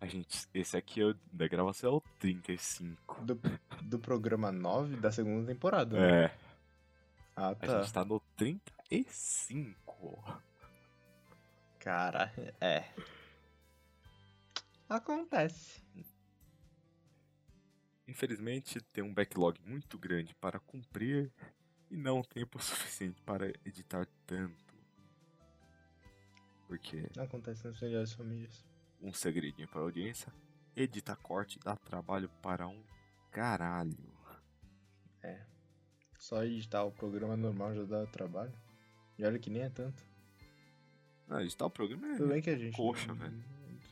A 0.00 0.06
gente. 0.06 0.46
Esse 0.54 0.76
aqui 0.76 1.00
é 1.00 1.04
o, 1.06 1.14
da 1.32 1.46
gravação 1.48 1.90
é 1.90 1.94
o 1.96 2.00
35. 2.18 3.22
Do, 3.24 3.40
do 3.82 3.98
programa 3.98 4.50
9 4.52 4.96
da 4.96 5.10
segunda 5.12 5.46
temporada. 5.52 5.98
né? 5.98 6.24
É. 6.24 6.36
Ah, 7.36 7.48
A 7.50 7.54
tá. 7.54 7.80
gente 7.82 7.92
tá 7.92 8.04
no 8.04 8.20
35. 8.36 10.38
Cara, 11.84 12.32
é. 12.62 12.82
Acontece. 14.88 15.82
Infelizmente, 18.08 18.80
tem 18.80 19.04
um 19.04 19.12
backlog 19.12 19.60
muito 19.66 19.98
grande 19.98 20.34
para 20.36 20.58
cumprir 20.58 21.30
e 21.90 21.96
não 21.98 22.22
tempo 22.22 22.56
suficiente 22.64 23.20
para 23.20 23.48
editar 23.66 24.06
tanto. 24.26 24.74
Porque, 26.66 27.06
Acontece 27.18 27.66
nas 27.66 27.78
melhores 27.78 28.14
famílias. 28.14 28.64
um 29.02 29.12
segredinho 29.12 29.68
para 29.68 29.80
a 29.80 29.84
audiência, 29.84 30.32
editar 30.74 31.16
corte 31.16 31.58
dá 31.58 31.76
trabalho 31.76 32.30
para 32.40 32.66
um 32.66 32.82
caralho. 33.30 34.14
Só 36.18 36.42
editar 36.42 36.84
o 36.84 36.90
programa 36.90 37.36
normal 37.36 37.74
já 37.74 37.84
dá 37.84 38.06
trabalho. 38.06 38.54
E 39.18 39.24
olha 39.26 39.38
que 39.38 39.50
nem 39.50 39.60
é 39.60 39.68
tanto. 39.68 40.13
Ah, 41.28 41.42
editar 41.42 41.66
o 41.66 41.70
programa 41.70 42.06
Tudo 42.16 42.24
é... 42.30 42.34
bem 42.34 42.42
que 42.42 42.50
a 42.50 42.56
gente. 42.56 42.76
Coxa, 42.76 43.08
não- 43.08 43.14
velho. 43.16 43.42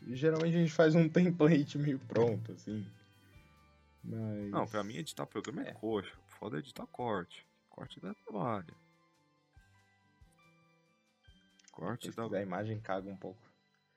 Geralmente 0.09 0.57
a 0.57 0.61
gente 0.61 0.73
faz 0.73 0.95
um 0.95 1.09
template 1.11 1.79
meio 1.79 1.99
pronto, 2.01 2.53
assim. 2.53 2.87
Mas. 4.05 4.51
Não, 4.51 4.67
pra 4.67 4.83
mim 4.83 4.97
editar 4.97 5.23
o 5.23 5.27
programa 5.27 5.63
é, 5.65 5.71
É. 5.71 5.73
coxa. 5.73 6.13
Foda 6.39 6.57
é 6.57 6.61
editar 6.61 6.87
corte. 6.89 7.47
Corte 7.71 8.01
dá 8.01 8.13
trabalho. 8.15 8.75
Corte 11.71 12.11
dá, 12.11 12.29
da 12.29 12.43
imagem 12.43 12.79
caga 12.81 13.09
um 13.09 13.17
pouco. 13.17 13.41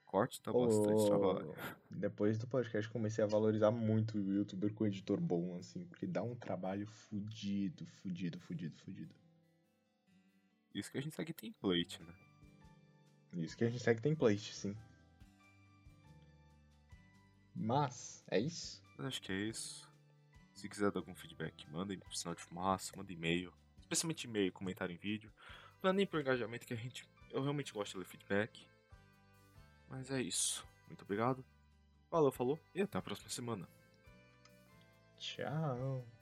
corte 0.06 0.40
dá 0.42 0.52
bastante 0.52 1.02
Ô, 1.02 1.06
trabalho. 1.08 1.54
Depois 1.90 2.38
do 2.38 2.46
podcast 2.46 2.88
comecei 2.90 3.22
a 3.22 3.26
valorizar 3.26 3.70
muito 3.70 4.16
o 4.16 4.32
youtuber 4.32 4.72
com 4.72 4.86
editor 4.86 5.20
bom, 5.20 5.56
assim, 5.58 5.84
porque 5.84 6.06
dá 6.06 6.22
um 6.22 6.34
trabalho 6.34 6.86
fudido, 6.86 7.84
fudido, 7.86 8.38
fudido, 8.40 8.76
fudido. 8.78 9.14
Isso 10.74 10.90
que 10.90 10.98
a 10.98 11.02
gente 11.02 11.14
segue 11.14 11.32
template, 11.34 12.00
né? 12.02 12.14
Isso 13.36 13.56
que 13.56 13.64
a 13.64 13.70
gente 13.70 13.82
segue 13.82 14.00
template, 14.00 14.54
sim. 14.54 14.76
Mas, 17.54 18.24
é 18.30 18.38
isso? 18.38 18.82
Acho 18.98 19.20
que 19.20 19.32
é 19.32 19.36
isso. 19.36 19.90
Se 20.54 20.68
quiser 20.68 20.90
dar 20.90 21.00
algum 21.00 21.14
feedback, 21.14 21.68
mandem 21.70 21.98
pro 21.98 22.16
sinal 22.16 22.34
de 22.34 22.42
fumaça, 22.42 22.96
manda 22.96 23.12
e-mail. 23.12 23.52
especialmente 23.78 24.24
e-mail, 24.24 24.52
comentário 24.52 24.94
em 24.94 24.98
vídeo. 24.98 25.32
Não 25.82 25.90
é 25.90 25.92
nem 25.92 26.06
por 26.06 26.20
engajamento 26.20 26.66
que 26.66 26.74
a 26.74 26.76
gente. 26.76 27.08
Eu 27.30 27.42
realmente 27.42 27.72
gosto 27.72 27.92
de 27.92 27.98
ler 27.98 28.06
feedback. 28.06 28.66
Mas 29.88 30.10
é 30.10 30.20
isso. 30.20 30.66
Muito 30.86 31.02
obrigado. 31.02 31.44
Valeu, 32.10 32.32
falou 32.32 32.58
e 32.74 32.82
até 32.82 32.98
a 32.98 33.02
próxima 33.02 33.28
semana. 33.28 33.68
Tchau. 35.18 36.15